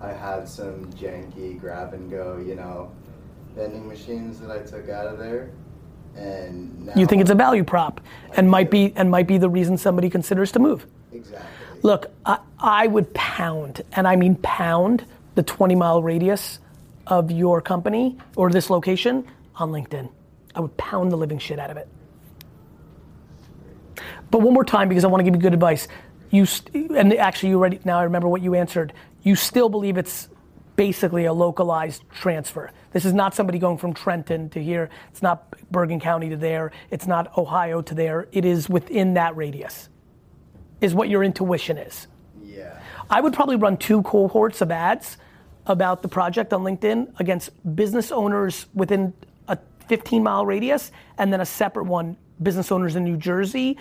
I 0.01 0.11
had 0.11 0.47
some 0.47 0.85
janky 0.93 1.59
grab 1.59 1.93
and 1.95 2.11
go, 2.11 2.37
you 2.37 2.53
know, 2.53 2.91
vending 3.55 3.87
machines 3.87 4.39
that 4.41 4.51
I 4.51 4.59
took 4.59 4.89
out 4.89 5.07
of 5.07 5.17
there. 5.17 5.49
And 6.15 6.85
now, 6.85 6.93
you 6.95 7.05
think 7.05 7.21
it's 7.21 7.31
a 7.31 7.35
value 7.35 7.63
prop 7.63 8.01
and 8.35 8.49
might 8.49 8.71
be 8.71 8.93
and 8.95 9.09
might 9.11 9.27
be 9.27 9.37
the 9.37 9.49
reason 9.49 9.77
somebody 9.77 10.09
considers 10.09 10.51
to 10.53 10.59
move 10.59 10.85
exactly? 11.11 11.49
Look, 11.81 12.11
I, 12.25 12.39
I 12.59 12.87
would 12.87 13.13
pound, 13.13 13.83
and 13.91 14.07
I 14.07 14.15
mean 14.15 14.35
pound, 14.37 15.05
the 15.35 15.43
20 15.43 15.75
mile 15.75 16.01
radius 16.01 16.59
of 17.05 17.29
your 17.29 17.61
company 17.61 18.17
or 18.35 18.49
this 18.49 18.69
location 18.69 19.25
on 19.55 19.71
LinkedIn. 19.71 20.09
I 20.55 20.61
would 20.61 20.75
pound 20.77 21.11
the 21.11 21.17
living 21.17 21.37
shit 21.37 21.59
out 21.59 21.69
of 21.69 21.77
it. 21.77 21.87
But 24.31 24.41
one 24.41 24.53
more 24.53 24.65
time, 24.65 24.89
because 24.89 25.03
I 25.03 25.07
want 25.07 25.19
to 25.19 25.23
give 25.23 25.35
you 25.35 25.41
good 25.41 25.53
advice. 25.53 25.87
You 26.31 26.45
st- 26.45 26.91
and 26.91 27.13
actually, 27.13 27.49
you 27.49 27.57
already 27.57 27.79
now 27.85 27.99
I 27.99 28.03
remember 28.03 28.27
what 28.27 28.41
you 28.41 28.55
answered. 28.55 28.91
You 29.21 29.35
still 29.35 29.69
believe 29.69 29.97
it's 29.97 30.27
basically 30.75 31.25
a 31.25 31.33
localized 31.33 32.03
transfer. 32.11 32.71
This 32.91 33.05
is 33.05 33.13
not 33.13 33.33
somebody 33.33 33.59
going 33.59 33.77
from 33.77 33.93
Trenton 33.93 34.49
to 34.49 34.61
here. 34.61 34.89
It's 35.11 35.21
not 35.21 35.53
Bergen 35.71 35.99
County 35.99 36.29
to 36.29 36.37
there. 36.37 36.71
It's 36.89 37.07
not 37.07 37.37
Ohio 37.37 37.81
to 37.81 37.93
there. 37.93 38.27
It 38.31 38.45
is 38.45 38.69
within 38.69 39.13
that 39.15 39.35
radius. 39.35 39.89
Is 40.81 40.93
what 40.93 41.09
your 41.09 41.23
intuition 41.23 41.77
is. 41.77 42.07
Yeah. 42.43 42.79
I 43.09 43.21
would 43.21 43.33
probably 43.33 43.55
run 43.55 43.77
two 43.77 44.01
cohorts 44.03 44.61
of 44.61 44.71
ads 44.71 45.17
about 45.67 46.01
the 46.01 46.07
project 46.07 46.53
on 46.53 46.61
LinkedIn 46.61 47.19
against 47.19 47.49
business 47.75 48.11
owners 48.11 48.67
within 48.73 49.13
a 49.47 49.57
15 49.87 50.21
mile 50.21 50.45
radius, 50.45 50.91
and 51.17 51.31
then 51.31 51.41
a 51.41 51.45
separate 51.45 51.85
one, 51.85 52.17
business 52.43 52.71
owners 52.71 52.95
in 52.95 53.03
New 53.03 53.17
Jersey, 53.17 53.77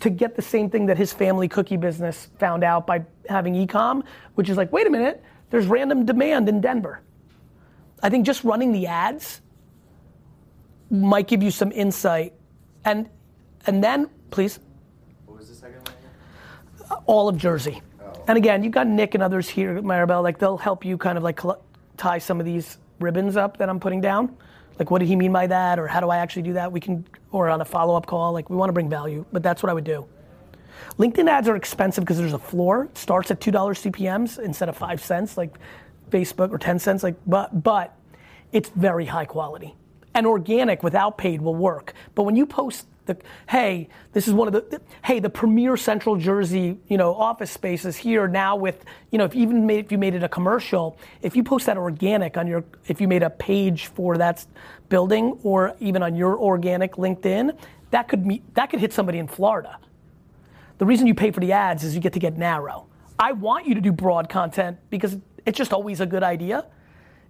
to 0.00 0.10
get 0.10 0.34
the 0.34 0.42
same 0.42 0.70
thing 0.70 0.86
that 0.86 0.96
his 0.96 1.12
family 1.12 1.46
cookie 1.46 1.76
business 1.76 2.28
found 2.38 2.64
out 2.64 2.86
by 2.86 3.04
having 3.28 3.54
ecom, 3.54 4.02
which 4.34 4.48
is 4.48 4.56
like, 4.56 4.72
wait 4.72 4.86
a 4.86 4.90
minute, 4.90 5.22
there's 5.50 5.66
random 5.66 6.06
demand 6.06 6.48
in 6.48 6.60
Denver. 6.60 7.00
I 8.02 8.08
think 8.08 8.24
just 8.24 8.44
running 8.44 8.72
the 8.72 8.86
ads 8.86 9.42
might 10.90 11.28
give 11.28 11.42
you 11.42 11.50
some 11.50 11.70
insight. 11.72 12.32
And 12.84 13.08
and 13.66 13.84
then, 13.84 14.08
please, 14.30 14.58
What 15.26 15.38
was 15.38 15.48
the 15.48 15.54
second 15.54 15.86
one? 15.86 16.90
Uh, 16.90 17.00
all 17.04 17.28
of 17.28 17.36
Jersey. 17.36 17.82
Oh. 18.00 18.24
And 18.26 18.38
again, 18.38 18.64
you've 18.64 18.72
got 18.72 18.86
Nick 18.86 19.14
and 19.14 19.22
others 19.22 19.48
here 19.48 19.76
at 19.76 19.84
Maribel, 19.84 20.22
like 20.22 20.38
they'll 20.38 20.56
help 20.56 20.84
you 20.84 20.96
kind 20.96 21.18
of 21.18 21.24
like 21.24 21.40
tie 21.96 22.18
some 22.18 22.40
of 22.40 22.46
these 22.46 22.78
ribbons 23.00 23.36
up 23.36 23.58
that 23.58 23.68
I'm 23.68 23.78
putting 23.80 24.00
down. 24.00 24.34
Like, 24.78 24.90
what 24.90 25.00
did 25.00 25.08
he 25.08 25.16
mean 25.16 25.32
by 25.32 25.46
that? 25.46 25.78
Or 25.78 25.86
how 25.86 26.00
do 26.00 26.08
I 26.08 26.18
actually 26.18 26.42
do 26.42 26.54
that? 26.54 26.72
We 26.72 26.80
can, 26.80 27.04
or 27.32 27.50
on 27.50 27.60
a 27.60 27.66
follow 27.66 27.94
up 27.96 28.06
call, 28.06 28.32
like 28.32 28.48
we 28.48 28.56
want 28.56 28.70
to 28.70 28.72
bring 28.72 28.88
value, 28.88 29.26
but 29.30 29.42
that's 29.42 29.62
what 29.62 29.68
I 29.68 29.74
would 29.74 29.84
do. 29.84 30.06
LinkedIn 30.98 31.28
ads 31.28 31.48
are 31.48 31.56
expensive 31.56 32.04
because 32.04 32.18
there's 32.18 32.32
a 32.32 32.38
floor. 32.38 32.84
It 32.84 32.98
starts 32.98 33.30
at 33.30 33.40
$2 33.40 33.52
CPMs 33.52 34.38
instead 34.38 34.68
of 34.68 34.76
five 34.76 35.02
cents, 35.02 35.36
like 35.36 35.58
Facebook 36.10 36.50
or 36.50 36.58
10 36.58 36.78
cents, 36.78 37.02
like, 37.02 37.16
but, 37.26 37.62
but 37.62 37.96
it's 38.52 38.68
very 38.70 39.06
high 39.06 39.24
quality. 39.24 39.74
And 40.14 40.26
organic 40.26 40.82
without 40.82 41.18
paid 41.18 41.40
will 41.40 41.54
work. 41.54 41.94
But 42.14 42.24
when 42.24 42.34
you 42.36 42.44
post 42.44 42.86
the, 43.06 43.16
hey, 43.48 43.88
this 44.12 44.28
is 44.28 44.34
one 44.34 44.48
of 44.48 44.52
the, 44.54 44.80
hey, 45.04 45.20
the 45.20 45.30
premier 45.30 45.76
Central 45.76 46.16
Jersey, 46.16 46.78
you 46.88 46.96
know, 46.96 47.14
office 47.14 47.50
space 47.50 47.84
is 47.84 47.96
here 47.96 48.28
now 48.28 48.56
with, 48.56 48.84
you 49.10 49.18
know, 49.18 49.24
if 49.24 49.34
you 49.34 49.42
even 49.42 49.66
made, 49.66 49.84
if 49.84 49.92
you 49.92 49.98
made 49.98 50.14
it 50.14 50.22
a 50.22 50.28
commercial, 50.28 50.98
if 51.22 51.36
you 51.36 51.42
post 51.42 51.66
that 51.66 51.76
organic 51.76 52.36
on 52.36 52.46
your, 52.46 52.64
if 52.86 53.00
you 53.00 53.08
made 53.08 53.22
a 53.22 53.30
page 53.30 53.86
for 53.86 54.16
that 54.18 54.44
building 54.88 55.38
or 55.42 55.74
even 55.80 56.02
on 56.02 56.14
your 56.14 56.38
organic 56.38 56.92
LinkedIn, 56.94 57.56
that 57.90 58.08
could 58.08 58.26
meet, 58.26 58.54
that 58.54 58.70
could 58.70 58.80
hit 58.80 58.92
somebody 58.92 59.18
in 59.18 59.26
Florida. 59.26 59.78
The 60.80 60.86
reason 60.86 61.06
you 61.06 61.14
pay 61.14 61.30
for 61.30 61.40
the 61.40 61.52
ads 61.52 61.84
is 61.84 61.94
you 61.94 62.00
get 62.00 62.14
to 62.14 62.18
get 62.18 62.38
narrow. 62.38 62.86
I 63.18 63.32
want 63.32 63.66
you 63.66 63.74
to 63.74 63.82
do 63.82 63.92
broad 63.92 64.30
content 64.30 64.78
because 64.88 65.18
it's 65.44 65.58
just 65.58 65.74
always 65.74 66.00
a 66.00 66.06
good 66.06 66.22
idea. 66.22 66.64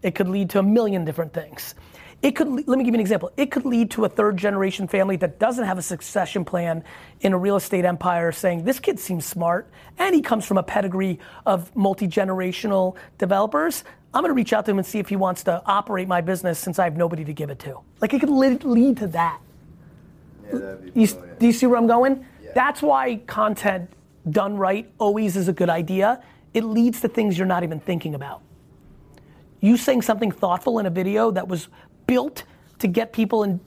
It 0.03 0.15
could 0.15 0.29
lead 0.29 0.51
to 0.51 0.61
a 0.61 0.63
million 0.63 1.05
different 1.05 1.33
things. 1.33 1.75
It 2.23 2.37
could, 2.37 2.47
let 2.47 2.79
me 2.79 2.85
give 2.85 2.95
you 2.95 2.95
an 2.95 3.01
example. 3.01 3.33
It 3.37 3.51
could 3.51 3.65
lead 3.65 3.91
to 3.91 4.05
a 4.05 4.09
third 4.09 4.37
generation 4.37 4.87
family 4.87 5.17
that 5.17 5.41
doesn't 5.41 5.65
have 5.65 5.79
a 5.79 5.83
succession 5.83 6.45
plan 6.45 6.85
in 7.23 7.33
a 7.33 7.39
real 7.39 7.57
estate 7.57 7.85
empire 7.85 8.31
saying, 8.31 8.63
this 8.63 8.79
kid 8.79 9.01
seems 9.01 9.27
smart 9.27 9.69
and 9.99 10.15
he 10.15 10.23
comes 10.23 10.47
from 10.47 10.57
a 10.57 10.63
pedigree 10.63 11.19
of 11.45 11.75
multi 11.75 12.07
generational 12.07 12.95
developers. 13.19 13.83
I'm 14.15 14.23
gonna 14.23 14.33
reach 14.33 14.53
out 14.53 14.65
to 14.67 14.71
him 14.71 14.79
and 14.79 14.87
see 14.87 15.01
if 15.01 15.09
he 15.09 15.17
wants 15.17 15.43
to 15.45 15.61
operate 15.67 16.07
my 16.07 16.21
business 16.21 16.61
since 16.61 16.79
I 16.79 16.85
have 16.85 16.97
nobody 16.97 17.25
to 17.25 17.33
give 17.33 17.51
it 17.51 17.59
to. 17.61 17.81
Like 18.01 18.15
it 18.15 18.21
could 18.21 18.31
lead, 18.31 18.63
lead 18.63 18.99
to 18.99 19.09
that. 19.09 19.41
Yeah, 20.45 20.59
that'd 20.61 20.95
be 20.95 21.01
You, 21.01 21.09
do 21.41 21.47
you 21.47 21.53
see 21.53 21.67
where 21.67 21.77
I'm 21.79 21.89
going? 21.89 22.25
Yeah. 22.51 22.55
That's 22.55 22.83
why 22.83 23.17
content 23.27 23.91
done 24.29 24.57
right 24.57 24.91
always 24.99 25.37
is 25.37 25.49
a 25.49 25.53
good 25.53 25.71
idea. 25.71 26.23
It 26.53 26.65
leads 26.65 27.01
to 27.01 27.09
things 27.09 27.39
you're 27.39 27.47
not 27.47 27.63
even 27.63 27.81
thinking 27.81 28.15
about. 28.15 28.43
You 29.61 29.77
saying 29.77 30.03
something 30.03 30.31
thoughtful 30.31 30.79
in 30.79 30.87
a 30.87 30.91
video 30.91 31.31
that 31.31 31.47
was 31.47 31.69
built 32.07 32.45
to 32.79 32.89
get 32.89 33.13
people 33.13 33.45
in 33.45 33.61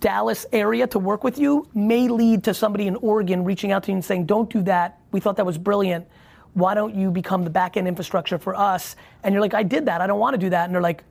Dallas 0.00 0.44
area 0.52 0.86
to 0.88 0.98
work 0.98 1.24
with 1.24 1.38
you 1.38 1.68
may 1.74 2.08
lead 2.08 2.44
to 2.44 2.52
somebody 2.52 2.86
in 2.86 2.96
Oregon 2.96 3.44
reaching 3.44 3.72
out 3.72 3.84
to 3.84 3.90
you 3.90 3.94
and 3.94 4.04
saying, 4.04 4.26
don't 4.26 4.50
do 4.50 4.62
that. 4.62 4.98
We 5.12 5.20
thought 5.20 5.36
that 5.36 5.46
was 5.46 5.56
brilliant. 5.56 6.06
Why 6.52 6.74
don't 6.74 6.94
you 6.94 7.10
become 7.10 7.44
the 7.44 7.50
back 7.50 7.76
end 7.76 7.88
infrastructure 7.88 8.38
for 8.38 8.54
us? 8.54 8.96
And 9.22 9.32
you're 9.32 9.40
like, 9.40 9.54
I 9.54 9.62
did 9.62 9.86
that. 9.86 10.00
I 10.00 10.06
don't 10.06 10.18
want 10.18 10.34
to 10.34 10.38
do 10.38 10.50
that. 10.50 10.64
And 10.64 10.74
they're 10.74 10.82
like, 10.82 11.04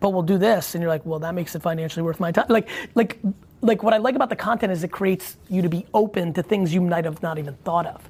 but 0.00 0.10
we'll 0.10 0.22
do 0.22 0.38
this. 0.38 0.74
And 0.74 0.82
you're 0.82 0.90
like, 0.90 1.06
well, 1.06 1.18
that 1.20 1.34
makes 1.34 1.54
it 1.54 1.62
financially 1.62 2.02
worth 2.02 2.20
my 2.20 2.32
time. 2.32 2.46
Like, 2.48 2.68
like, 2.94 3.18
like 3.64 3.82
what 3.82 3.94
I 3.94 3.96
like 3.96 4.14
about 4.14 4.28
the 4.28 4.36
content 4.36 4.72
is 4.72 4.84
it 4.84 4.92
creates 4.92 5.36
you 5.48 5.62
to 5.62 5.68
be 5.68 5.86
open 5.94 6.34
to 6.34 6.42
things 6.42 6.72
you 6.72 6.80
might 6.82 7.04
have 7.06 7.22
not 7.22 7.38
even 7.38 7.54
thought 7.64 7.86
of. 7.86 8.08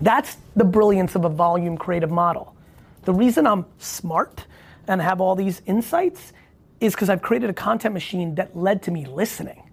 That's 0.00 0.38
the 0.56 0.64
brilliance 0.64 1.14
of 1.14 1.24
a 1.24 1.28
volume 1.28 1.76
creative 1.76 2.10
model. 2.10 2.56
The 3.04 3.12
reason 3.12 3.46
I'm 3.46 3.66
smart 3.78 4.46
and 4.88 5.00
have 5.00 5.20
all 5.20 5.36
these 5.36 5.60
insights 5.66 6.32
is 6.80 6.94
because 6.94 7.10
I've 7.10 7.22
created 7.22 7.50
a 7.50 7.52
content 7.52 7.94
machine 7.94 8.34
that 8.36 8.56
led 8.56 8.82
to 8.84 8.90
me 8.90 9.04
listening. 9.04 9.70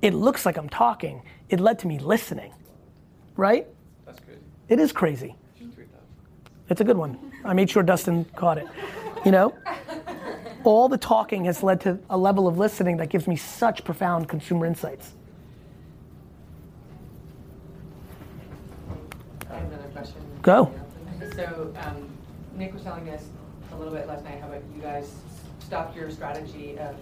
It 0.00 0.14
looks 0.14 0.46
like 0.46 0.56
I'm 0.56 0.68
talking, 0.68 1.22
it 1.50 1.60
led 1.60 1.80
to 1.80 1.86
me 1.88 1.98
listening. 1.98 2.52
Right? 3.36 3.66
That's 4.06 4.20
crazy. 4.20 4.40
It 4.68 4.78
is 4.78 4.92
crazy. 4.92 5.34
It's 6.70 6.80
a 6.80 6.84
good 6.84 6.96
one. 6.96 7.18
I 7.44 7.52
made 7.52 7.70
sure 7.70 7.82
Dustin 7.82 8.24
caught 8.36 8.58
it. 8.58 8.66
You 9.24 9.32
know? 9.32 9.54
All 10.64 10.88
the 10.88 10.98
talking 10.98 11.44
has 11.44 11.62
led 11.62 11.80
to 11.82 11.98
a 12.10 12.18
level 12.18 12.48
of 12.48 12.58
listening 12.58 12.96
that 12.98 13.08
gives 13.08 13.26
me 13.26 13.36
such 13.36 13.84
profound 13.84 14.28
consumer 14.28 14.66
insights. 14.66 15.12
I 19.48 19.54
have 19.54 19.72
another 19.72 19.88
question. 19.88 20.16
Go. 20.42 20.72
So, 21.34 21.72
um, 21.82 22.08
Nick 22.56 22.74
was 22.74 22.82
telling 22.82 23.08
us 23.10 23.24
a 23.72 23.76
little 23.76 23.92
bit 23.92 24.08
last 24.08 24.24
night 24.24 24.40
how 24.40 24.48
about 24.48 24.62
you 24.74 24.82
guys 24.82 25.12
stopped 25.60 25.96
your 25.96 26.10
strategy 26.10 26.78
of 26.78 26.96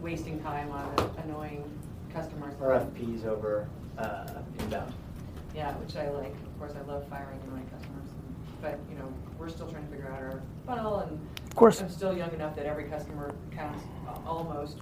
wasting 0.00 0.40
time 0.42 0.70
on 0.70 1.10
annoying 1.24 1.64
customers. 2.12 2.54
RFPs 2.60 3.26
over 3.26 3.68
uh, 3.98 4.26
inbound. 4.60 4.92
Yeah, 5.54 5.72
which 5.74 5.96
I 5.96 6.10
like. 6.10 6.32
Of 6.32 6.58
course, 6.58 6.72
I 6.76 6.82
love 6.86 7.06
firing 7.08 7.40
annoying 7.46 7.68
customers. 7.70 8.08
But, 8.60 8.78
you 8.90 8.98
know, 8.98 9.12
we're 9.38 9.48
still 9.48 9.68
trying 9.68 9.84
to 9.84 9.90
figure 9.90 10.10
out 10.10 10.20
our 10.20 10.42
funnel 10.66 11.00
and 11.00 11.18
Of 11.54 11.58
course. 11.58 11.80
I'm 11.80 11.88
still 11.88 12.16
young 12.16 12.32
enough 12.32 12.56
that 12.56 12.66
every 12.66 12.82
customer 12.82 13.32
counts 13.54 13.84
uh, 14.08 14.28
almost. 14.28 14.78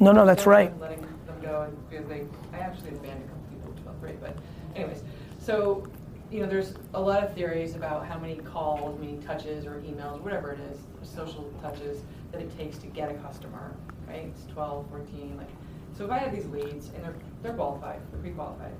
No, 0.00 0.12
no, 0.12 0.26
that's 0.26 0.44
right. 0.44 0.78
Letting 0.78 1.00
them 1.00 1.40
go 1.40 1.62
and 1.62 1.88
because 1.88 2.06
they, 2.06 2.26
I 2.52 2.58
actually 2.58 2.90
abandoned 2.90 3.24
a 3.24 3.28
couple 3.28 3.72
people, 3.72 3.84
felt 3.84 4.00
great, 4.02 4.20
but 4.20 4.36
anyways. 4.76 5.02
So, 5.40 5.88
you 6.30 6.40
know, 6.40 6.46
there's 6.46 6.74
a 6.92 7.00
lot 7.00 7.24
of 7.24 7.32
theories 7.32 7.74
about 7.74 8.04
how 8.04 8.18
many 8.18 8.36
calls, 8.36 9.00
many 9.00 9.16
touches 9.26 9.64
or 9.64 9.76
emails, 9.76 10.20
whatever 10.20 10.52
it 10.52 10.60
is, 10.70 10.78
social 11.08 11.50
touches 11.62 12.02
that 12.32 12.42
it 12.42 12.54
takes 12.58 12.76
to 12.76 12.86
get 12.88 13.10
a 13.10 13.14
customer, 13.14 13.74
right? 14.06 14.26
It's 14.26 14.44
12, 14.52 14.86
14, 14.90 15.38
like, 15.38 15.48
so 15.96 16.04
if 16.04 16.10
I 16.10 16.18
have 16.18 16.34
these 16.34 16.44
leads 16.48 16.88
and 16.88 17.02
they're, 17.02 17.16
they're 17.42 17.54
qualified, 17.54 18.00
they're 18.12 18.20
pre-qualified, 18.20 18.74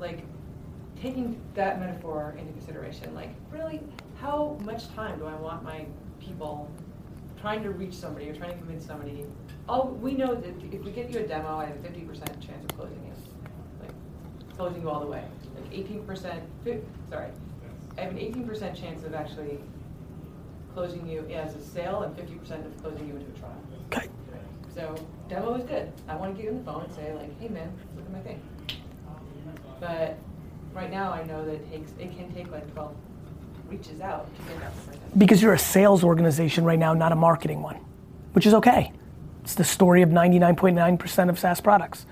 like, 0.00 0.24
taking 1.00 1.40
that 1.54 1.78
metaphor 1.78 2.34
into 2.36 2.52
consideration, 2.52 3.14
like, 3.14 3.30
really, 3.52 3.80
how 4.20 4.58
much 4.64 4.92
time 4.92 5.20
do 5.20 5.26
I 5.26 5.36
want 5.36 5.62
my 5.62 5.86
people 6.24 6.70
trying 7.40 7.62
to 7.62 7.70
reach 7.70 7.94
somebody 7.94 8.28
or 8.30 8.34
trying 8.34 8.52
to 8.52 8.58
convince 8.58 8.86
somebody? 8.86 9.26
Oh, 9.68 9.86
we 10.00 10.12
know 10.12 10.34
that 10.34 10.54
if 10.72 10.82
we 10.82 10.90
get 10.90 11.10
you 11.10 11.20
a 11.20 11.26
demo, 11.26 11.58
I 11.58 11.66
have 11.66 11.76
a 11.76 11.80
fifty 11.80 12.00
percent 12.00 12.40
chance 12.40 12.64
of 12.64 12.76
closing 12.76 13.02
you, 13.04 13.12
like, 13.80 13.94
closing 14.56 14.82
you 14.82 14.90
all 14.90 15.00
the 15.00 15.06
way. 15.06 15.24
Like 15.54 15.72
eighteen 15.72 16.04
percent, 16.04 16.42
sorry, 17.10 17.30
I 17.98 18.00
have 18.00 18.12
an 18.12 18.18
eighteen 18.18 18.46
percent 18.46 18.76
chance 18.76 19.04
of 19.04 19.14
actually 19.14 19.58
closing 20.74 21.06
you 21.08 21.26
as 21.32 21.54
a 21.54 21.60
sale 21.60 22.02
and 22.02 22.16
fifty 22.16 22.34
percent 22.34 22.66
of 22.66 22.82
closing 22.82 23.06
you 23.08 23.16
into 23.16 23.30
a 23.30 23.38
trial. 23.38 23.62
Okay. 23.92 24.08
So 24.74 24.94
demo 25.28 25.54
is 25.54 25.64
good. 25.64 25.92
I 26.08 26.16
want 26.16 26.34
to 26.34 26.42
get 26.42 26.50
you 26.50 26.56
on 26.56 26.64
the 26.64 26.72
phone 26.72 26.84
and 26.84 26.94
say 26.94 27.12
like, 27.12 27.38
hey 27.40 27.48
man, 27.48 27.70
look 27.94 28.06
at 28.06 28.12
my 28.12 28.20
thing. 28.20 28.40
But 29.80 30.16
right 30.72 30.90
now 30.90 31.12
I 31.12 31.24
know 31.24 31.44
that 31.44 31.54
it 31.54 31.70
takes, 31.70 31.92
it 31.98 32.16
can 32.16 32.32
take 32.32 32.50
like 32.50 32.72
twelve 32.72 32.94
reaches 33.68 34.00
out 34.00 34.34
to 34.34 34.42
get 34.44 34.60
that 34.60 34.86
person. 34.86 35.01
Because 35.16 35.42
you're 35.42 35.52
a 35.52 35.58
sales 35.58 36.02
organization 36.04 36.64
right 36.64 36.78
now, 36.78 36.94
not 36.94 37.12
a 37.12 37.16
marketing 37.16 37.62
one, 37.62 37.76
which 38.32 38.46
is 38.46 38.54
okay. 38.54 38.92
It's 39.42 39.54
the 39.54 39.64
story 39.64 40.02
of 40.02 40.08
99.9% 40.08 41.28
of 41.28 41.38
SaaS 41.38 41.60
products. 41.60 42.06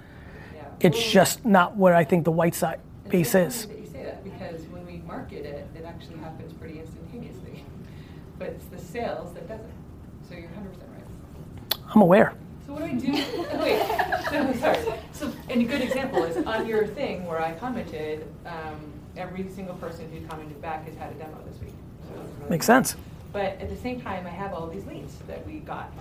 Yeah. 0.55 0.65
It's 0.81 0.99
Well, 0.99 1.11
just 1.11 1.45
not 1.47 1.77
where 1.77 1.95
I 1.95 2.05
think 2.05 2.25
the 2.25 2.33
white 2.33 2.55
side 2.55 2.81
base 3.09 3.35
is. 3.35 3.67
that 3.67 3.79
you 3.79 3.87
say 3.87 4.05
that 4.05 4.23
because 4.23 4.61
when 4.67 4.85
we 4.87 4.99
market 5.07 5.47
it, 5.47 5.67
it 5.75 5.85
actually 5.87 6.19
happens 6.19 6.53
pretty 6.55 6.81
instantaneously. 6.81 7.65
But 8.39 8.49
it's 8.49 8.65
the 8.67 8.79
sales 8.79 9.33
that 9.35 9.49
doesn't. 9.49 9.71
So 10.29 10.35
you're 10.35 10.49
hundred 10.51 10.73
percent 10.73 10.91
right. 10.95 11.79
I'm 11.95 12.01
aware. 12.03 12.35
So 12.67 12.73
what 12.73 12.81
do 12.81 12.85
I 12.87 12.95
do? 12.95 13.13
Wait, 13.61 14.55
so, 14.55 14.61
sorry. 14.61 14.99
So, 15.13 15.33
and 15.51 15.61
a 15.61 15.65
good 15.65 15.83
example 15.83 16.25
is 16.25 16.45
on 16.47 16.67
your 16.67 16.87
thing 16.87 17.27
where 17.27 17.41
I 17.41 17.53
commented, 17.55 18.27
um, 18.47 18.93
every 19.17 19.49
single 19.51 19.75
person 19.77 20.11
who 20.11 20.27
commented 20.27 20.61
back 20.63 20.87
has 20.87 20.95
had 20.97 21.11
a 21.13 21.15
demo 21.15 21.37
this 21.51 21.61
week. 21.61 21.75
So 22.15 22.21
it's 22.21 22.39
really 22.39 22.51
Makes 22.51 22.67
sense. 22.67 22.97
But 23.33 23.61
at 23.61 23.69
the 23.69 23.77
same 23.77 24.01
time, 24.01 24.27
I 24.27 24.31
have 24.31 24.53
all 24.53 24.67
these 24.67 24.85
leads 24.87 25.17
that 25.29 25.47
we 25.47 25.61
got 25.61 25.93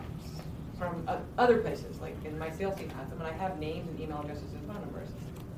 from 0.78 1.08
other 1.38 1.58
places, 1.58 2.00
like 2.00 2.16
in 2.26 2.40
my 2.40 2.50
sales 2.50 2.78
team 2.80 2.90
has 2.90 3.08
them, 3.10 3.20
and 3.20 3.28
I 3.28 3.34
have 3.34 3.60
names 3.60 3.88
and 3.90 4.00
email 4.00 4.22
addresses 4.22 4.52
and 4.54 4.66
phone 4.66 4.82
numbers. 4.82 5.10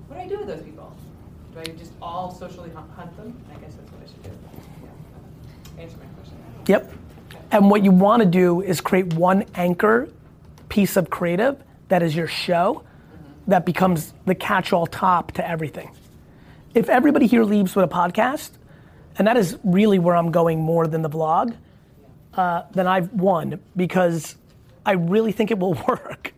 What 0.07 0.17
do 0.17 0.23
I 0.23 0.27
do 0.27 0.39
with 0.39 0.47
those 0.47 0.63
people? 0.63 0.93
Do 1.53 1.59
I 1.59 1.63
just 1.63 1.91
all 2.01 2.33
socially 2.33 2.71
hunt, 2.71 3.17
them? 3.17 3.39
I 3.49 3.59
guess 3.59 3.75
that's 3.75 3.91
what 3.91 4.01
I 4.03 4.07
should 4.07 4.23
do. 4.23 4.29
Yeah. 5.77 5.83
Answer 5.83 5.97
my 5.97 6.05
question. 6.05 6.37
Yep. 6.67 6.91
And 7.51 7.69
what 7.69 7.83
you 7.83 7.91
want 7.91 8.23
to 8.23 8.27
do 8.27 8.61
is 8.61 8.81
create 8.81 9.13
one 9.13 9.45
anchor 9.55 10.09
piece 10.69 10.97
of 10.97 11.09
creative 11.09 11.61
that 11.89 12.01
is 12.01 12.15
your 12.15 12.27
show 12.27 12.83
mm-hmm. 12.83 13.51
that 13.51 13.65
becomes 13.65 14.13
the 14.25 14.35
catch 14.35 14.73
all 14.73 14.87
top 14.87 15.33
to 15.33 15.47
everything. 15.47 15.91
If 16.73 16.89
everybody 16.89 17.27
here 17.27 17.43
leaves 17.43 17.75
with 17.75 17.83
a 17.83 17.93
podcast, 17.93 18.51
and 19.17 19.27
that 19.27 19.37
is 19.37 19.57
really 19.63 19.99
where 19.99 20.15
I'm 20.15 20.31
going 20.31 20.59
more 20.59 20.87
than 20.87 21.01
the 21.01 21.09
vlog, 21.09 21.55
uh, 22.33 22.63
then 22.73 22.87
I've 22.87 23.11
won 23.13 23.59
because 23.75 24.35
I 24.85 24.93
really 24.93 25.31
think 25.31 25.51
it 25.51 25.59
will 25.59 25.73
work. 25.87 26.33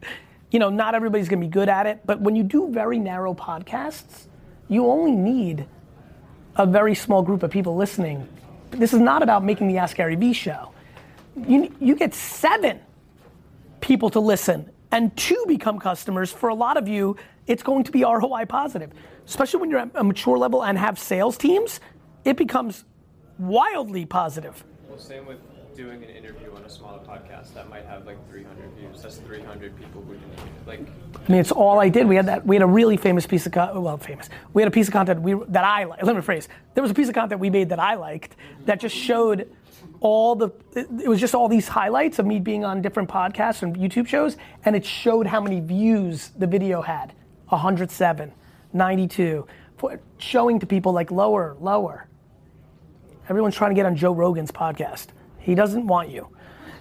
You 0.51 0.59
know, 0.59 0.69
not 0.69 0.95
everybody's 0.95 1.29
gonna 1.29 1.41
be 1.41 1.47
good 1.47 1.69
at 1.69 1.85
it, 1.87 2.01
but 2.05 2.21
when 2.21 2.35
you 2.35 2.43
do 2.43 2.69
very 2.71 2.99
narrow 2.99 3.33
podcasts, 3.33 4.27
you 4.67 4.87
only 4.87 5.11
need 5.11 5.65
a 6.55 6.65
very 6.65 6.95
small 6.95 7.21
group 7.21 7.43
of 7.43 7.51
people 7.51 7.75
listening. 7.75 8.27
This 8.71 8.93
is 8.93 8.99
not 8.99 9.23
about 9.23 9.43
making 9.43 9.67
the 9.67 9.77
Ask 9.77 9.97
Gary 9.97 10.15
Vee 10.15 10.33
show. 10.33 10.71
You, 11.35 11.73
you 11.79 11.95
get 11.95 12.13
seven 12.13 12.79
people 13.81 14.09
to 14.11 14.19
listen 14.19 14.69
and 14.91 15.15
two 15.17 15.43
become 15.47 15.79
customers. 15.79 16.31
For 16.31 16.49
a 16.49 16.55
lot 16.55 16.77
of 16.77 16.87
you, 16.87 17.17
it's 17.47 17.63
going 17.63 17.83
to 17.85 17.91
be 17.91 18.03
ROI 18.03 18.45
positive. 18.45 18.91
Especially 19.25 19.59
when 19.59 19.69
you're 19.69 19.79
at 19.79 19.89
a 19.95 20.03
mature 20.03 20.37
level 20.37 20.63
and 20.63 20.77
have 20.77 20.99
sales 20.99 21.37
teams, 21.37 21.79
it 22.25 22.37
becomes 22.37 22.85
wildly 23.39 24.05
positive. 24.05 24.63
Well, 24.87 24.97
same 24.97 25.25
with 25.25 25.39
doing 25.75 26.03
an 26.03 26.09
interview 26.09 26.53
on 26.55 26.63
a 26.63 26.69
smaller 26.69 26.99
podcast 26.99 27.53
that 27.53 27.69
might 27.69 27.85
have 27.85 28.05
like 28.05 28.17
300 28.29 28.71
views. 28.77 29.01
That's 29.01 29.17
300 29.17 29.75
people 29.77 30.01
who 30.03 30.13
didn't 30.13 30.67
like. 30.67 30.79
I 30.79 31.31
mean, 31.31 31.41
it's 31.41 31.51
all 31.51 31.79
I 31.79 31.89
did. 31.89 32.07
We 32.07 32.15
had 32.15 32.27
that. 32.27 32.45
We 32.45 32.55
had 32.55 32.61
a 32.61 32.67
really 32.67 32.97
famous 32.97 33.25
piece 33.25 33.45
of 33.45 33.51
co- 33.51 33.79
well, 33.79 33.97
famous. 33.97 34.29
We 34.53 34.61
had 34.61 34.67
a 34.67 34.71
piece 34.71 34.87
of 34.87 34.93
content 34.93 35.21
we 35.21 35.35
that 35.49 35.63
I 35.63 35.85
like. 35.85 36.03
Let 36.03 36.15
me 36.15 36.21
rephrase. 36.21 36.47
There 36.73 36.81
was 36.81 36.91
a 36.91 36.93
piece 36.93 37.07
of 37.07 37.15
content 37.15 37.41
we 37.41 37.49
made 37.49 37.69
that 37.69 37.79
I 37.79 37.95
liked 37.95 38.35
that 38.65 38.79
just 38.79 38.95
showed 38.95 39.51
all 39.99 40.35
the. 40.35 40.49
It, 40.75 40.87
it 41.03 41.07
was 41.07 41.19
just 41.19 41.33
all 41.33 41.47
these 41.47 41.67
highlights 41.67 42.19
of 42.19 42.25
me 42.25 42.39
being 42.39 42.63
on 42.63 42.81
different 42.81 43.09
podcasts 43.09 43.63
and 43.63 43.75
YouTube 43.75 44.07
shows, 44.07 44.37
and 44.65 44.75
it 44.75 44.85
showed 44.85 45.25
how 45.27 45.41
many 45.41 45.59
views 45.59 46.29
the 46.37 46.47
video 46.47 46.81
had. 46.81 47.13
107, 47.49 48.31
92, 48.73 49.45
for, 49.77 49.99
showing 50.17 50.59
to 50.59 50.65
people 50.65 50.91
like 50.91 51.11
lower, 51.11 51.55
lower. 51.59 52.07
Everyone's 53.29 53.55
trying 53.55 53.71
to 53.71 53.75
get 53.75 53.85
on 53.85 53.95
Joe 53.95 54.13
Rogan's 54.13 54.51
podcast. 54.51 55.07
He 55.39 55.55
doesn't 55.55 55.87
want 55.87 56.09
you. 56.09 56.27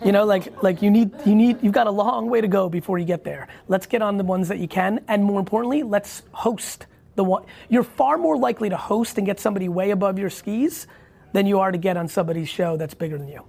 You 0.04 0.10
know, 0.10 0.24
like 0.24 0.62
like 0.64 0.82
you 0.82 0.90
need 0.90 1.12
you 1.24 1.34
need 1.36 1.62
you've 1.62 1.72
got 1.72 1.86
a 1.86 1.90
long 1.90 2.28
way 2.28 2.40
to 2.40 2.48
go 2.48 2.68
before 2.68 2.98
you 2.98 3.04
get 3.04 3.22
there. 3.22 3.46
Let's 3.68 3.86
get 3.86 4.02
on 4.02 4.16
the 4.16 4.24
ones 4.24 4.48
that 4.48 4.58
you 4.58 4.66
can, 4.66 5.04
and 5.06 5.22
more 5.22 5.38
importantly, 5.38 5.84
let's 5.84 6.24
host 6.32 6.86
the 7.14 7.22
one. 7.22 7.44
You're 7.68 7.84
far 7.84 8.18
more 8.18 8.36
likely 8.36 8.68
to 8.70 8.76
host 8.76 9.18
and 9.18 9.26
get 9.26 9.38
somebody 9.38 9.68
way 9.68 9.90
above 9.90 10.18
your 10.18 10.30
skis 10.30 10.88
than 11.32 11.46
you 11.46 11.60
are 11.60 11.70
to 11.70 11.78
get 11.78 11.96
on 11.96 12.08
somebody's 12.08 12.48
show 12.48 12.76
that's 12.76 12.94
bigger 12.94 13.16
than 13.16 13.28
you. 13.28 13.44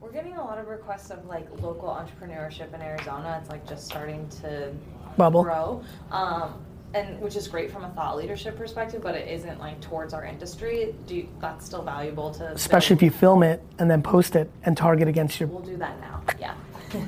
We're 0.00 0.10
getting 0.10 0.34
a 0.36 0.44
lot 0.44 0.58
of 0.58 0.66
requests 0.66 1.10
of 1.10 1.24
like 1.26 1.48
local 1.62 1.88
entrepreneurship 1.88 2.74
in 2.74 2.82
Arizona. 2.82 3.38
It's 3.40 3.50
like 3.50 3.64
just 3.68 3.86
starting 3.86 4.28
to 4.42 4.72
Bubble. 5.16 5.44
grow, 5.44 5.84
um, 6.10 6.54
and 6.94 7.20
which 7.20 7.36
is 7.36 7.48
great 7.48 7.70
from 7.70 7.84
a 7.84 7.90
thought 7.90 8.16
leadership 8.16 8.56
perspective, 8.56 9.02
but 9.02 9.14
it 9.14 9.28
isn't 9.28 9.58
like 9.58 9.80
towards 9.80 10.14
our 10.14 10.24
industry. 10.24 10.94
Do 11.06 11.16
you, 11.16 11.28
that's 11.40 11.66
still 11.66 11.82
valuable 11.82 12.30
to 12.34 12.52
Especially 12.52 12.94
if 12.94 13.02
you 13.02 13.10
film 13.10 13.42
it 13.42 13.62
and 13.78 13.90
then 13.90 14.02
post 14.02 14.36
it 14.36 14.50
and 14.64 14.76
target 14.76 15.08
against 15.08 15.40
your 15.40 15.48
We'll 15.48 15.60
do 15.60 15.76
that 15.76 16.00
now. 16.00 16.22
Yeah. 16.38 16.54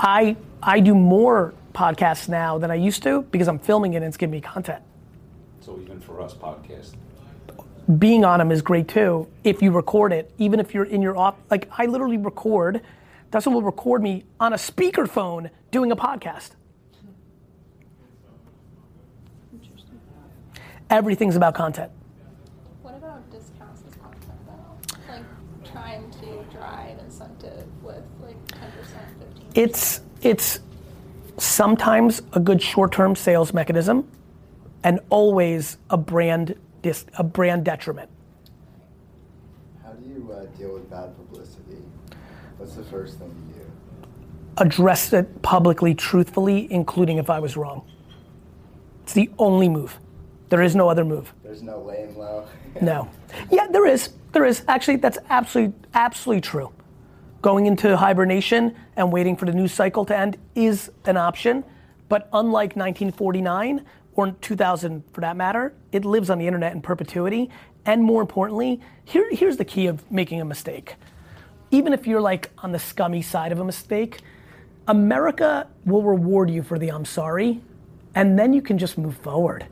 I 0.00 0.36
I 0.62 0.80
do 0.80 0.94
more 0.94 1.52
podcasts 1.74 2.28
now 2.28 2.58
than 2.58 2.70
I 2.70 2.76
used 2.76 3.02
to 3.02 3.22
because 3.22 3.48
I'm 3.48 3.58
filming 3.58 3.94
it 3.94 3.98
and 3.98 4.06
it's 4.06 4.16
giving 4.16 4.32
me 4.32 4.40
content. 4.40 4.82
So 5.60 5.78
even 5.82 6.00
for 6.00 6.20
us, 6.20 6.34
podcast. 6.34 6.94
Being 7.98 8.24
on 8.24 8.38
them 8.38 8.52
is 8.52 8.62
great 8.62 8.86
too. 8.86 9.26
If 9.44 9.62
you 9.62 9.72
record 9.72 10.12
it, 10.12 10.30
even 10.38 10.60
if 10.60 10.74
you're 10.74 10.84
in 10.84 11.02
your 11.02 11.16
off, 11.16 11.36
like 11.50 11.68
I 11.76 11.86
literally 11.86 12.18
record 12.18 12.82
Dustin 13.30 13.52
will 13.52 13.62
record 13.62 14.02
me 14.02 14.24
on 14.40 14.54
a 14.54 14.56
speakerphone 14.56 15.50
doing 15.70 15.92
a 15.92 15.96
podcast. 15.96 16.52
Everything's 20.90 21.36
about 21.36 21.54
content. 21.54 21.92
What 22.82 22.94
about 22.94 23.30
discounts 23.30 23.82
as 23.86 23.94
content 23.96 24.38
though? 24.46 25.12
Like 25.12 25.70
trying 25.70 26.10
to 26.12 26.56
drive 26.56 26.98
incentive 27.00 27.66
with 27.82 28.02
like 28.22 28.36
ten 28.46 28.72
percent, 28.72 29.04
fifteen 29.18 29.46
percent? 29.48 29.56
It's 29.56 30.00
it's 30.22 30.60
sometimes 31.36 32.22
a 32.32 32.40
good 32.40 32.60
short-term 32.62 33.14
sales 33.14 33.52
mechanism, 33.52 34.08
and 34.82 34.98
always 35.10 35.76
a 35.90 35.96
brand 35.96 36.56
dis, 36.82 37.04
a 37.18 37.22
brand 37.22 37.64
detriment. 37.64 38.10
How 39.84 39.92
do 39.92 40.08
you 40.08 40.32
uh, 40.32 40.46
deal 40.56 40.72
with 40.72 40.88
bad 40.90 41.14
publicity? 41.16 41.82
What's 42.56 42.74
the 42.74 42.82
first 42.84 43.18
thing 43.18 43.28
you 43.48 43.60
do? 43.60 43.70
Address 44.56 45.12
it 45.12 45.42
publicly, 45.42 45.94
truthfully, 45.94 46.66
including 46.72 47.18
if 47.18 47.30
I 47.30 47.38
was 47.38 47.56
wrong. 47.56 47.86
It's 49.02 49.12
the 49.12 49.30
only 49.38 49.68
move. 49.68 50.00
There 50.48 50.62
is 50.62 50.74
no 50.74 50.88
other 50.88 51.04
move. 51.04 51.32
There's 51.42 51.62
no 51.62 51.80
laying 51.80 52.16
low. 52.18 52.46
No. 52.80 53.08
Yeah, 53.50 53.66
there 53.68 53.86
is. 53.86 54.10
There 54.32 54.44
is. 54.44 54.62
Actually, 54.68 54.96
that's 54.96 55.18
absolutely, 55.28 55.74
absolutely 55.94 56.40
true. 56.40 56.72
Going 57.42 57.66
into 57.66 57.96
hibernation 57.96 58.74
and 58.96 59.12
waiting 59.12 59.36
for 59.36 59.46
the 59.46 59.52
news 59.52 59.72
cycle 59.72 60.04
to 60.06 60.16
end 60.16 60.36
is 60.54 60.90
an 61.04 61.16
option. 61.16 61.64
But 62.08 62.28
unlike 62.32 62.74
1949 62.76 63.84
or 64.14 64.32
2000 64.32 65.04
for 65.12 65.20
that 65.20 65.36
matter, 65.36 65.74
it 65.92 66.04
lives 66.04 66.30
on 66.30 66.38
the 66.38 66.46
internet 66.46 66.72
in 66.72 66.82
perpetuity. 66.82 67.50
And 67.84 68.02
more 68.02 68.20
importantly, 68.20 68.80
here, 69.04 69.28
here's 69.30 69.56
the 69.56 69.64
key 69.64 69.86
of 69.86 70.10
making 70.10 70.40
a 70.40 70.44
mistake. 70.44 70.96
Even 71.70 71.92
if 71.92 72.06
you're 72.06 72.20
like 72.20 72.50
on 72.58 72.72
the 72.72 72.78
scummy 72.78 73.22
side 73.22 73.52
of 73.52 73.60
a 73.60 73.64
mistake, 73.64 74.20
America 74.88 75.68
will 75.84 76.02
reward 76.02 76.50
you 76.50 76.62
for 76.62 76.78
the 76.78 76.90
I'm 76.90 77.04
sorry, 77.04 77.60
and 78.14 78.38
then 78.38 78.52
you 78.54 78.62
can 78.62 78.78
just 78.78 78.96
move 78.96 79.16
forward. 79.18 79.66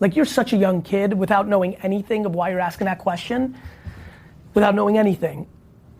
Like 0.00 0.16
you're 0.16 0.24
such 0.24 0.52
a 0.52 0.56
young 0.56 0.82
kid 0.82 1.14
without 1.14 1.48
knowing 1.48 1.74
anything 1.76 2.24
of 2.26 2.34
why 2.34 2.50
you're 2.50 2.60
asking 2.60 2.86
that 2.86 2.98
question, 2.98 3.56
without 4.54 4.74
knowing 4.74 4.98
anything. 4.98 5.46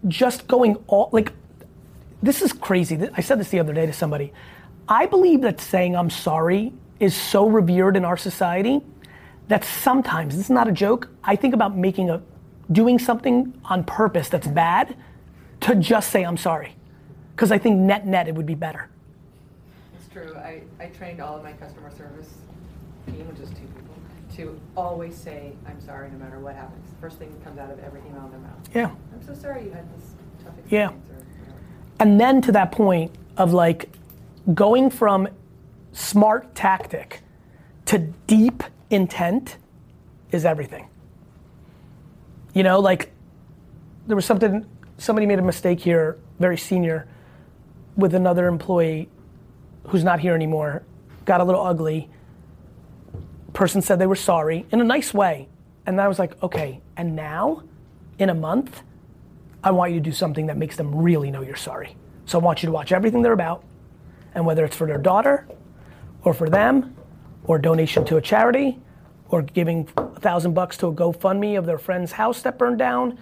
Just 0.07 0.47
going 0.47 0.77
all 0.87 1.11
like 1.13 1.33
this 2.23 2.43
is 2.43 2.53
crazy. 2.53 2.99
I 3.15 3.21
said 3.21 3.39
this 3.39 3.49
the 3.49 3.61
other 3.61 3.73
day 3.73 3.87
to 3.87 3.93
somebody. 3.93 4.33
I 4.89 5.07
believe 5.07 5.43
that 5.43 5.61
saying 5.61 5.97
I'm 5.97 6.11
sorry 6.11 6.73
is 6.99 7.15
so 7.15 7.47
revered 7.47 7.97
in 7.97 8.05
our 8.05 8.17
society 8.17 8.81
that 9.49 9.65
sometimes, 9.65 10.37
this 10.37 10.47
is 10.47 10.51
not 10.51 10.69
a 10.69 10.73
joke, 10.73 11.09
I 11.25 11.37
think 11.37 11.55
about 11.55 11.77
making 11.77 12.11
a 12.11 12.23
doing 12.71 12.99
something 12.99 13.59
on 13.65 13.83
purpose 13.85 14.29
that's 14.29 14.47
bad 14.47 14.95
to 15.61 15.75
just 15.75 16.11
say 16.11 16.23
I'm 16.23 16.37
sorry. 16.37 16.75
Because 17.35 17.51
I 17.51 17.59
think 17.59 17.79
net 17.79 18.07
net 18.07 18.29
it 18.29 18.35
would 18.35 18.47
be 18.47 18.55
better. 18.55 18.91
It's 19.99 20.13
true. 20.13 20.35
I, 20.37 20.63
I 20.81 20.87
trained 20.87 21.21
all 21.21 21.37
of 21.37 21.43
my 21.43 21.53
customer 21.53 21.91
service 21.91 22.29
team, 23.07 23.27
which 23.29 23.39
is 23.39 23.49
two 23.51 23.67
people, 23.77 23.88
to 24.39 24.59
always 24.77 25.17
say, 25.17 25.53
I'm 25.67 25.81
sorry 25.81 26.11
no 26.13 26.19
matter 26.19 26.39
what 26.39 26.55
happens. 26.55 26.87
First 27.01 27.19
thing 27.19 27.29
that 27.33 27.43
comes 27.45 27.59
out 27.59 27.71
of 27.71 27.81
every 27.81 28.01
email 28.09 28.25
in 28.27 28.31
their 28.31 28.41
mouth. 28.41 28.69
Yeah. 28.73 28.91
I'm 29.13 29.23
so 29.27 29.35
sorry 29.35 29.65
you 29.65 29.71
had 29.73 29.85
this 29.97 30.13
tough 30.45 30.55
Yeah. 30.69 30.91
experience. 30.91 31.11
Or, 31.11 31.15
you 31.15 31.49
know. 31.49 31.55
And 31.99 32.21
then 32.21 32.41
to 32.43 32.53
that 32.53 32.71
point 32.71 33.13
of 33.37 33.53
like 33.53 33.91
going 34.55 34.91
from 34.91 35.29
smart 35.93 36.55
tactic 36.55 37.21
to 37.87 37.99
deep 38.29 38.63
intent 38.91 39.57
is 40.31 40.45
everything. 40.45 40.87
You 42.55 42.63
know, 42.63 42.79
like 42.79 43.11
there 44.07 44.15
was 44.15 44.25
something, 44.25 44.65
somebody 44.99 45.27
made 45.27 45.41
a 45.41 45.43
mistake 45.43 45.81
here, 45.81 46.17
very 46.39 46.57
senior, 46.57 47.09
with 47.97 48.15
another 48.15 48.47
employee 48.47 49.09
who's 49.89 50.05
not 50.05 50.21
here 50.21 50.35
anymore, 50.35 50.85
got 51.25 51.41
a 51.41 51.45
little 51.45 51.65
ugly. 51.65 52.09
Person 53.53 53.83
said 53.83 53.99
they 53.99 54.07
were 54.07 54.17
sorry 54.17 54.67
in 54.71 54.81
a 54.81 54.85
nice 54.85 55.13
way. 55.13 55.49
And 55.87 56.01
I 56.01 56.07
was 56.07 56.19
like, 56.19 56.41
okay, 56.43 56.83
and 56.97 57.17
now, 57.17 57.63
in 58.19 58.29
a 58.29 58.35
month, 58.35 58.83
I 59.65 59.71
want 59.71 59.93
you 59.93 60.01
to 60.01 60.05
do 60.05 60.13
something 60.13 60.47
that 60.47 60.57
makes 60.57 60.77
them 60.77 60.95
really 60.95 61.31
know 61.31 61.41
you're 61.41 61.57
sorry. 61.57 61.97
So 62.27 62.39
I 62.39 62.43
want 62.43 62.63
you 62.63 62.67
to 62.67 62.73
watch 62.73 62.93
everything 62.93 63.23
they're 63.23 63.33
about, 63.33 63.65
and 64.35 64.45
whether 64.45 64.65
it's 64.65 64.77
for 64.77 64.87
their 64.87 64.99
daughter, 64.99 65.49
or 66.25 66.35
for 66.35 66.51
them, 66.51 66.95
or 67.45 67.59
donation 67.59 68.05
to 68.05 68.19
a 68.19 68.21
charity, 68.21 68.79
or 69.31 69.43
giving 69.43 69.89
a 69.97 70.21
thousand 70.21 70.53
bucks 70.53 70.77
to 70.79 70.89
a 70.89 70.93
GoFundMe 70.93 71.59
of 71.59 71.65
their 71.65 71.79
friend's 71.79 72.13
house 72.13 72.43
that 72.43 72.59
burned 72.59 72.79
down, 72.79 73.19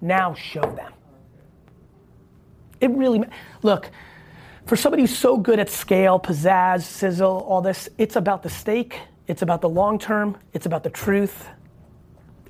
now 0.00 0.34
show 0.34 0.62
them. 0.62 0.92
It 2.80 2.90
really, 2.90 3.22
look, 3.62 3.90
for 4.66 4.74
somebody 4.74 5.02
who's 5.04 5.16
so 5.16 5.36
good 5.36 5.58
at 5.58 5.68
scale, 5.68 6.18
pizzazz, 6.18 6.82
sizzle, 6.82 7.46
all 7.48 7.60
this, 7.60 7.88
it's 7.98 8.16
about 8.16 8.42
the 8.42 8.50
stake, 8.50 8.98
it's 9.30 9.42
about 9.42 9.60
the 9.60 9.68
long 9.68 9.96
term, 9.96 10.36
it's 10.52 10.66
about 10.66 10.82
the 10.82 10.90
truth. 10.90 11.48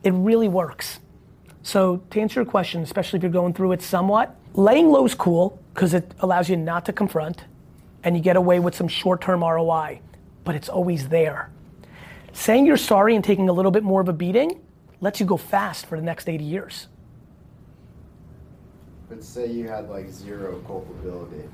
It 0.02 0.12
really 0.12 0.48
works. 0.48 0.98
So 1.62 1.98
to 2.10 2.20
answer 2.20 2.40
your 2.40 2.50
question, 2.50 2.80
especially 2.80 3.18
if 3.18 3.22
you're 3.22 3.30
going 3.30 3.52
through 3.52 3.72
it 3.72 3.82
somewhat, 3.82 4.34
laying 4.54 4.88
low 4.88 5.04
is 5.04 5.14
cool 5.14 5.60
because 5.74 5.92
it 5.92 6.10
allows 6.20 6.48
you 6.48 6.56
not 6.56 6.86
to 6.86 6.92
confront 6.94 7.44
and 8.02 8.16
you 8.16 8.22
get 8.22 8.36
away 8.36 8.60
with 8.60 8.74
some 8.74 8.88
short-term 8.88 9.44
ROI, 9.44 10.00
but 10.42 10.54
it's 10.54 10.70
always 10.70 11.08
there. 11.08 11.50
Saying 12.32 12.64
you're 12.64 12.78
sorry 12.78 13.14
and 13.14 13.22
taking 13.22 13.50
a 13.50 13.52
little 13.52 13.70
bit 13.70 13.82
more 13.82 14.00
of 14.00 14.08
a 14.08 14.14
beating 14.14 14.62
lets 15.02 15.20
you 15.20 15.26
go 15.26 15.36
fast 15.36 15.84
for 15.84 15.98
the 15.98 16.02
next 16.02 16.30
80 16.30 16.44
years. 16.44 16.88
But 19.10 19.22
say 19.22 19.48
you 19.48 19.68
had 19.68 19.90
like 19.90 20.08
zero 20.08 20.62
culpability, 20.66 21.46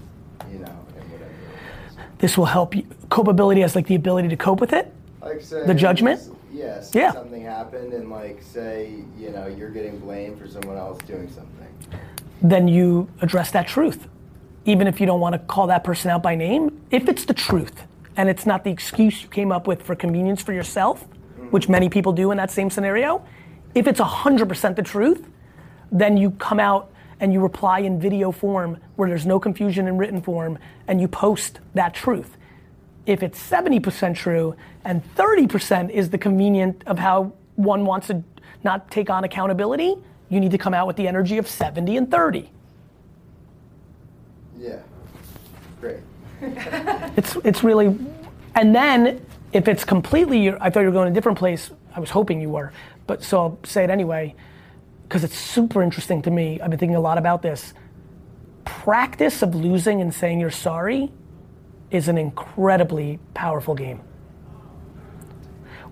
you 0.53 0.61
know, 0.61 0.87
and 1.01 1.11
whatever. 1.11 1.33
This 2.18 2.39
will 2.39 2.45
help 2.45 2.77
you. 2.77 2.87
Culpability 3.11 3.62
has 3.62 3.74
like 3.74 3.89
the 3.89 3.97
ability 3.97 4.29
to 4.29 4.37
cope 4.37 4.61
with 4.61 4.72
it. 4.72 4.93
Like 5.27 5.41
say 5.41 5.66
The 5.66 5.74
judgment? 5.74 6.20
Yes. 6.53 6.93
Yeah. 6.95 7.12
Something 7.12 7.43
happened, 7.43 7.93
and 7.93 8.11
like 8.11 8.41
say 8.43 9.03
you 9.18 9.31
know 9.31 9.47
you're 9.49 9.70
getting 9.70 9.99
blamed 9.99 10.39
for 10.39 10.47
someone 10.47 10.77
else 10.77 10.99
doing 11.03 11.29
something. 11.31 11.66
Then 12.43 12.68
you 12.68 13.09
address 13.20 13.51
that 13.51 13.66
truth. 13.66 14.07
Even 14.66 14.87
if 14.87 15.01
you 15.01 15.07
don't 15.07 15.20
want 15.20 15.33
to 15.33 15.41
call 15.41 15.66
that 15.66 15.83
person 15.83 16.11
out 16.11 16.22
by 16.22 16.37
name, 16.37 16.81
if 16.93 17.09
it's 17.09 17.24
the 17.24 17.35
truth 17.35 17.87
and 18.16 18.29
it's 18.29 18.47
not 18.47 18.62
the 18.62 18.70
excuse 18.70 19.22
you 19.22 19.29
came 19.29 19.51
up 19.51 19.66
with 19.66 19.83
for 19.83 19.97
convenience 19.97 20.43
for 20.43 20.53
yourself, 20.53 21.05
mm-hmm. 21.05 21.51
which 21.51 21.68
many 21.68 21.89
people 21.89 22.12
do 22.12 22.31
in 22.31 22.37
that 22.39 22.51
same 22.51 22.70
scenario, 22.70 23.24
if 23.74 23.87
it's 23.87 24.01
100% 24.01 24.77
the 24.77 24.83
truth, 24.83 25.29
then 25.93 26.16
you 26.16 26.31
come 26.33 26.59
out 26.59 26.91
and 27.20 27.33
you 27.33 27.41
reply 27.41 27.81
in 27.81 28.01
video 28.01 28.33
form 28.33 28.79
where 28.97 29.09
there's 29.09 29.27
no 29.27 29.39
confusion 29.39 29.87
in 29.87 29.99
written 29.99 30.20
form 30.20 30.59
and 30.89 31.01
you 31.01 31.09
post 31.09 31.61
that 31.74 31.95
truth. 31.95 32.37
If 33.07 33.23
it's 33.23 33.39
70% 33.39 34.16
true 34.16 34.57
and 34.85 35.03
30% 35.15 35.91
is 35.91 36.11
the 36.11 36.19
convenient 36.19 36.83
of 36.87 36.99
how 36.99 37.33
one 37.55 37.87
wants 37.87 38.09
to 38.09 38.23
not 38.65 38.91
take 38.91 39.09
on 39.11 39.24
accountability, 39.24 39.95
you 40.28 40.41
need 40.41 40.51
to 40.51 40.59
come 40.59 40.74
out 40.74 40.89
with 40.89 40.97
the 40.97 41.07
energy 41.07 41.39
of 41.39 41.47
70 41.47 41.97
and 41.97 42.11
30. 42.11 42.51
Yeah. 44.59 44.81
Great. 45.81 46.01
It's 47.16 47.35
it's 47.45 47.65
really, 47.65 47.97
and 48.55 48.74
then 48.74 49.24
if 49.53 49.69
it's 49.69 49.85
completely, 49.85 50.51
I 50.51 50.69
thought 50.69 50.81
you 50.81 50.87
were 50.87 50.93
going 50.93 51.11
a 51.11 51.15
different 51.15 51.39
place. 51.39 51.70
I 51.95 52.01
was 52.01 52.11
hoping 52.11 52.43
you 52.43 52.51
were, 52.51 52.73
but 53.07 53.23
so 53.23 53.39
I'll 53.39 53.59
say 53.65 53.85
it 53.85 53.91
anyway, 53.91 54.35
because 55.05 55.24
it's 55.24 55.37
super 55.37 55.83
interesting 55.83 56.20
to 56.23 56.31
me. 56.31 56.61
I've 56.61 56.69
been 56.69 56.78
thinking 56.78 56.97
a 56.97 57.01
lot 57.01 57.16
about 57.16 57.41
this. 57.41 57.73
Practice 58.66 59.41
of 59.41 59.55
losing 59.55 60.03
and 60.03 60.12
saying 60.12 60.41
you're 60.41 60.51
sorry 60.51 61.11
is 61.91 62.09
an 62.09 62.19
incredibly 62.19 63.19
powerful 63.35 63.75
game. 63.75 64.01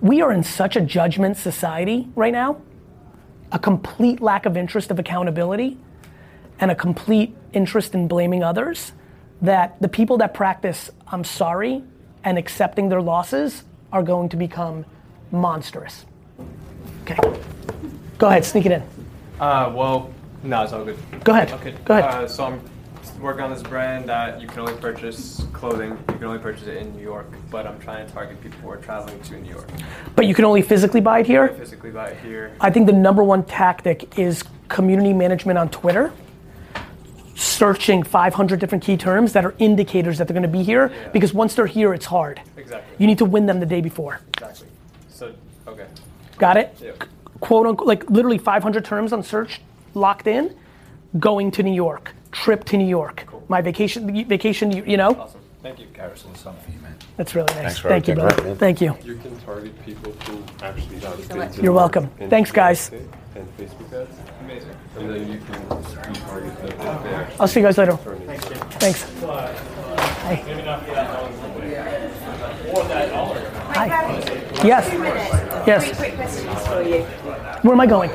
We 0.01 0.21
are 0.21 0.31
in 0.31 0.43
such 0.43 0.75
a 0.75 0.81
judgment 0.81 1.37
society 1.37 2.07
right 2.15 2.33
now, 2.33 2.61
a 3.51 3.59
complete 3.59 4.21
lack 4.21 4.45
of 4.45 4.57
interest 4.57 4.91
of 4.91 4.99
accountability, 4.99 5.77
and 6.59 6.71
a 6.71 6.75
complete 6.75 7.35
interest 7.53 7.93
in 7.93 8.07
blaming 8.07 8.43
others 8.43 8.93
that 9.41 9.81
the 9.81 9.87
people 9.89 10.17
that 10.17 10.33
practice 10.33 10.89
I'm 11.07 11.23
sorry 11.23 11.83
and 12.23 12.37
accepting 12.37 12.89
their 12.89 13.01
losses 13.01 13.63
are 13.91 14.03
going 14.03 14.29
to 14.29 14.37
become 14.37 14.85
monstrous. 15.31 16.05
Okay. 17.03 17.17
Go 18.17 18.27
ahead, 18.27 18.45
sneak 18.45 18.65
it 18.65 18.71
in. 18.71 18.83
Uh, 19.39 19.71
well, 19.75 20.09
no, 20.43 20.63
it's 20.63 20.73
all 20.73 20.85
good. 20.85 20.97
Go 21.23 21.33
ahead. 21.33 21.51
Okay. 21.51 21.75
Go 21.85 21.97
ahead. 21.97 22.23
Uh, 22.23 22.27
so 22.27 22.45
I'm 22.45 22.61
working 23.19 23.43
on 23.43 23.51
this 23.51 23.63
brand 23.63 24.07
that 24.09 24.41
you 24.41 24.47
can 24.47 24.59
only 24.59 24.75
purchase 24.75 25.43
clothing. 25.53 25.91
You 26.09 26.15
can 26.15 26.23
only 26.25 26.39
purchase 26.39 26.67
it 26.67 26.77
in 26.77 26.95
New 26.95 27.01
York, 27.03 27.27
but 27.49 27.65
I'm 27.65 27.79
trying 27.79 28.05
to 28.05 28.11
target 28.13 28.41
people 28.41 28.59
who 28.59 28.69
are 28.69 28.77
traveling 28.77 29.19
to 29.21 29.39
New 29.39 29.49
York. 29.51 29.67
But 30.15 30.25
you 30.27 30.33
can 30.35 30.45
only 30.45 30.61
physically 30.61 31.01
buy 31.01 31.19
it 31.19 31.27
here. 31.27 31.49
Physically 31.49 31.91
buy 31.91 32.09
it 32.09 32.19
here. 32.19 32.55
I 32.61 32.69
think 32.69 32.85
the 32.87 32.93
number 32.93 33.23
one 33.23 33.43
tactic 33.45 34.17
is 34.19 34.43
community 34.67 35.13
management 35.13 35.57
on 35.57 35.69
Twitter. 35.69 36.11
Searching 37.35 38.03
500 38.03 38.59
different 38.59 38.83
key 38.83 38.95
terms 38.97 39.33
that 39.33 39.45
are 39.45 39.53
indicators 39.59 40.17
that 40.17 40.27
they're 40.27 40.33
going 40.33 40.43
to 40.43 40.47
be 40.47 40.63
here 40.63 40.89
Yeah. 40.93 41.09
because 41.09 41.33
once 41.33 41.53
they're 41.55 41.65
here, 41.65 41.93
it's 41.93 42.05
hard. 42.05 42.41
Exactly. 42.57 42.95
You 42.97 43.07
need 43.07 43.17
to 43.17 43.25
win 43.25 43.45
them 43.45 43.59
the 43.59 43.65
day 43.65 43.81
before. 43.81 44.21
Exactly. 44.37 44.67
So 45.09 45.33
okay. 45.67 45.85
Got 46.37 46.57
it? 46.57 46.77
Yeah. 46.81 46.91
Quote 47.41 47.67
unquote, 47.67 47.87
like 47.87 48.09
literally 48.09 48.37
500 48.37 48.85
terms 48.85 49.11
on 49.13 49.21
search 49.23 49.61
locked 49.93 50.27
in, 50.27 50.55
going 51.19 51.51
to 51.51 51.63
New 51.63 51.73
York, 51.73 52.13
trip 52.43 52.65
to 52.65 52.77
New 52.77 52.85
York. 52.87 53.25
My 53.47 53.61
vacation, 53.61 54.01
vacation, 54.27 54.71
you 54.71 54.83
you 54.85 54.97
know? 54.97 55.11
Awesome. 55.15 55.41
Thank 55.63 55.79
you. 55.79 55.87
Garrison, 55.93 56.35
something 56.35 56.63
for 56.63 56.71
you, 56.71 56.79
man. 56.81 56.95
That's 57.17 57.33
really 57.33 57.53
nice. 57.55 57.79
Thanks 57.79 57.81
Thank 57.81 58.07
you, 58.07 58.15
brother. 58.15 58.43
Right. 58.43 58.57
Thank 58.57 58.81
you. 58.81 58.95
You 59.03 59.15
can 59.15 59.35
target 59.39 59.73
people 59.85 60.11
who 60.25 60.43
actually 60.63 60.97
got 60.99 61.17
so 61.17 61.27
big 61.27 61.37
much. 61.37 61.55
to 61.55 61.61
You're 61.63 61.73
welcome. 61.73 62.07
Thanks, 62.29 62.51
guys. 62.51 62.91
And 62.91 63.47
Facebook 63.57 63.91
ads, 63.93 64.15
Amazing. 64.41 64.75
and 64.97 65.09
then 65.09 65.31
you 65.31 65.39
can 65.39 65.55
retarget 65.65 66.55
them 66.57 66.67
if 66.67 67.03
they 67.03 67.13
actually. 67.15 67.39
I'll 67.39 67.47
see 67.47 67.59
you 67.61 67.65
guys 67.65 67.77
later. 67.77 67.97
turn 68.03 68.21
into- 68.21 68.55
Thanks. 68.79 69.01
Hi. 70.25 70.35
Hi. 73.75 73.85
Yes. 74.63 74.85
Yes. 75.67 75.83
Three 75.85 75.95
quick 75.97 76.15
questions 76.15 76.67
for 76.67 76.81
you. 76.83 77.01
Where 77.63 77.73
am 77.73 77.81
I 77.81 77.87
going? 77.87 78.11